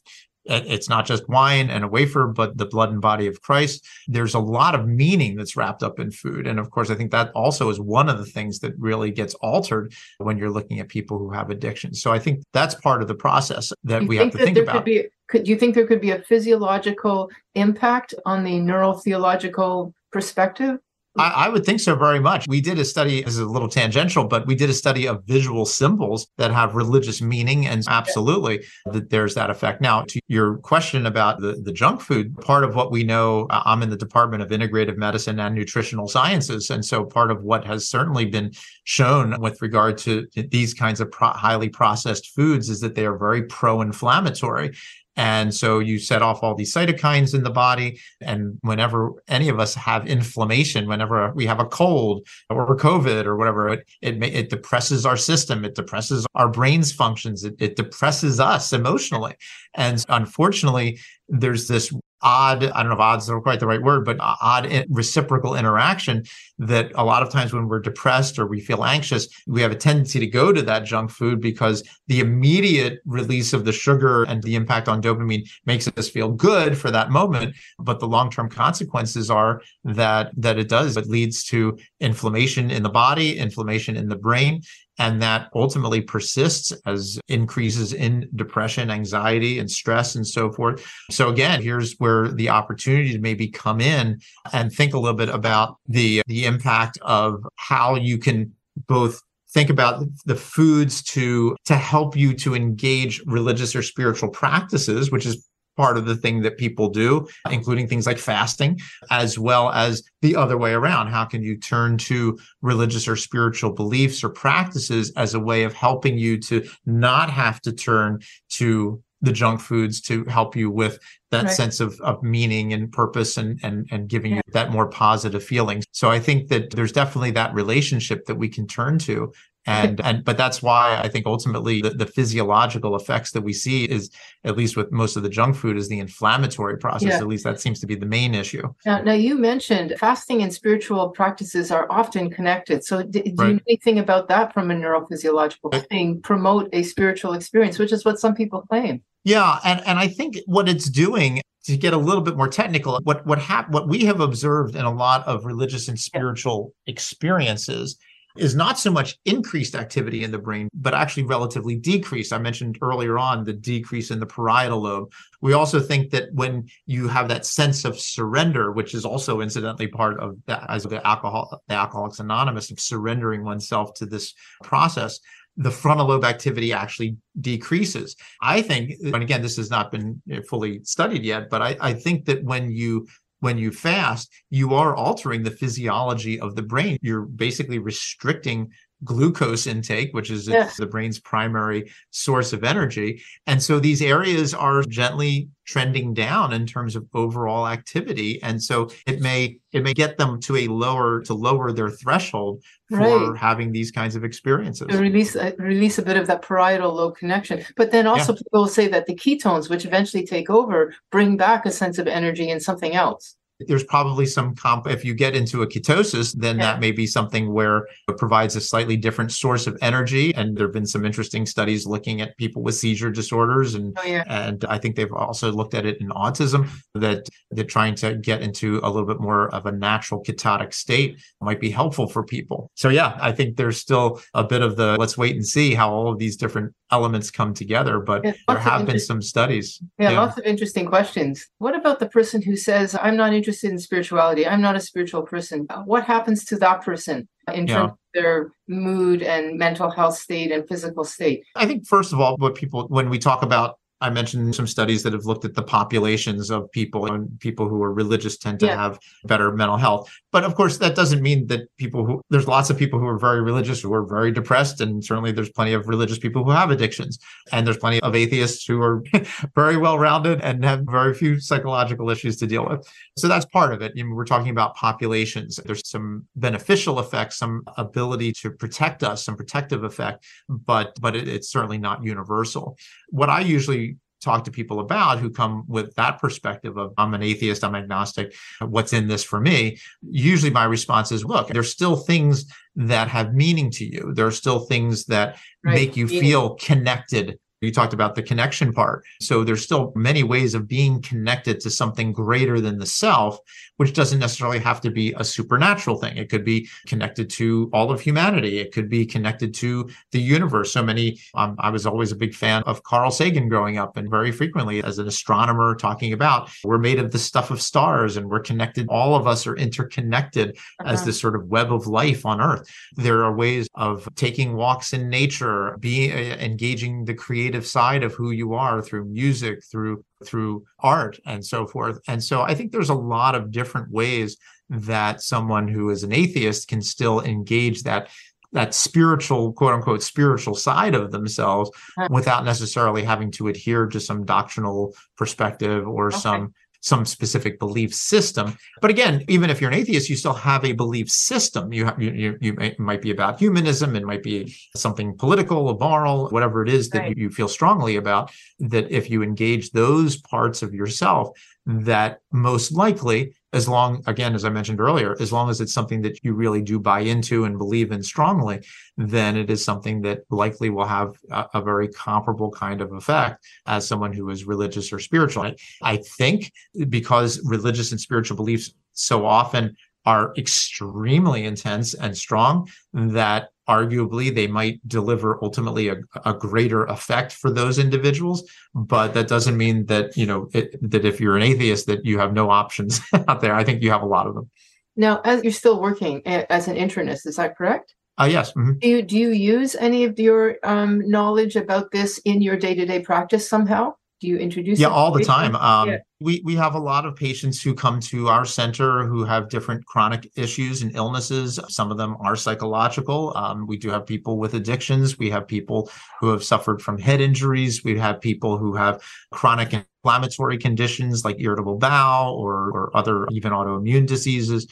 Uh, 0.49 0.61
it's 0.65 0.89
not 0.89 1.05
just 1.05 1.29
wine 1.29 1.69
and 1.69 1.83
a 1.83 1.87
wafer, 1.87 2.27
but 2.27 2.57
the 2.57 2.65
blood 2.65 2.91
and 2.91 3.01
body 3.01 3.27
of 3.27 3.41
Christ. 3.41 3.85
There's 4.07 4.33
a 4.33 4.39
lot 4.39 4.73
of 4.73 4.87
meaning 4.87 5.35
that's 5.35 5.55
wrapped 5.55 5.83
up 5.83 5.99
in 5.99 6.11
food. 6.11 6.47
And 6.47 6.59
of 6.59 6.71
course, 6.71 6.89
I 6.89 6.95
think 6.95 7.11
that 7.11 7.31
also 7.33 7.69
is 7.69 7.79
one 7.79 8.09
of 8.09 8.17
the 8.17 8.25
things 8.25 8.59
that 8.59 8.73
really 8.77 9.11
gets 9.11 9.35
altered 9.35 9.93
when 10.17 10.37
you're 10.37 10.49
looking 10.49 10.79
at 10.79 10.89
people 10.89 11.19
who 11.19 11.31
have 11.31 11.49
addictions. 11.49 12.01
So 12.01 12.11
I 12.11 12.19
think 12.19 12.43
that's 12.51 12.75
part 12.75 13.01
of 13.01 13.07
the 13.07 13.15
process 13.15 13.71
that 13.83 14.01
you 14.01 14.07
we 14.07 14.17
have 14.17 14.31
to 14.31 14.37
think 14.39 14.57
about. 14.57 14.73
Could 14.73 14.85
be, 14.85 15.05
could 15.27 15.47
you 15.47 15.55
think 15.55 15.75
there 15.75 15.87
could 15.87 16.01
be 16.01 16.11
a 16.11 16.21
physiological 16.23 17.29
impact 17.53 18.15
on 18.25 18.43
the 18.43 18.59
neurotheological 18.59 19.93
perspective? 20.11 20.79
I, 21.19 21.45
I, 21.45 21.49
would 21.49 21.65
think 21.65 21.79
so 21.79 21.95
very 21.95 22.19
much. 22.19 22.47
We 22.47 22.61
did 22.61 22.79
a 22.79 22.85
study, 22.85 23.21
this 23.21 23.33
is 23.33 23.39
a 23.39 23.45
little 23.45 23.67
tangential, 23.67 24.25
but 24.25 24.47
we 24.47 24.55
did 24.55 24.69
a 24.69 24.73
study 24.73 25.07
of 25.07 25.23
visual 25.25 25.65
symbols 25.65 26.27
that 26.37 26.51
have 26.51 26.75
religious 26.75 27.21
meaning. 27.21 27.67
And 27.67 27.83
absolutely, 27.87 28.65
that 28.91 29.09
there's 29.09 29.35
that 29.35 29.49
effect. 29.49 29.81
Now, 29.81 30.03
to 30.03 30.19
your 30.27 30.57
question 30.57 31.05
about 31.05 31.41
the, 31.41 31.53
the 31.53 31.73
junk 31.73 32.01
food, 32.01 32.37
part 32.41 32.63
of 32.63 32.75
what 32.75 32.91
we 32.91 33.03
know, 33.03 33.47
I'm 33.49 33.83
in 33.83 33.89
the 33.89 33.97
Department 33.97 34.41
of 34.41 34.49
Integrative 34.49 34.97
Medicine 34.97 35.39
and 35.39 35.55
Nutritional 35.55 36.07
Sciences. 36.07 36.69
And 36.69 36.83
so 36.83 37.05
part 37.05 37.31
of 37.31 37.43
what 37.43 37.65
has 37.65 37.87
certainly 37.87 38.25
been 38.25 38.51
shown 38.83 39.39
with 39.39 39.61
regard 39.61 39.97
to 39.99 40.27
these 40.35 40.73
kinds 40.73 41.01
of 41.01 41.11
pro- 41.11 41.29
highly 41.29 41.69
processed 41.69 42.27
foods 42.35 42.69
is 42.69 42.79
that 42.79 42.95
they 42.95 43.05
are 43.05 43.17
very 43.17 43.43
pro 43.43 43.81
inflammatory. 43.81 44.71
And 45.19 45.53
so 45.53 45.79
you 45.79 45.99
set 45.99 46.21
off 46.21 46.43
all 46.43 46.55
these 46.55 46.73
cytokines 46.73 47.35
in 47.35 47.43
the 47.43 47.49
body. 47.49 47.99
And 48.21 48.57
whenever 48.61 49.11
any 49.27 49.49
of 49.49 49.59
us 49.59 49.75
have 49.75 50.07
inflammation, 50.07 50.87
whenever 50.87 51.33
we 51.33 51.45
have 51.45 51.59
a 51.59 51.65
cold 51.65 52.25
or 52.49 52.77
COVID 52.77 53.25
or 53.25 53.35
whatever, 53.35 53.67
it 53.67 53.85
it, 54.01 54.23
it 54.23 54.49
depresses 54.49 55.05
our 55.05 55.17
system. 55.17 55.65
It 55.65 55.75
depresses 55.75 56.25
our 56.35 56.47
brain's 56.47 56.93
functions. 56.93 57.43
It, 57.43 57.55
it 57.59 57.75
depresses 57.75 58.39
us 58.39 58.71
emotionally. 58.71 59.35
And 59.75 60.01
unfortunately, 60.07 60.99
there's 61.27 61.67
this 61.67 61.93
odd 62.21 62.63
i 62.63 62.81
don't 62.81 62.89
know 62.89 62.95
if 62.95 62.99
odds 62.99 63.29
are 63.29 63.41
quite 63.41 63.59
the 63.59 63.67
right 63.67 63.81
word 63.81 64.03
but 64.05 64.17
odd 64.19 64.85
reciprocal 64.89 65.55
interaction 65.55 66.23
that 66.57 66.91
a 66.95 67.03
lot 67.03 67.23
of 67.23 67.31
times 67.31 67.53
when 67.53 67.67
we're 67.67 67.79
depressed 67.79 68.37
or 68.37 68.45
we 68.45 68.59
feel 68.59 68.83
anxious 68.83 69.27
we 69.47 69.61
have 69.61 69.71
a 69.71 69.75
tendency 69.75 70.19
to 70.19 70.27
go 70.27 70.51
to 70.51 70.61
that 70.61 70.85
junk 70.85 71.09
food 71.09 71.41
because 71.41 71.83
the 72.07 72.19
immediate 72.19 72.99
release 73.05 73.53
of 73.53 73.65
the 73.65 73.71
sugar 73.71 74.23
and 74.23 74.41
the 74.43 74.55
impact 74.55 74.87
on 74.87 75.01
dopamine 75.01 75.47
makes 75.65 75.87
us 75.95 76.09
feel 76.09 76.29
good 76.29 76.77
for 76.77 76.91
that 76.91 77.11
moment. 77.11 77.55
But 77.77 77.99
the 77.99 78.07
long-term 78.07 78.49
consequences 78.49 79.29
are 79.29 79.61
that 79.83 80.31
that 80.37 80.57
it 80.57 80.69
does 80.69 80.97
it 80.97 81.07
leads 81.07 81.43
to 81.45 81.77
inflammation 81.99 82.71
in 82.71 82.83
the 82.83 82.89
body 82.89 83.37
inflammation 83.37 83.95
in 83.95 84.09
the 84.09 84.15
brain 84.15 84.61
and 84.99 85.21
that 85.21 85.49
ultimately 85.55 86.01
persists 86.01 86.71
as 86.85 87.19
increases 87.29 87.93
in 87.93 88.29
depression, 88.35 88.91
anxiety, 88.91 89.57
and 89.57 89.71
stress, 89.71 90.15
and 90.15 90.27
so 90.27 90.51
forth. 90.51 90.85
So 91.09 91.29
again, 91.29 91.61
here's 91.61 91.95
where 91.97 92.27
the 92.27 92.49
opportunity 92.49 93.13
to 93.13 93.19
maybe 93.19 93.47
come 93.47 93.81
in 93.81 94.19
and 94.53 94.71
think 94.71 94.93
a 94.93 94.99
little 94.99 95.17
bit 95.17 95.29
about 95.29 95.77
the 95.87 96.21
the 96.27 96.45
impact 96.45 96.99
of 97.01 97.43
how 97.55 97.95
you 97.95 98.17
can 98.17 98.53
both 98.87 99.21
think 99.51 99.69
about 99.69 100.05
the 100.25 100.35
foods 100.35 101.01
to 101.01 101.55
to 101.65 101.75
help 101.75 102.15
you 102.15 102.33
to 102.33 102.53
engage 102.53 103.21
religious 103.25 103.75
or 103.75 103.81
spiritual 103.81 104.29
practices 104.29 105.11
which 105.11 105.25
is 105.25 105.48
part 105.79 105.95
of 105.95 106.05
the 106.05 106.15
thing 106.17 106.41
that 106.41 106.57
people 106.57 106.89
do, 106.89 107.25
including 107.49 107.87
things 107.87 108.05
like 108.05 108.17
fasting, 108.17 108.77
as 109.11 109.39
well 109.39 109.71
as 109.71 110.03
the 110.21 110.35
other 110.35 110.57
way 110.57 110.73
around. 110.73 111.07
How 111.07 111.23
can 111.23 111.41
you 111.41 111.55
turn 111.57 111.97
to 111.99 112.37
religious 112.61 113.07
or 113.07 113.15
spiritual 113.15 113.71
beliefs 113.71 114.21
or 114.21 114.29
practices 114.29 115.13
as 115.15 115.35
a 115.35 115.39
way 115.39 115.63
of 115.63 115.73
helping 115.73 116.17
you 116.17 116.37
to 116.41 116.67
not 116.85 117.29
have 117.29 117.61
to 117.61 117.71
turn 117.71 118.19
to 118.57 119.01
the 119.21 119.31
junk 119.31 119.61
foods 119.61 120.01
to 120.01 120.25
help 120.25 120.55
you 120.55 120.69
with 120.69 120.99
that 121.31 121.45
right. 121.45 121.53
sense 121.53 121.79
of, 121.79 121.99
of 122.01 122.21
meaning 122.23 122.73
and 122.73 122.91
purpose 122.91 123.37
and 123.37 123.59
and 123.63 123.87
and 123.91 124.09
giving 124.09 124.31
yeah. 124.31 124.37
you 124.37 124.53
that 124.53 124.71
more 124.71 124.87
positive 124.89 125.43
feeling. 125.43 125.83
So 125.91 126.09
I 126.09 126.19
think 126.19 126.49
that 126.49 126.71
there's 126.71 126.91
definitely 126.91 127.31
that 127.31 127.53
relationship 127.53 128.25
that 128.25 128.35
we 128.35 128.49
can 128.49 128.67
turn 128.67 128.99
to 128.99 129.31
and 129.65 129.99
and 130.03 130.23
but 130.23 130.37
that's 130.37 130.61
why 130.61 130.99
i 131.03 131.07
think 131.07 131.25
ultimately 131.25 131.81
the, 131.81 131.91
the, 131.91 132.05
physiological 132.05 132.95
effects 132.95 133.31
that 133.31 133.41
we 133.41 133.53
see 133.53 133.85
is 133.85 134.09
at 134.43 134.57
least 134.57 134.77
with 134.77 134.91
most 134.91 135.15
of 135.15 135.23
the 135.23 135.29
junk 135.29 135.55
food 135.55 135.77
is 135.77 135.89
the 135.89 135.99
inflammatory 135.99 136.77
process. 136.77 137.09
Yeah. 137.09 137.17
at 137.17 137.27
least 137.27 137.43
that 137.43 137.59
seems 137.59 137.79
to 137.81 137.87
be 137.87 137.95
the 137.95 138.05
main 138.05 138.33
issue. 138.33 138.67
Now, 138.85 139.01
now 139.01 139.13
you 139.13 139.35
mentioned 139.35 139.95
fasting 139.97 140.41
and 140.41 140.53
spiritual 140.53 141.09
practices 141.09 141.71
are 141.71 141.87
often 141.89 142.29
connected. 142.29 142.83
So 142.83 143.03
do, 143.03 143.21
do 143.21 143.33
right. 143.37 143.47
you 143.47 143.53
know 143.55 143.59
anything 143.67 143.99
about 143.99 144.27
that 144.29 144.53
from 144.53 144.71
a 144.71 144.73
neurophysiological 144.73 145.87
thing? 145.89 146.21
Promote 146.21 146.69
a 146.73 146.83
spiritual 146.83 147.33
experience 147.33 147.77
which 147.77 147.91
is 147.91 148.05
what 148.05 148.19
some 148.19 148.35
people 148.35 148.61
claim. 148.61 149.03
Yeah 149.23 149.59
and 149.65 149.81
and 149.85 149.99
i 149.99 150.07
think 150.07 150.37
what 150.45 150.69
it's 150.69 150.89
doing 150.89 151.41
to 151.65 151.75
get 151.75 151.93
a 151.93 151.97
little 151.97 152.21
bit 152.21 152.37
more 152.37 152.47
technical 152.47 152.99
what 153.03 153.25
what 153.25 153.37
hap- 153.37 153.69
what 153.69 153.89
we 153.89 154.05
have 154.05 154.21
observed 154.21 154.75
in 154.75 154.85
a 154.85 154.93
lot 154.93 155.27
of 155.27 155.45
religious 155.45 155.89
and 155.89 155.99
spiritual 155.99 156.73
experiences 156.87 157.97
is 158.37 158.55
not 158.55 158.79
so 158.79 158.91
much 158.91 159.17
increased 159.25 159.75
activity 159.75 160.23
in 160.23 160.31
the 160.31 160.37
brain, 160.37 160.69
but 160.73 160.93
actually 160.93 161.23
relatively 161.23 161.75
decreased. 161.75 162.31
I 162.31 162.37
mentioned 162.37 162.77
earlier 162.81 163.17
on 163.17 163.43
the 163.43 163.53
decrease 163.53 164.11
in 164.11 164.19
the 164.19 164.25
parietal 164.25 164.81
lobe. 164.81 165.11
We 165.41 165.53
also 165.53 165.79
think 165.79 166.11
that 166.11 166.33
when 166.33 166.67
you 166.85 167.07
have 167.07 167.27
that 167.29 167.45
sense 167.45 167.85
of 167.85 167.99
surrender, 167.99 168.71
which 168.71 168.93
is 168.93 169.05
also 169.05 169.41
incidentally 169.41 169.87
part 169.87 170.19
of 170.19 170.37
that 170.45 170.65
as 170.69 170.83
the 170.83 171.05
alcohol, 171.05 171.61
the 171.67 171.75
Alcoholics 171.75 172.19
Anonymous 172.19 172.71
of 172.71 172.79
surrendering 172.79 173.43
oneself 173.43 173.93
to 173.95 174.05
this 174.05 174.33
process, 174.63 175.19
the 175.57 175.71
frontal 175.71 176.07
lobe 176.07 176.23
activity 176.23 176.71
actually 176.71 177.17
decreases. 177.41 178.15
I 178.41 178.61
think, 178.61 178.91
and 179.03 179.21
again, 179.21 179.41
this 179.41 179.57
has 179.57 179.69
not 179.69 179.91
been 179.91 180.21
fully 180.47 180.81
studied 180.83 181.23
yet, 181.23 181.49
but 181.49 181.61
I, 181.61 181.77
I 181.81 181.93
think 181.93 182.25
that 182.25 182.43
when 182.43 182.71
you 182.71 183.07
when 183.39 183.57
you 183.57 183.71
fast, 183.71 184.31
you 184.49 184.73
are 184.73 184.95
altering 184.95 185.43
the 185.43 185.51
physiology 185.51 186.39
of 186.39 186.55
the 186.55 186.61
brain. 186.61 186.97
You're 187.01 187.21
basically 187.21 187.79
restricting 187.79 188.71
glucose 189.03 189.67
intake, 189.67 190.13
which 190.13 190.29
is 190.29 190.45
the 190.45 190.87
brain's 190.89 191.19
primary 191.19 191.91
source 192.11 192.53
of 192.53 192.63
energy. 192.63 193.21
And 193.47 193.61
so 193.61 193.79
these 193.79 194.01
areas 194.01 194.53
are 194.53 194.83
gently 194.83 195.49
trending 195.65 196.13
down 196.13 196.51
in 196.51 196.65
terms 196.65 196.95
of 196.95 197.05
overall 197.13 197.67
activity. 197.67 198.41
And 198.41 198.61
so 198.61 198.89
it 199.05 199.21
may 199.21 199.59
it 199.71 199.83
may 199.83 199.93
get 199.93 200.17
them 200.17 200.39
to 200.41 200.57
a 200.57 200.67
lower 200.67 201.21
to 201.21 201.33
lower 201.33 201.71
their 201.71 201.91
threshold 201.91 202.63
for 202.89 202.97
right. 202.97 203.37
having 203.37 203.71
these 203.71 203.91
kinds 203.91 204.15
of 204.15 204.23
experiences. 204.23 204.87
To 204.87 204.97
release 204.97 205.35
uh, 205.35 205.51
release 205.59 205.99
a 205.99 206.01
bit 206.01 206.17
of 206.17 206.27
that 206.27 206.41
parietal 206.41 206.93
lobe 206.93 207.15
connection. 207.15 207.63
But 207.77 207.91
then 207.91 208.07
also 208.07 208.33
yeah. 208.33 208.39
people 208.39 208.67
say 208.67 208.87
that 208.87 209.05
the 209.05 209.15
ketones, 209.15 209.69
which 209.69 209.85
eventually 209.85 210.25
take 210.25 210.49
over, 210.49 210.93
bring 211.11 211.37
back 211.37 211.65
a 211.65 211.71
sense 211.71 211.99
of 211.99 212.07
energy 212.07 212.49
and 212.49 212.61
something 212.61 212.95
else 212.95 213.35
there's 213.67 213.83
probably 213.83 214.25
some 214.25 214.55
comp 214.55 214.87
if 214.87 215.03
you 215.03 215.13
get 215.13 215.35
into 215.35 215.61
a 215.61 215.67
ketosis 215.67 216.33
then 216.37 216.57
yeah. 216.57 216.65
that 216.65 216.79
may 216.79 216.91
be 216.91 217.05
something 217.05 217.51
where 217.51 217.87
it 218.07 218.17
provides 218.17 218.55
a 218.55 218.61
slightly 218.61 218.95
different 218.95 219.31
source 219.31 219.67
of 219.67 219.77
energy. 219.81 220.33
And 220.35 220.55
there 220.55 220.67
have 220.67 220.73
been 220.73 220.85
some 220.85 221.05
interesting 221.05 221.45
studies 221.45 221.85
looking 221.85 222.21
at 222.21 222.37
people 222.37 222.61
with 222.61 222.75
seizure 222.75 223.11
disorders. 223.11 223.75
And 223.75 223.97
oh, 223.99 224.05
yeah. 224.05 224.23
and 224.27 224.63
i 224.65 224.77
think 224.77 224.95
they've 224.95 225.11
also 225.11 225.51
looked 225.51 225.73
at 225.73 225.85
it 225.85 225.99
in 225.99 226.09
autism 226.09 226.69
that 226.95 227.27
they're 227.51 227.65
trying 227.65 227.95
to 227.95 228.15
get 228.15 228.41
into 228.41 228.79
a 228.83 228.89
little 228.89 229.07
bit 229.07 229.19
more 229.19 229.53
of 229.53 229.65
a 229.65 229.71
natural 229.71 230.23
ketotic 230.23 230.73
state 230.73 231.19
might 231.41 231.59
be 231.59 231.69
helpful 231.69 232.07
for 232.07 232.23
people. 232.23 232.71
So 232.75 232.89
yeah 232.89 233.17
i 233.21 233.31
think 233.31 233.57
there's 233.57 233.77
still 233.77 234.21
a 234.33 234.43
bit 234.43 234.61
of 234.61 234.77
the 234.77 234.95
let's 234.97 235.17
wait 235.17 235.35
and 235.35 235.45
see 235.45 235.73
how 235.73 235.91
all 235.91 236.11
of 236.11 236.17
these 236.17 236.37
different 236.37 236.73
elements 236.91 237.29
come 237.29 237.53
together. 237.53 237.99
But 237.99 238.25
yeah, 238.25 238.33
there 238.47 238.57
have 238.57 238.85
been 238.85 238.99
some 238.99 239.21
studies. 239.21 239.79
Yeah, 239.99 240.11
yeah. 240.11 240.19
lots 240.19 240.37
of 240.39 240.45
interesting 240.45 240.87
questions. 240.87 241.47
What 241.59 241.75
about 241.75 241.99
the 241.99 242.09
person 242.09 242.41
who 242.41 242.55
says 242.55 242.95
i'm 243.01 243.17
not 243.17 243.33
interested 243.33 243.48
interested 243.49 243.71
in 243.71 243.79
spirituality. 243.79 244.47
I'm 244.47 244.61
not 244.61 244.75
a 244.75 244.79
spiritual 244.79 245.23
person. 245.23 245.67
What 245.85 246.03
happens 246.03 246.45
to 246.45 246.55
that 246.57 246.81
person 246.81 247.27
in 247.51 247.67
yeah. 247.67 247.73
terms 247.73 247.91
of 247.91 247.97
their 248.13 248.51
mood 248.67 249.23
and 249.23 249.57
mental 249.57 249.89
health 249.89 250.17
state 250.17 250.51
and 250.51 250.67
physical 250.67 251.03
state? 251.03 251.43
I 251.55 251.65
think, 251.65 251.87
first 251.87 252.13
of 252.13 252.19
all, 252.19 252.37
what 252.37 252.55
people, 252.55 252.87
when 252.89 253.09
we 253.09 253.17
talk 253.17 253.41
about 253.41 253.79
I 254.01 254.09
mentioned 254.09 254.55
some 254.55 254.67
studies 254.67 255.03
that 255.03 255.13
have 255.13 255.25
looked 255.25 255.45
at 255.45 255.55
the 255.55 255.63
populations 255.63 256.49
of 256.49 256.71
people 256.71 257.11
and 257.11 257.39
people 257.39 257.67
who 257.67 257.83
are 257.83 257.91
religious 257.91 258.37
tend 258.37 258.59
to 258.61 258.67
yeah. 258.67 258.77
have 258.77 258.99
better 259.25 259.51
mental 259.51 259.77
health. 259.77 260.09
But 260.31 260.43
of 260.43 260.55
course, 260.55 260.77
that 260.77 260.95
doesn't 260.95 261.21
mean 261.21 261.47
that 261.47 261.75
people 261.77 262.05
who 262.05 262.21
there's 262.29 262.47
lots 262.47 262.69
of 262.69 262.77
people 262.77 262.99
who 262.99 263.07
are 263.07 263.17
very 263.17 263.41
religious 263.41 263.81
who 263.81 263.93
are 263.93 264.05
very 264.05 264.31
depressed. 264.31 264.79
And 264.79 265.03
certainly 265.03 265.31
there's 265.31 265.49
plenty 265.49 265.73
of 265.73 265.87
religious 265.87 266.17
people 266.17 266.43
who 266.43 266.51
have 266.51 266.71
addictions. 266.71 267.19
And 267.51 267.67
there's 267.67 267.77
plenty 267.77 267.99
of 268.01 268.15
atheists 268.15 268.65
who 268.65 268.81
are 268.81 269.03
very 269.55 269.75
well 269.75 269.99
rounded 269.99 270.39
and 270.41 270.63
have 270.63 270.81
very 270.81 271.13
few 271.13 271.39
psychological 271.39 272.09
issues 272.09 272.37
to 272.37 272.47
deal 272.47 272.65
with. 272.65 272.87
So 273.17 273.27
that's 273.27 273.45
part 273.45 273.73
of 273.73 273.81
it. 273.81 273.93
You 273.95 274.07
know, 274.07 274.15
we're 274.15 274.25
talking 274.25 274.51
about 274.51 274.75
populations. 274.75 275.57
There's 275.57 275.87
some 275.87 276.25
beneficial 276.35 276.99
effects, 276.99 277.37
some 277.37 277.63
ability 277.77 278.31
to 278.33 278.51
protect 278.51 279.03
us, 279.03 279.25
some 279.25 279.35
protective 279.35 279.83
effect, 279.83 280.25
but 280.47 280.97
but 281.01 281.15
it, 281.15 281.27
it's 281.27 281.49
certainly 281.49 281.77
not 281.77 282.03
universal. 282.03 282.77
What 283.11 283.29
I 283.29 283.41
usually 283.41 283.97
talk 284.21 284.43
to 284.43 284.51
people 284.51 284.79
about 284.81 285.19
who 285.19 285.29
come 285.29 285.63
with 285.67 285.95
that 285.95 286.19
perspective 286.19 286.77
of 286.77 286.93
I'm 286.97 287.13
an 287.13 287.23
atheist, 287.23 287.63
I'm 287.63 287.75
agnostic, 287.75 288.33
what's 288.59 288.93
in 288.93 289.07
this 289.07 289.23
for 289.23 289.39
me? 289.39 289.79
Usually 290.09 290.51
my 290.51 290.65
response 290.65 291.11
is 291.11 291.23
look, 291.23 291.47
there's 291.47 291.71
still 291.71 291.95
things 291.95 292.45
that 292.75 293.07
have 293.07 293.33
meaning 293.33 293.71
to 293.71 293.85
you. 293.85 294.11
There 294.13 294.27
are 294.27 294.31
still 294.31 294.59
things 294.59 295.05
that 295.05 295.37
right. 295.63 295.73
make 295.73 295.95
you 295.95 296.07
feel 296.07 296.55
connected 296.55 297.39
you 297.61 297.71
talked 297.71 297.93
about 297.93 298.15
the 298.15 298.23
connection 298.23 298.73
part. 298.73 299.05
So 299.21 299.43
there's 299.43 299.63
still 299.63 299.91
many 299.95 300.23
ways 300.23 300.53
of 300.53 300.67
being 300.67 301.01
connected 301.01 301.59
to 301.61 301.69
something 301.69 302.13
greater 302.13 302.61
than 302.61 302.79
the 302.79 302.85
self, 302.85 303.39
which 303.77 303.93
doesn't 303.93 304.19
necessarily 304.19 304.59
have 304.59 304.81
to 304.81 304.91
be 304.91 305.13
a 305.17 305.23
supernatural 305.23 305.97
thing. 305.97 306.17
It 306.17 306.29
could 306.29 306.45
be 306.45 306.69
connected 306.87 307.29
to 307.31 307.69
all 307.73 307.91
of 307.91 308.01
humanity. 308.01 308.59
It 308.59 308.71
could 308.71 308.89
be 308.89 309.05
connected 309.05 309.53
to 309.55 309.89
the 310.11 310.21
universe. 310.21 310.71
So 310.71 310.83
many, 310.83 311.19
um, 311.35 311.55
I 311.59 311.69
was 311.69 311.85
always 311.85 312.11
a 312.11 312.15
big 312.15 312.33
fan 312.33 312.63
of 312.63 312.83
Carl 312.83 313.11
Sagan 313.11 313.49
growing 313.49 313.77
up 313.77 313.97
and 313.97 314.09
very 314.09 314.31
frequently 314.31 314.83
as 314.83 314.99
an 314.99 315.07
astronomer 315.07 315.75
talking 315.75 316.13
about 316.13 316.49
we're 316.63 316.77
made 316.77 316.99
of 316.99 317.11
the 317.11 317.19
stuff 317.19 317.51
of 317.51 317.61
stars 317.61 318.17
and 318.17 318.29
we're 318.29 318.39
connected. 318.39 318.87
All 318.89 319.15
of 319.15 319.27
us 319.27 319.45
are 319.47 319.55
interconnected 319.55 320.57
uh-huh. 320.79 320.91
as 320.91 321.05
this 321.05 321.19
sort 321.19 321.35
of 321.35 321.47
web 321.47 321.73
of 321.73 321.87
life 321.87 322.25
on 322.25 322.41
earth. 322.41 322.69
There 322.95 323.23
are 323.23 323.35
ways 323.35 323.67
of 323.75 324.07
taking 324.15 324.55
walks 324.55 324.93
in 324.93 325.09
nature, 325.09 325.77
being 325.79 326.11
uh, 326.11 326.35
engaging 326.39 327.05
the 327.05 327.13
creative 327.13 327.48
creative 327.49 327.67
side 327.67 328.03
of 328.03 328.13
who 328.13 328.29
you 328.31 328.53
are 328.53 328.81
through 328.81 329.05
music, 329.05 329.63
through 329.63 330.03
through 330.23 330.63
art 330.79 331.19
and 331.25 331.43
so 331.43 331.65
forth. 331.65 331.99
And 332.07 332.23
so 332.23 332.41
I 332.41 332.53
think 332.53 332.71
there's 332.71 332.89
a 332.89 332.93
lot 332.93 333.33
of 333.35 333.51
different 333.51 333.89
ways 333.91 334.37
that 334.69 335.21
someone 335.21 335.67
who 335.67 335.89
is 335.89 336.03
an 336.03 336.11
atheist 336.11 336.67
can 336.67 336.81
still 336.81 337.21
engage 337.21 337.83
that 337.83 338.09
that 338.51 338.75
spiritual 338.75 339.53
quote 339.53 339.73
unquote 339.73 340.03
spiritual 340.03 340.55
side 340.55 340.93
of 340.93 341.11
themselves 341.11 341.71
without 342.09 342.45
necessarily 342.45 343.03
having 343.03 343.31
to 343.31 343.47
adhere 343.47 343.87
to 343.87 343.99
some 343.99 344.25
doctrinal 344.25 344.93
perspective 345.17 345.87
or 345.87 346.07
okay. 346.07 346.17
some 346.17 346.53
some 346.81 347.05
specific 347.05 347.59
belief 347.59 347.93
system. 347.93 348.57
But 348.81 348.91
again, 348.91 349.23
even 349.27 349.49
if 349.49 349.59
you're 349.59 349.69
an 349.69 349.77
atheist, 349.77 350.09
you 350.09 350.15
still 350.15 350.33
have 350.33 350.63
a 350.63 350.71
belief 350.71 351.09
system. 351.09 351.73
You 351.73 351.85
have, 351.85 352.01
you, 352.01 352.11
you, 352.11 352.37
you 352.39 352.53
may, 352.53 352.75
might 352.79 353.01
be 353.01 353.11
about 353.11 353.39
humanism, 353.39 353.95
it 353.95 354.03
might 354.03 354.23
be 354.23 354.55
something 354.75 355.17
political 355.17 355.67
or 355.67 355.77
moral, 355.77 356.29
whatever 356.29 356.63
it 356.63 356.69
is 356.69 356.89
that 356.89 356.99
right. 356.99 357.17
you 357.17 357.29
feel 357.29 357.47
strongly 357.47 357.97
about. 357.97 358.31
That 358.59 358.89
if 358.91 359.09
you 359.09 359.23
engage 359.23 359.71
those 359.71 360.17
parts 360.17 360.61
of 360.61 360.73
yourself, 360.73 361.37
that 361.65 362.19
most 362.31 362.71
likely 362.71 363.35
as 363.53 363.67
long 363.67 364.03
again 364.07 364.35
as 364.35 364.45
i 364.45 364.49
mentioned 364.49 364.79
earlier 364.79 365.15
as 365.19 365.31
long 365.31 365.49
as 365.49 365.61
it's 365.61 365.73
something 365.73 366.01
that 366.01 366.23
you 366.23 366.33
really 366.33 366.61
do 366.61 366.79
buy 366.79 366.99
into 366.99 367.45
and 367.45 367.57
believe 367.57 367.91
in 367.91 368.03
strongly 368.03 368.59
then 368.99 369.37
it 369.37 369.49
is 369.49 369.63
something 369.63 370.01
that 370.01 370.19
likely 370.29 370.69
will 370.69 370.85
have 370.85 371.13
a, 371.31 371.45
a 371.55 371.61
very 371.61 371.87
comparable 371.87 372.51
kind 372.51 372.81
of 372.81 372.91
effect 372.93 373.45
as 373.65 373.87
someone 373.87 374.11
who 374.11 374.29
is 374.29 374.45
religious 374.45 374.91
or 374.91 374.99
spiritual. 374.99 375.43
I, 375.43 375.55
I 375.81 375.97
think 376.17 376.51
because 376.89 377.41
religious 377.45 377.91
and 377.91 377.99
spiritual 377.99 378.35
beliefs 378.35 378.73
so 378.93 379.25
often 379.25 379.75
are 380.05 380.33
extremely 380.37 381.45
intense 381.45 381.93
and 381.93 382.17
strong 382.17 382.69
that 382.93 383.49
arguably 383.67 384.33
they 384.33 384.47
might 384.47 384.79
deliver 384.87 385.43
ultimately 385.43 385.89
a, 385.89 385.97
a 386.25 386.33
greater 386.33 386.85
effect 386.85 387.33
for 387.33 387.51
those 387.51 387.77
individuals 387.77 388.49
but 388.73 389.13
that 389.13 389.27
doesn't 389.27 389.57
mean 389.57 389.85
that 389.85 390.15
you 390.17 390.25
know 390.25 390.49
it, 390.53 390.75
that 390.81 391.05
if 391.05 391.19
you're 391.19 391.37
an 391.37 391.43
atheist 391.43 391.85
that 391.85 392.03
you 392.03 392.17
have 392.17 392.33
no 392.33 392.49
options 392.49 392.99
out 393.27 393.41
there 393.41 393.53
i 393.53 393.63
think 393.63 393.83
you 393.83 393.91
have 393.91 394.01
a 394.01 394.07
lot 394.07 394.25
of 394.25 394.33
them 394.33 394.49
now 394.95 395.21
as 395.23 395.43
you're 395.43 395.53
still 395.53 395.79
working 395.81 396.25
as 396.25 396.67
an 396.67 396.75
internist 396.75 397.27
is 397.27 397.35
that 397.35 397.55
correct 397.57 397.95
uh, 398.19 398.25
yes. 398.25 398.51
Mm-hmm. 398.51 398.79
Do 398.79 398.87
you 398.89 399.01
do 399.01 399.17
you 399.17 399.29
use 399.29 399.75
any 399.75 400.03
of 400.03 400.19
your 400.19 400.57
um, 400.63 401.09
knowledge 401.09 401.55
about 401.55 401.91
this 401.91 402.17
in 402.25 402.41
your 402.41 402.57
day 402.57 402.75
to 402.75 402.85
day 402.85 402.99
practice 402.99 403.47
somehow? 403.47 403.93
Do 404.19 404.27
you 404.27 404.37
introduce 404.37 404.79
yeah 404.79 404.87
all 404.87 405.11
the 405.11 405.23
time. 405.23 405.55
Um, 405.55 405.89
yeah. 405.89 405.97
we 406.19 406.41
we 406.43 406.55
have 406.55 406.75
a 406.75 406.79
lot 406.79 407.05
of 407.05 407.15
patients 407.15 407.61
who 407.61 407.73
come 407.73 407.99
to 408.01 408.27
our 408.27 408.45
center 408.45 409.05
who 409.05 409.23
have 409.23 409.49
different 409.49 409.85
chronic 409.85 410.29
issues 410.35 410.81
and 410.81 410.93
illnesses. 410.95 411.59
Some 411.69 411.89
of 411.89 411.97
them 411.97 412.17
are 412.19 412.35
psychological. 412.35 413.31
Um, 413.37 413.65
we 413.65 413.77
do 413.77 413.89
have 413.89 414.05
people 414.05 414.37
with 414.37 414.53
addictions. 414.55 415.17
We 415.17 415.29
have 415.29 415.47
people 415.47 415.89
who 416.19 416.29
have 416.29 416.43
suffered 416.43 416.81
from 416.81 416.97
head 416.97 417.21
injuries. 417.21 417.83
We 417.83 417.97
have 417.97 418.19
people 418.19 418.57
who 418.57 418.73
have 418.75 419.01
chronic 419.31 419.73
inflammatory 419.73 420.57
conditions 420.57 421.23
like 421.23 421.37
irritable 421.39 421.77
bowel 421.77 422.35
or, 422.35 422.71
or 422.71 422.97
other 422.97 423.25
even 423.31 423.53
autoimmune 423.53 424.05
diseases 424.05 424.67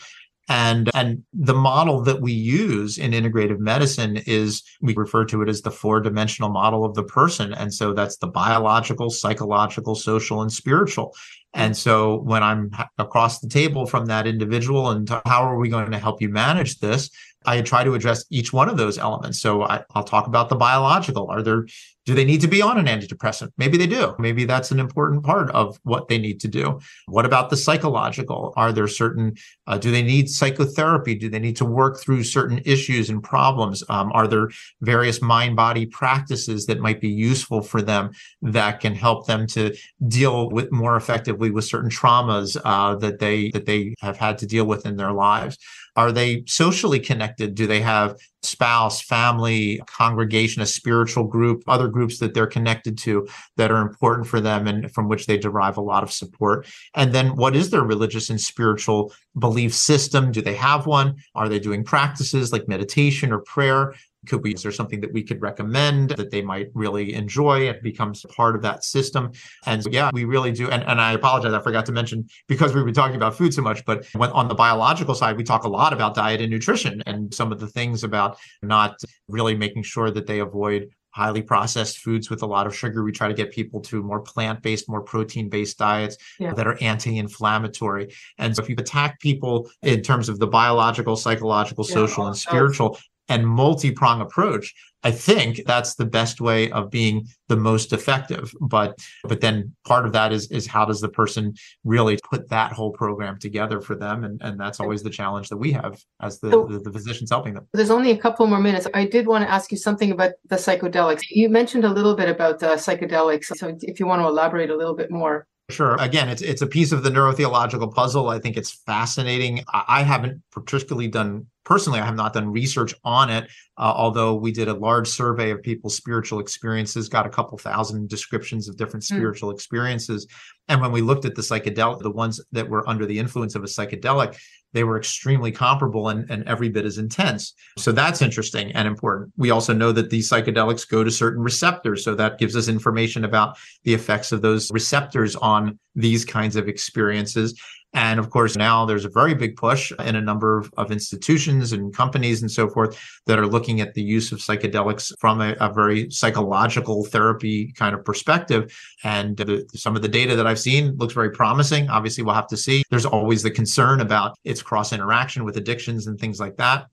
and, 0.50 0.90
and 0.94 1.24
the 1.34 1.54
model 1.54 2.02
that 2.04 2.22
we 2.22 2.32
use 2.32 2.98
in 2.98 3.12
integrative 3.12 3.60
medicine 3.60 4.18
is 4.26 4.64
we 4.82 4.96
refer 4.96 5.26
to 5.26 5.42
it 5.42 5.50
as 5.50 5.62
the 5.62 5.72
four 5.72 6.00
dimensional 6.00 6.50
model 6.50 6.86
of 6.86 6.96
the 6.96 7.04
person. 7.04 7.54
And 7.54 7.74
so 7.74 7.94
that's 7.94 8.18
the 8.18 8.28
biological, 8.28 9.10
psychological, 9.10 9.96
social, 9.96 10.42
and 10.42 10.52
spiritual. 10.52 11.14
And 11.54 11.76
so 11.76 12.20
when 12.20 12.44
I'm 12.44 12.72
across 12.98 13.40
the 13.40 13.50
table 13.50 13.86
from 13.86 14.06
that 14.06 14.28
individual 14.28 14.92
and 14.92 15.10
how 15.26 15.44
are 15.44 15.58
we 15.58 15.70
going 15.70 15.92
to 15.92 16.00
help 16.00 16.22
you 16.22 16.30
manage 16.30 16.80
this? 16.80 17.10
I 17.46 17.62
try 17.62 17.84
to 17.84 17.94
address 17.94 18.26
each 18.30 18.54
one 18.54 18.70
of 18.70 18.78
those 18.78 18.98
elements. 18.98 19.40
So 19.42 19.64
I, 19.64 19.84
will 19.96 20.04
talk 20.04 20.28
about 20.28 20.50
the 20.50 20.56
biological. 20.56 21.30
Are 21.30 21.42
there 21.42 21.66
do 22.08 22.16
they 22.16 22.24
need 22.24 22.40
to 22.40 22.48
be 22.48 22.62
on 22.62 22.78
an 22.78 22.86
antidepressant? 22.86 23.52
Maybe 23.58 23.78
they 23.78 23.86
do. 23.86 24.16
Maybe 24.18 24.46
that's 24.46 24.72
an 24.72 24.80
important 24.80 25.24
part 25.24 25.52
of 25.52 25.78
what 25.84 26.08
they 26.08 26.18
need 26.18 26.40
to 26.40 26.48
do. 26.48 26.80
What 27.08 27.26
about 27.26 27.50
the 27.50 27.58
psychological? 27.58 28.54
Are 28.56 28.72
there 28.72 28.88
certain, 28.88 29.36
uh, 29.68 29.78
do 29.78 29.92
they 29.92 30.02
need 30.02 30.30
psychotherapy? 30.30 31.16
Do 31.16 31.30
they 31.30 31.40
need 31.40 31.58
to 31.58 31.66
work 31.66 32.00
through 32.00 32.24
certain 32.24 32.62
issues 32.64 33.10
and 33.10 33.22
problems? 33.22 33.84
Um, 33.90 34.10
are 34.14 34.26
there 34.26 34.48
various 34.80 35.22
mind 35.22 35.58
body 35.58 35.86
practices 35.86 36.66
that 36.68 36.80
might 36.80 37.02
be 37.02 37.10
useful 37.10 37.62
for 37.62 37.82
them 37.82 38.12
that 38.42 38.80
can 38.80 38.96
help 38.96 39.28
them 39.28 39.46
to 39.48 39.76
deal 40.08 40.50
with 40.50 40.72
more 40.72 40.96
effectively 40.96 41.52
with 41.52 41.66
certain 41.66 41.90
traumas 41.90 42.56
uh, 42.64 42.96
that 42.96 43.20
they 43.20 43.52
that 43.52 43.66
they 43.66 43.94
have 44.00 44.16
had 44.16 44.38
to 44.38 44.46
deal 44.46 44.66
with 44.66 44.86
in 44.86 44.96
their 44.96 45.12
lives? 45.12 45.58
Are 45.98 46.12
they 46.12 46.44
socially 46.46 47.00
connected? 47.00 47.56
Do 47.56 47.68
they 47.68 47.82
have 47.82 48.18
spouse, 48.44 49.02
family, 49.02 49.82
congregation, 49.88 50.62
a 50.62 50.66
spiritual 50.66 51.26
group, 51.26 51.64
other 51.68 51.88
groups 51.88 52.20
that 52.20 52.34
they're 52.34 52.48
connected 52.48 52.98
to 53.00 53.28
that 53.58 53.72
are 53.72 53.82
important 53.82 54.28
for 54.28 54.40
them 54.40 54.68
and 54.68 54.92
from 54.94 55.08
which 55.08 55.26
they 55.26 55.38
derive 55.38 55.78
a 55.78 55.82
lot 55.82 56.04
of 56.04 56.12
support. 56.12 56.68
And 56.96 57.14
then 57.14 57.36
what 57.36 57.56
is 57.56 57.70
their 57.70 57.84
religious 57.84 58.30
and 58.30 58.40
spiritual 58.40 59.14
belief 59.38 59.74
system? 59.74 60.32
Do 60.32 60.42
they 60.42 60.56
have 60.56 60.86
one? 60.86 61.16
Are 61.36 61.50
they 61.50 61.60
doing 61.60 61.84
practices 61.84 62.52
like 62.52 62.68
meditation 62.68 63.32
or 63.32 63.40
prayer? 63.40 63.94
Could 64.28 64.44
we 64.44 64.54
is 64.54 64.64
there 64.64 64.72
something 64.72 65.02
that 65.02 65.12
we 65.14 65.24
could 65.24 65.42
recommend 65.42 66.10
that 66.12 66.32
they 66.32 66.42
might 66.42 66.68
really 66.74 67.14
enjoy 67.14 67.68
it 67.68 67.82
becomes 67.82 68.26
part 68.36 68.56
of 68.56 68.62
that 68.62 68.84
system 68.84 69.32
and 69.66 69.84
so, 69.84 69.90
yeah 69.90 70.10
we 70.14 70.26
really 70.26 70.52
do 70.52 70.70
and, 70.70 70.84
and 70.84 71.00
i 71.02 71.14
apologize 71.14 71.54
i 71.54 71.60
forgot 71.60 71.86
to 71.86 71.92
mention 71.92 72.28
because 72.48 72.74
we've 72.74 72.86
been 72.86 72.94
talking 72.94 73.16
about 73.16 73.36
food 73.36 73.54
so 73.54 73.62
much 73.62 73.84
but 73.86 74.06
when, 74.14 74.30
on 74.32 74.48
the 74.48 74.56
biological 74.56 75.16
side 75.16 75.38
we 75.38 75.44
talk 75.44 75.64
a 75.64 75.70
lot 75.70 75.94
about 75.94 76.16
diet 76.16 76.42
and 76.42 76.52
nutrition 76.52 77.02
and 77.06 77.34
some 77.34 77.52
of 77.52 77.60
the 77.60 77.68
things 77.68 78.04
about 78.04 78.38
not 78.62 79.00
really 79.28 79.56
making 79.56 79.84
sure 79.84 80.12
that 80.12 80.28
they 80.28 80.40
avoid 80.40 80.90
highly 81.18 81.42
processed 81.42 81.98
foods 81.98 82.30
with 82.30 82.44
a 82.44 82.46
lot 82.46 82.68
of 82.68 82.76
sugar. 82.76 83.04
We 83.04 83.12
try 83.12 83.28
to 83.28 83.34
get 83.34 83.52
people 83.52 83.82
to 83.82 84.04
more 84.04 84.22
plant 84.22 84.62
based, 84.62 84.88
more 84.88 85.02
protein 85.02 85.50
based 85.50 85.80
diets 85.80 86.16
yeah. 86.40 86.54
that 86.54 86.68
are 86.68 86.78
anti 86.80 87.18
inflammatory. 87.18 88.14
And 88.38 88.56
so 88.56 88.62
if 88.62 88.70
you 88.70 88.76
attack 88.78 89.20
people 89.20 89.70
in 89.82 90.04
terms 90.04 90.30
of 90.30 90.38
the 90.38 90.46
biological, 90.46 91.16
psychological, 91.16 91.86
yeah, 91.88 91.94
social, 91.96 92.28
and 92.28 92.38
spiritual, 92.38 93.00
and 93.30 93.48
multi-prong 93.48 94.22
approach 94.22 94.74
i 95.04 95.12
think 95.12 95.62
that's 95.66 95.96
the 95.96 96.06
best 96.06 96.42
way 96.42 96.72
of 96.72 96.90
being 96.90 97.28
the 97.48 97.56
most 97.56 97.94
effective. 97.94 98.54
But 98.62 98.98
but 99.24 99.42
then 99.42 99.74
part 99.86 100.06
of 100.06 100.14
that 100.14 100.32
is 100.32 100.52
is 100.52 100.68
how 100.68 100.86
does 100.86 101.02
the 101.02 101.10
person 101.10 101.54
really 101.84 102.18
put 102.30 102.50
that 102.50 102.72
whole 102.72 102.92
program 102.92 103.40
together 103.40 103.82
for 103.82 103.96
them? 103.96 104.24
And 104.24 104.42
and 104.42 104.60
that's 104.60 104.80
always 104.80 105.04
the 105.04 105.10
challenge 105.10 105.50
that 105.50 105.58
we 105.58 105.72
have 105.72 106.00
as 106.22 106.40
the 106.40 106.52
so, 106.52 106.68
the, 106.68 106.80
the, 106.80 106.92
physicians 106.92 107.30
helping 107.30 107.54
them. 107.54 107.68
There's 107.74 107.92
only 107.92 108.12
a 108.12 108.18
couple 108.18 108.46
more 108.48 108.60
minutes. 108.60 108.88
I 108.94 109.06
did 109.06 109.28
want 109.28 109.44
to 109.44 109.50
ask 109.50 109.72
you 109.72 109.78
something 109.78 110.12
about 110.12 110.32
the 110.50 110.56
psychedelics. 110.56 111.22
You 111.30 111.50
mentioned 111.50 111.86
a 111.86 111.90
little 111.90 112.16
bit 112.16 112.30
about 112.30 112.60
the 112.60 112.68
psychedelics. 112.68 113.46
So 113.58 113.76
if 113.82 114.00
you 114.00 114.08
want 114.08 114.22
to 114.22 114.28
elaborate 114.28 114.70
a 114.70 114.76
little 114.76 114.96
bit 114.96 115.12
more 115.12 115.48
Sure. 115.70 115.98
Again, 116.00 116.30
it's 116.30 116.42
it's 116.42 116.62
a 116.62 116.68
piece 116.68 116.94
of 116.94 117.04
the 117.04 117.10
neurotheological 117.10 117.94
puzzle. 117.94 118.30
I 118.30 118.40
think 118.40 118.56
it's 118.56 118.72
fascinating. 118.72 119.66
I 119.74 120.02
haven't 120.02 120.42
particularly 120.50 121.10
done 121.10 121.48
personally. 121.66 122.00
I 122.00 122.06
have 122.06 122.16
not 122.16 122.32
done 122.32 122.54
research 122.54 122.94
on 123.04 123.30
it, 123.30 123.50
uh, 123.78 123.92
although 123.94 124.34
we 124.34 124.54
did 124.54 124.70
a 124.70 124.74
large 124.74 125.10
survey 125.10 125.52
of 125.52 125.62
people's 125.62 125.98
spiritual 125.98 126.40
experiences, 126.40 127.10
got 127.10 127.26
a 127.26 127.30
couple 127.30 127.58
thousand 127.58 128.08
descriptions 128.08 128.70
of 128.70 128.78
different 128.78 129.06
hmm. 129.06 129.16
spiritual 129.16 129.50
mm. 129.50 129.56
experiences, 129.56 130.26
and 130.70 130.80
when 130.80 130.94
we 130.94 131.02
looked 131.02 131.26
at 131.26 131.36
the 131.36 131.42
psychedelic, 131.42 132.00
the 132.00 132.12
ones 132.12 132.40
that 132.54 132.70
were 132.70 132.88
under 132.88 133.06
the 133.06 133.20
influence 133.20 133.54
of 133.54 133.64
a 133.64 133.68
psychedelic, 133.68 134.40
they 134.78 134.84
were 134.84 134.98
extremely 134.98 135.52
comparable 135.52 136.10
and, 136.10 136.30
and 136.30 136.48
every 136.48 136.70
bit 136.70 136.86
as 136.86 137.00
intense. 137.00 137.56
So 137.78 137.92
that's 137.92 138.22
interesting 138.22 138.72
and 138.74 138.88
important. 138.88 139.34
We 139.36 139.50
also 139.50 139.74
know 139.74 139.92
that 139.92 140.12
these 140.12 140.30
psychedelics 140.30 140.88
go 140.88 141.04
to 141.04 141.10
certain 141.10 141.42
receptors. 141.42 142.04
So 142.04 142.14
that 142.14 142.38
gives 142.38 142.56
us 142.56 142.68
information 142.68 143.26
about 143.26 143.58
the 143.86 143.96
effects 143.96 144.32
of 144.32 144.44
those 144.44 144.70
receptors 144.70 145.36
on 145.36 145.80
these 145.96 146.24
kinds 146.24 146.56
of 146.56 146.68
experiences. 146.68 147.60
And 147.94 148.20
of 148.20 148.30
course, 148.30 148.56
now 148.56 148.86
there's 148.86 149.06
a 149.06 149.10
very 149.10 149.34
big 149.34 149.56
push 149.56 149.92
in 150.00 150.16
a 150.16 150.22
number 150.22 150.58
of, 150.58 150.72
of 150.78 150.92
institutions 150.92 151.72
and 151.72 151.96
companies 151.96 152.42
and 152.42 152.52
so 152.52 152.70
forth 152.70 153.00
that 153.26 153.40
are 153.40 153.48
looking 153.48 153.82
at 153.82 153.94
the 153.94 154.02
use 154.02 154.32
of 154.32 154.40
psychedelics 154.40 155.14
from 155.20 155.42
a, 155.42 155.56
a 155.60 155.72
very 155.74 156.12
psychological 156.12 157.06
therapy 157.06 157.72
kind 157.74 157.96
of 157.96 158.04
perspective. 158.04 158.78
And 159.04 159.38
the, 159.38 159.68
some 159.74 159.96
of 159.96 160.02
the 160.02 160.08
data 160.08 160.36
that 160.36 160.46
I've 160.46 160.60
seen 160.60 160.96
looks 160.98 161.14
very 161.14 161.32
promising. 161.32 161.90
Obviously, 161.90 162.24
we'll 162.24 162.36
have 162.36 162.48
to 162.48 162.58
see. 162.58 162.84
There's 162.90 163.06
always 163.06 163.42
the 163.42 163.52
concern 163.52 164.02
about 164.02 164.38
its 164.44 164.62
cross 164.62 164.92
interaction 164.94 165.44
with 165.44 165.58
addictions 165.58 166.08
and 166.08 166.20
things 166.20 166.40
like 166.40 166.58
that 166.58 166.88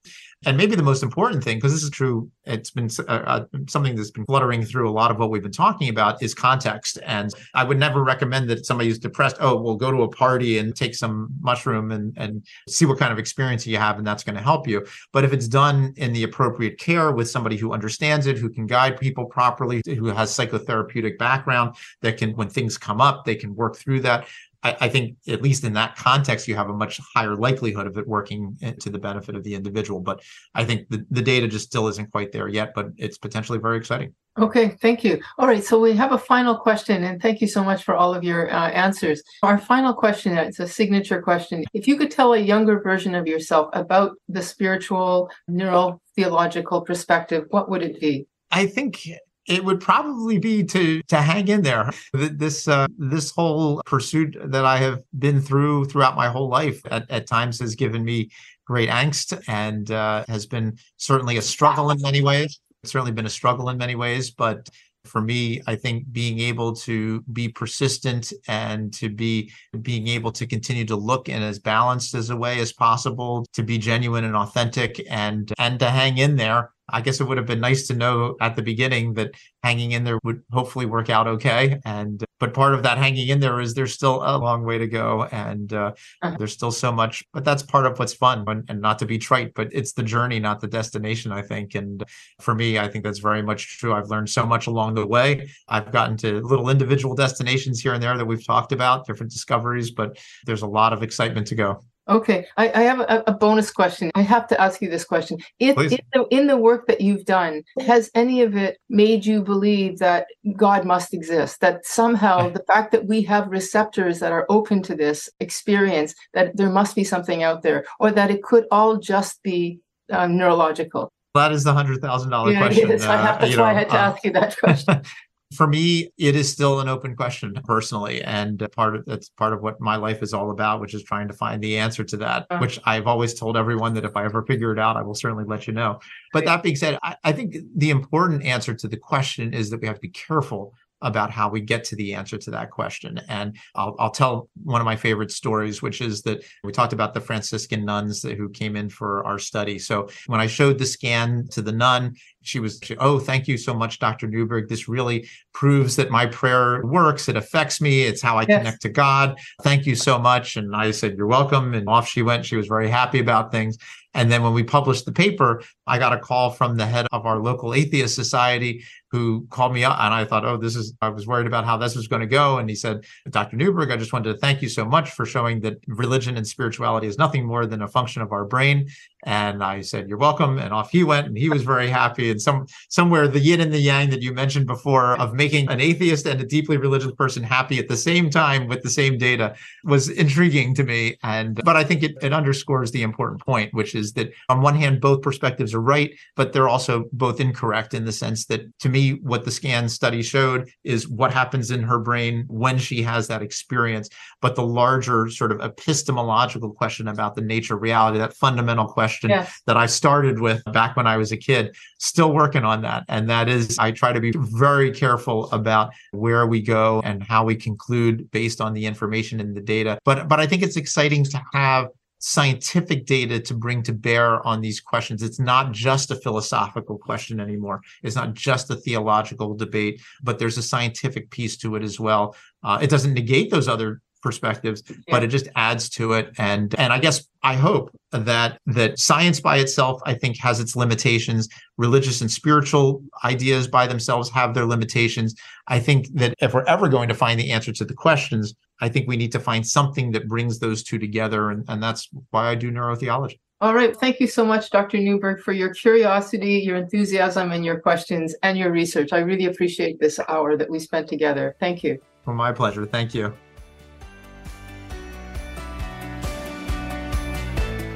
and 0.47 0.57
maybe 0.57 0.77
the 0.77 0.83
most 0.83 1.03
important 1.03 1.43
thing 1.43 1.57
because 1.57 1.73
this 1.73 1.83
is 1.83 1.91
true 1.91 2.31
it's 2.47 2.71
been 2.71 2.89
uh, 3.09 3.13
uh, 3.13 3.45
something 3.69 3.95
that's 3.95 4.11
been 4.11 4.25
fluttering 4.27 4.65
through 4.65 4.89
a 4.89 4.93
lot 4.93 5.11
of 5.11 5.19
what 5.19 5.31
we've 5.31 5.43
been 5.43 5.53
talking 5.53 5.89
about 5.89 6.23
is 6.23 6.35
context. 6.35 6.99
And 7.05 7.33
i 7.55 7.65
would 7.65 7.79
never 7.79 8.03
recommend 8.03 8.49
that 8.51 8.67
somebody 8.67 8.93
depressed 8.99 9.37
oh 9.41 9.61
well 9.61 9.75
go 9.77 9.91
to 9.91 10.03
a 10.03 10.09
party 10.09 10.59
and 10.59 10.75
take 10.75 10.95
some 10.95 11.29
mushroom 11.41 11.91
and 11.91 12.13
and 12.17 12.45
see 12.69 12.87
what 12.87 12.99
kind 12.99 13.13
of 13.13 13.19
experience 13.19 13.67
you 13.67 13.77
have 13.79 13.99
and 13.99 14.07
that's 14.07 14.25
going 14.25 14.37
to 14.37 14.43
help 14.43 14.69
you. 14.69 14.87
But 15.13 15.25
if 15.25 15.33
it's 15.33 15.49
done 15.49 15.95
in 15.97 16.13
the 16.13 16.25
appropriate 16.25 16.79
care 16.79 17.13
with 17.13 17.29
somebody 17.31 17.57
who 17.57 17.73
understands 17.73 18.27
it 18.27 18.39
who 18.39 18.51
can 18.51 18.67
guide 18.67 18.99
people 18.99 19.27
properly 19.27 19.83
who 19.87 20.07
has 20.07 20.31
psychotherapeutic 20.31 21.19
background 21.19 21.77
that 22.03 22.17
can 22.17 22.33
when 22.37 22.49
things 22.49 22.77
come 22.79 23.01
up 23.01 23.25
they 23.25 23.35
can 23.35 23.55
work 23.55 23.77
through 23.77 24.01
that 24.01 24.27
I, 24.65 24.77
I, 24.81 24.89
think 24.89 25.17
at 25.29 25.43
least 25.43 25.63
in 25.63 25.75
that 25.75 25.95
context, 25.95 26.49
you 26.49 26.57
have 26.57 26.71
a 26.71 26.73
much 26.73 26.99
higher 27.15 27.37
likelihood 27.37 27.87
of 27.87 27.99
it 27.99 28.09
working 28.09 28.57
to 28.81 28.91
the 28.91 28.99
benefit 28.99 29.37
of 29.37 29.45
the 29.45 29.55
individual. 29.55 30.01
But 30.01 30.23
I 30.55 30.65
think 30.65 30.89
the, 30.89 31.05
the 31.11 31.23
data 31.23 31.47
just 31.47 31.67
still 31.67 31.87
isn't 31.89 32.11
quite 32.11 32.33
there 32.33 32.49
yet, 32.49 32.73
but 32.75 32.89
it's 32.97 33.19
potentially 33.19 33.59
very 33.59 33.77
exciting. 33.77 34.15
Okay, 34.37 34.71
thank 34.81 35.05
you. 35.05 35.21
All 35.39 35.47
right, 35.47 35.63
so 35.63 35.79
we 35.79 35.93
have 35.93 36.11
a 36.11 36.19
final 36.19 36.57
question, 36.57 37.05
and 37.05 37.23
thank 37.23 37.41
you 37.41 37.47
so 37.47 37.63
much 37.63 37.85
for 37.85 37.95
all 37.95 38.13
of 38.13 38.25
your 38.25 38.53
uh, 38.53 38.71
answers. 38.71 39.23
Our 39.45 39.59
final 39.59 39.95
question, 39.95 40.37
it's 40.37 40.59
a 40.59 40.67
signature 40.67 41.23
question. 41.23 41.65
If 41.73 41.87
you 41.87 41.97
could 41.97 42.11
tell 42.11 42.33
a 42.33 42.39
younger 42.39 42.81
version 42.81 43.15
of 43.15 43.29
yourself 43.29 43.69
about 43.75 44.17
the 44.29 44.43
spiritual, 44.43 45.31
neural, 45.47 46.01
theological 46.17 46.81
perspective, 46.81 47.45
what 47.51 47.71
would 47.71 47.83
it 47.83 48.01
be? 48.01 48.27
I 48.51 48.67
think 48.67 49.07
it 49.47 49.65
would 49.65 49.81
probably 49.81 50.39
be 50.39 50.65
to 50.65 51.03
to 51.03 51.17
hang 51.17 51.49
in 51.49 51.63
there. 51.63 51.91
This 52.13 52.69
uh, 52.69 52.87
this 52.99 53.31
whole 53.31 53.83
pursuit 53.87 54.37
that 54.41 54.65
I 54.65 54.79
have 54.79 55.03
been 55.19 55.41
through 55.41 55.87
throughout 55.87 56.17
my 56.17 56.29
whole 56.29 56.49
life 56.49 56.81
at, 56.91 57.11
at 57.11 57.27
times 57.27 57.61
has 57.61 57.75
given 57.75 58.05
me 58.05 58.31
great 58.67 58.89
angst 58.89 59.43
and 59.49 59.91
uh, 59.91 60.25
has 60.29 60.47
been 60.47 60.79
certainly 60.97 61.37
a 61.37 61.43
struggle 61.43 61.91
in 61.91 62.01
many 62.01 62.23
ways. 62.23 62.61
It's 62.83 62.93
certainly 62.93 63.13
been 63.13 63.27
a 63.27 63.31
struggle 63.31 63.69
in 63.69 63.79
many 63.79 63.95
ways, 63.95 64.31
but 64.31 64.69
for 65.05 65.21
me 65.21 65.61
i 65.67 65.77
think 65.77 66.11
being 66.13 66.41
able 66.41 66.75
to 66.75 67.21
be 67.33 67.49
persistent 67.49 68.33
and 68.49 68.93
to 68.93 69.09
be 69.09 69.53
being 69.83 70.09
able 70.09 70.33
to 70.33 70.47
continue 70.47 70.85
to 70.85 70.97
look 70.97 71.29
in 71.29 71.43
as 71.43 71.59
balanced 71.59 72.15
as 72.15 72.31
a 72.31 72.37
way 72.37 72.59
as 72.59 72.73
possible 72.73 73.47
to 73.53 73.63
be 73.63 73.79
genuine 73.79 74.25
and 74.25 74.37
authentic 74.37 75.05
and 75.11 75.53
and 75.59 75.79
to 75.79 75.91
hang 75.91 76.19
in 76.19 76.37
there 76.37 76.71
I 76.89 77.01
guess 77.01 77.21
it 77.21 77.25
would 77.25 77.39
have 77.39 77.47
been 77.47 77.61
nice 77.61 77.87
to 77.89 77.95
know 77.95 78.37
at 78.41 78.57
the 78.57 78.63
beginning 78.63 79.15
that 79.15 79.33
hanging 79.63 79.93
in 79.93 80.05
there 80.05 80.19
would 80.25 80.43
hopefully 80.53 80.87
work 80.87 81.09
out 81.09 81.27
okay. 81.27 81.81
And 81.85 82.23
but 82.41 82.53
part 82.53 82.75
of 82.75 82.83
that 82.83 82.99
hanging 82.99 83.29
in 83.29 83.41
there 83.41 83.61
is 83.61 83.73
there's 83.73 83.95
still 83.95 84.23
a 84.23 84.37
long 84.37 84.65
way 84.65 84.77
to 84.77 84.87
go, 84.87 85.25
and 85.25 85.73
uh, 85.73 85.93
uh-huh. 86.21 86.37
there's 86.37 86.53
still 86.53 86.73
so 86.73 86.93
much. 86.93 87.25
But 87.33 87.45
that's 87.45 87.63
part 87.63 87.87
of 87.87 87.99
what's 87.99 88.13
fun, 88.13 88.45
and, 88.47 88.65
and, 88.69 88.81
not 88.83 88.99
to 88.99 89.07
be 89.07 89.17
trite, 89.17 89.55
but 89.55 89.69
it's 89.73 89.93
the 89.93 90.03
journey, 90.03 90.41
not 90.41 90.61
the 90.61 90.67
destination. 90.67 91.33
I 91.33 91.41
think, 91.41 91.75
and 91.75 92.05
for 92.41 92.55
me, 92.55 92.79
I 92.79 92.89
think 92.89 93.05
that's 93.05 93.21
very 93.21 93.43
much 93.43 93.79
true. 93.79 93.95
I've 93.95 94.11
learned 94.11 94.29
so 94.29 94.45
much 94.45 94.67
along 94.67 94.95
the 94.95 95.07
way. 95.07 95.49
I've 95.69 95.91
gotten 95.91 96.17
to 96.19 96.41
little 96.43 96.69
individual 96.69 97.15
destinations 97.15 97.81
here 97.81 97.95
and 97.95 98.03
there 98.03 98.19
that 98.19 98.27
we've 98.27 98.45
talked 98.45 98.73
about, 98.73 99.07
different 99.07 99.33
discoveries, 99.33 99.91
but 99.93 100.19
there's 100.45 100.63
a 100.63 100.67
lot 100.67 100.93
of 100.93 101.03
excitement 101.03 101.47
to 101.47 101.55
go. 101.55 101.81
Okay, 102.07 102.47
I, 102.59 102.71
I 102.71 102.83
have 102.83 103.01
a, 103.01 103.25
a, 103.27 103.33
bonus 103.33 103.71
question. 103.71 104.11
I 104.15 104.21
have 104.21 104.47
to 104.49 104.61
ask 104.61 104.83
you 104.83 104.91
this 104.91 105.05
question. 105.05 105.39
If 105.59 105.79
in 105.79 105.99
the, 106.13 106.27
in 106.31 106.47
the 106.47 106.57
work 106.59 106.87
that 106.87 107.01
you've 107.01 107.25
done, 107.25 107.63
has 107.81 108.11
any 108.15 108.43
of 108.43 108.57
it 108.57 108.79
made 108.91 109.25
you 109.25 109.43
believe 109.43 109.99
that 110.01 110.27
God 110.55 110.85
must 110.85 111.15
exist? 111.15 111.61
That 111.61 111.87
somehow 111.87 112.51
the 112.51 112.63
fact 112.67 112.93
that 112.93 113.07
we 113.07 113.23
have 113.23 113.49
receptors 113.49 114.21
that 114.21 114.33
are 114.33 114.45
open 114.51 114.83
to 114.83 114.95
this 114.95 115.31
experience, 115.41 116.15
that 116.35 116.57
there 116.59 116.69
must 116.69 116.95
be 116.95 117.05
something 117.05 117.43
out 117.43 117.63
there, 117.63 117.87
or 117.99 118.11
that 118.11 118.31
it 118.31 118.43
could 118.43 118.67
all 118.71 118.99
just 118.99 119.43
be 119.43 119.81
um, 120.13 120.37
neurological? 120.37 121.11
That 121.35 121.53
is 121.53 121.65
the 121.65 121.73
hundred 121.73 122.03
thousand 122.03 122.31
dollar 122.31 122.53
yeah, 122.53 122.61
question. 122.61 122.91
Yes, 122.91 123.05
uh, 123.05 123.13
I 123.13 123.17
have, 123.17 123.41
that's 123.41 123.57
why 123.57 123.63
know, 123.63 123.65
I 123.65 123.73
had 123.73 123.89
to 123.89 123.97
uh, 123.97 123.99
ask 123.99 124.25
you 124.25 124.33
that 124.33 124.57
question. 124.59 125.03
for 125.55 125.67
me, 125.67 126.11
it 126.19 126.37
is 126.37 126.51
still 126.51 126.81
an 126.81 126.89
open 126.89 127.17
question 127.17 127.55
personally, 127.65 128.23
and 128.23 128.67
part 128.73 128.97
of 128.97 129.05
that's 129.07 129.29
part 129.31 129.53
of 129.53 129.63
what 129.63 129.81
my 129.81 129.97
life 129.97 130.23
is 130.23 130.35
all 130.35 130.51
about, 130.51 130.81
which 130.81 130.95
is 130.95 131.03
trying 131.03 131.29
to 131.29 131.35
find 131.35 131.63
the 131.63 131.79
answer 131.79 132.05
to 132.05 132.17
that. 132.19 132.47
Uh-huh. 132.51 132.61
Which 132.61 132.81
I've 132.85 133.07
always 133.07 133.35
told 133.35 133.57
everyone 133.57 133.95
that 133.95 134.05
if 134.05 134.17
I 134.17 134.25
ever 134.25 134.45
figure 134.45 134.73
it 134.73 134.79
out, 134.79 134.97
I 134.97 135.03
will 135.03 135.15
certainly 135.15 135.45
let 135.45 135.67
you 135.67 135.73
know. 135.73 136.01
But 136.33 136.45
that 136.45 136.63
being 136.63 136.77
said, 136.77 136.99
I, 137.03 137.17
I 137.25 137.33
think 137.33 137.57
the 137.77 137.91
important 137.91 138.45
answer 138.45 138.75
to 138.75 138.89
the 138.89 138.97
question 138.97 139.55
is 139.55 139.71
that 139.71 139.81
we 139.81 139.87
have 139.87 139.97
to 139.97 140.01
be 140.01 140.09
careful 140.09 140.75
about 141.03 141.31
how 141.31 141.49
we 141.49 141.61
get 141.61 141.85
to 141.85 141.97
the 141.97 142.15
answer 142.15 142.39
to 142.39 142.51
that 142.51 142.71
question. 142.71 143.21
And 143.29 143.57
I'll, 143.75 143.95
I'll 143.99 144.11
tell 144.11 144.49
one 144.63 144.81
of 144.81 144.85
my 144.85 144.97
favorite 144.97 145.31
stories, 145.31 145.83
which 145.83 146.01
is 146.01 146.23
that 146.23 146.43
we 146.63 146.73
talked 146.73 146.93
about 146.93 147.15
the 147.15 147.21
Franciscan 147.21 147.85
nuns 147.85 148.23
who 148.23 148.49
came 148.49 148.75
in 148.77 148.89
for 148.89 149.25
our 149.27 149.39
study. 149.39 149.79
So 149.79 150.09
when 150.27 150.41
I 150.41 150.47
showed 150.47 150.79
the 150.79 150.87
scan 150.87 151.47
to 151.51 151.63
the 151.63 151.73
nun, 151.73 152.15
she 152.43 152.61
was, 152.61 152.79
she, 152.83 152.97
oh, 152.97 153.19
thank 153.19 153.49
you 153.49 153.57
so 153.57 153.75
much, 153.75 153.99
Dr. 153.99 154.27
Newberg. 154.27 154.69
This 154.69 154.89
really 154.89 155.29
proves 155.53 155.97
that 155.97 156.11
my 156.11 156.27
prayer 156.27 156.85
works. 156.85 157.29
It 157.29 157.37
affects 157.37 157.81
me. 157.81 158.03
It's 158.03 158.23
how 158.23 158.37
I 158.37 158.45
yes. 158.49 158.59
connect 158.59 158.83
to 158.83 158.89
God. 158.89 159.39
Thank 159.63 159.87
you 159.87 159.95
so 159.95 160.19
much. 160.19 160.57
And 160.57 160.75
I 160.75 160.91
said, 160.91 161.17
you're 161.17 161.27
welcome. 161.27 161.75
And 161.75 161.89
off 161.89 162.09
she 162.09 162.23
went. 162.23 162.45
She 162.45 162.57
was 162.57 162.67
very 162.67 162.89
happy 162.89 163.19
about 163.19 163.51
things. 163.51 163.79
And 164.15 164.31
then 164.31 164.43
when 164.43 164.55
we 164.55 164.63
published 164.63 165.07
the 165.07 165.13
paper, 165.13 165.63
I 165.87 165.99
got 165.99 166.13
a 166.13 166.19
call 166.19 166.51
from 166.51 166.77
the 166.77 166.87
head 166.87 167.07
of 167.11 167.27
our 167.27 167.41
local 167.41 167.75
atheist 167.75 168.15
society 168.15 168.85
who 169.15 169.47
called 169.49 169.73
me 169.73 169.85
up 169.85 169.97
and 170.01 170.13
I 170.13 170.25
thought, 170.25 170.45
oh, 170.45 170.57
this 170.57 170.75
is, 170.75 170.93
I 171.01 171.09
was 171.09 171.25
worried 171.25 171.47
about 171.47 171.65
how 171.65 171.77
this 171.77 171.95
was 171.95 172.09
going 172.09 172.23
to 172.23 172.27
go. 172.27 172.59
And 172.59 172.69
he 172.69 172.75
said, 172.75 173.05
Dr. 173.31 173.57
Newberg, 173.57 173.93
I 173.93 173.97
just 173.97 174.13
wanted 174.13 174.33
to 174.33 174.39
thank 174.39 174.61
you 174.61 174.69
so 174.69 174.85
much 174.85 175.13
for 175.13 175.25
showing 175.25 175.61
that 175.61 175.77
religion 175.87 176.37
and 176.37 176.45
spirituality 176.45 177.07
is 177.07 177.17
nothing 177.17 177.47
more 177.47 177.65
than 177.65 177.83
a 177.83 177.87
function 177.87 178.23
of 178.23 178.33
our 178.33 178.45
brain 178.45 178.89
And 179.25 179.63
I 179.63 179.81
said, 179.81 180.09
You're 180.09 180.19
welcome. 180.19 180.59
And 180.59 180.73
off 180.73 180.91
he 180.91 181.05
went. 181.05 181.27
And 181.27 181.37
he 181.37 181.49
was 181.49 181.63
very 181.63 181.89
happy. 181.89 182.31
And 182.31 182.41
some 182.41 182.67
somewhere 182.89 183.29
the 183.29 183.41
yin 183.41 183.61
and 183.61 183.73
the 183.73 183.79
yang 183.79 184.11
that 184.11 184.23
you 184.23 184.33
mentioned 184.33 184.67
before 184.67 185.19
of 185.19 185.35
making 185.35 185.69
an 185.69 185.81
atheist 185.81 186.27
and 186.27 186.41
a 186.41 186.47
deeply 186.47 186.77
religious 186.77 187.13
person 187.13 187.43
happy 187.43 187.79
at 187.79 187.89
the 187.89 187.97
same 187.97 188.31
time 188.31 188.69
with 188.69 188.83
the 188.83 188.91
same 188.91 189.19
data 189.19 189.55
was 189.85 190.09
intriguing 190.09 190.75
to 190.75 190.85
me. 190.85 191.17
And 191.23 191.61
but 191.65 191.77
I 191.77 191.85
think 191.85 192.03
it, 192.03 192.17
it 192.23 192.33
underscores 192.33 192.91
the 192.91 193.03
important 193.03 193.41
point, 193.41 193.73
which 193.75 193.95
is 193.95 194.13
that 194.13 194.33
on 194.49 194.63
one 194.63 194.77
hand, 194.77 195.01
both 195.01 195.23
perspectives 195.23 195.75
are 195.75 195.81
right, 195.81 196.15
but 196.37 196.53
they're 196.53 196.69
also 196.69 197.05
both 197.13 197.41
incorrect 197.41 197.95
in 197.95 198.05
the 198.05 198.13
sense 198.13 198.47
that 198.47 198.63
to 198.81 198.89
me, 198.89 199.13
what 199.23 199.45
the 199.45 199.51
scan 199.51 199.89
study 199.89 200.23
showed 200.23 200.69
is 200.85 201.09
what 201.09 201.33
happens 201.33 201.71
in 201.71 201.83
her 201.83 201.99
brain 201.99 202.45
when 202.49 202.79
she 202.79 203.03
has 203.03 203.29
that 203.29 203.43
experience. 203.43 204.09
But 204.41 204.57
the 204.57 204.63
larger 204.63 205.29
sort 205.31 205.53
of 205.53 205.61
epistemological 205.61 206.73
question 206.73 207.09
about 207.09 207.35
the 207.35 207.41
nature 207.41 207.75
of 207.75 207.83
reality, 207.83 208.19
that 208.19 208.35
fundamental 208.35 208.87
question 209.15 209.31
yes. 209.31 209.63
that 209.67 209.77
I 209.77 209.87
started 209.87 210.41
with 210.41 210.63
back 210.73 210.97
when 210.97 211.07
I 211.07 211.17
was 211.17 211.33
a 211.33 211.37
kid, 211.37 211.77
still 211.99 212.33
working 212.33 212.65
on 212.65 212.83
that. 212.83 213.05
And 213.09 213.29
that 213.31 213.49
is, 213.49 213.79
I 213.79 213.93
try 213.93 214.13
to 214.13 214.21
be 214.21 214.33
very 214.37 214.91
careful 214.91 215.51
about 215.53 215.93
where 216.13 216.47
we 216.47 216.61
go 216.61 217.01
and 217.05 217.23
how 217.23 217.45
we 217.45 217.57
conclude 217.57 218.31
based 218.31 218.61
on 218.61 218.75
the 218.75 218.85
information 218.87 219.41
and 219.41 219.57
the 219.57 219.61
data. 219.61 219.99
But 220.05 220.29
but 220.29 220.41
I 220.41 220.47
think 220.47 220.63
it's 220.63 220.77
exciting 220.77 221.25
to 221.25 221.43
have 221.53 221.89
scientific 222.19 223.05
data 223.05 223.39
to 223.39 223.53
bring 223.53 223.83
to 223.83 223.93
bear 223.93 224.45
on 224.47 224.63
these 224.63 224.81
questions. 224.81 225.23
It's 225.23 225.39
not 225.39 225.73
just 225.73 226.11
a 226.11 226.17
philosophical 226.17 226.97
question 226.97 227.39
anymore. 227.39 227.83
It's 228.03 228.17
not 228.17 228.33
just 228.33 228.71
a 228.71 228.77
theological 228.77 229.55
debate, 229.55 230.01
but 230.23 230.39
there's 230.39 230.57
a 230.57 230.63
scientific 230.63 231.31
piece 231.31 231.59
to 231.59 231.77
it 231.77 231.83
as 231.83 232.01
well. 232.01 232.35
Uh, 232.63 232.79
it 232.81 232.89
doesn't 232.89 233.13
negate 233.13 233.51
those 233.51 233.69
other 233.69 234.01
perspectives 234.25 234.83
yeah. 234.89 234.97
but 235.09 235.23
it 235.23 235.29
just 235.29 235.49
adds 235.55 235.89
to 235.89 236.15
it 236.15 236.33
and 236.39 236.75
and 236.79 236.93
i 236.93 236.99
guess 236.99 237.29
i 237.43 237.55
hope 237.55 237.95
that 238.11 238.59
that 238.67 238.99
science 238.99 239.39
by 239.39 239.59
itself 239.59 240.01
i 240.07 240.15
think 240.15 240.37
has 240.39 240.59
its 240.59 240.75
limitations 240.75 241.47
religious 241.77 242.23
and 242.23 242.31
spiritual 242.31 243.05
ideas 243.23 243.69
by 243.69 243.87
themselves 243.87 244.31
have 244.31 244.55
their 244.55 244.65
limitations 244.65 245.35
i 245.69 245.79
think 245.79 246.09
that 246.15 246.35
if 246.41 246.55
we're 246.55 246.65
ever 246.65 246.89
going 246.89 247.09
to 247.09 247.15
find 247.15 247.39
the 247.39 247.51
answer 247.53 247.71
to 247.71 247.85
the 247.85 247.95
questions 247.95 248.55
i 248.81 248.89
think 248.89 249.07
we 249.07 249.17
need 249.17 249.31
to 249.31 249.39
find 249.39 249.65
something 249.65 250.11
that 250.11 250.27
brings 250.27 250.59
those 250.59 250.83
two 250.83 250.99
together 250.99 251.51
and, 251.51 251.65
and 251.69 251.83
that's 251.83 252.09
why 252.31 252.49
i 252.49 252.55
do 252.55 252.73
neurotheology 252.73 253.39
all 253.61 253.73
right. 253.73 253.97
Thank 253.97 254.21
you 254.21 254.27
so 254.27 254.45
much, 254.45 254.69
Dr. 254.69 254.99
Newberg, 254.99 255.41
for 255.41 255.53
your 255.53 255.73
curiosity, 255.73 256.59
your 256.59 256.77
enthusiasm, 256.77 257.53
and 257.53 257.65
your 257.65 257.81
questions 257.81 258.35
and 258.43 258.59
your 258.59 258.71
research. 258.71 259.13
I 259.13 259.21
really 259.21 259.47
appreciate 259.47 259.99
this 259.99 260.21
hour 260.29 260.59
that 260.59 260.69
we 260.69 260.79
spent 260.79 261.09
together. 261.09 261.57
Thank 261.61 261.83
you. 261.83 261.99
Well, 262.27 262.37
my 262.37 262.53
pleasure. 262.53 262.85
Thank 262.85 263.15
you. 263.15 263.33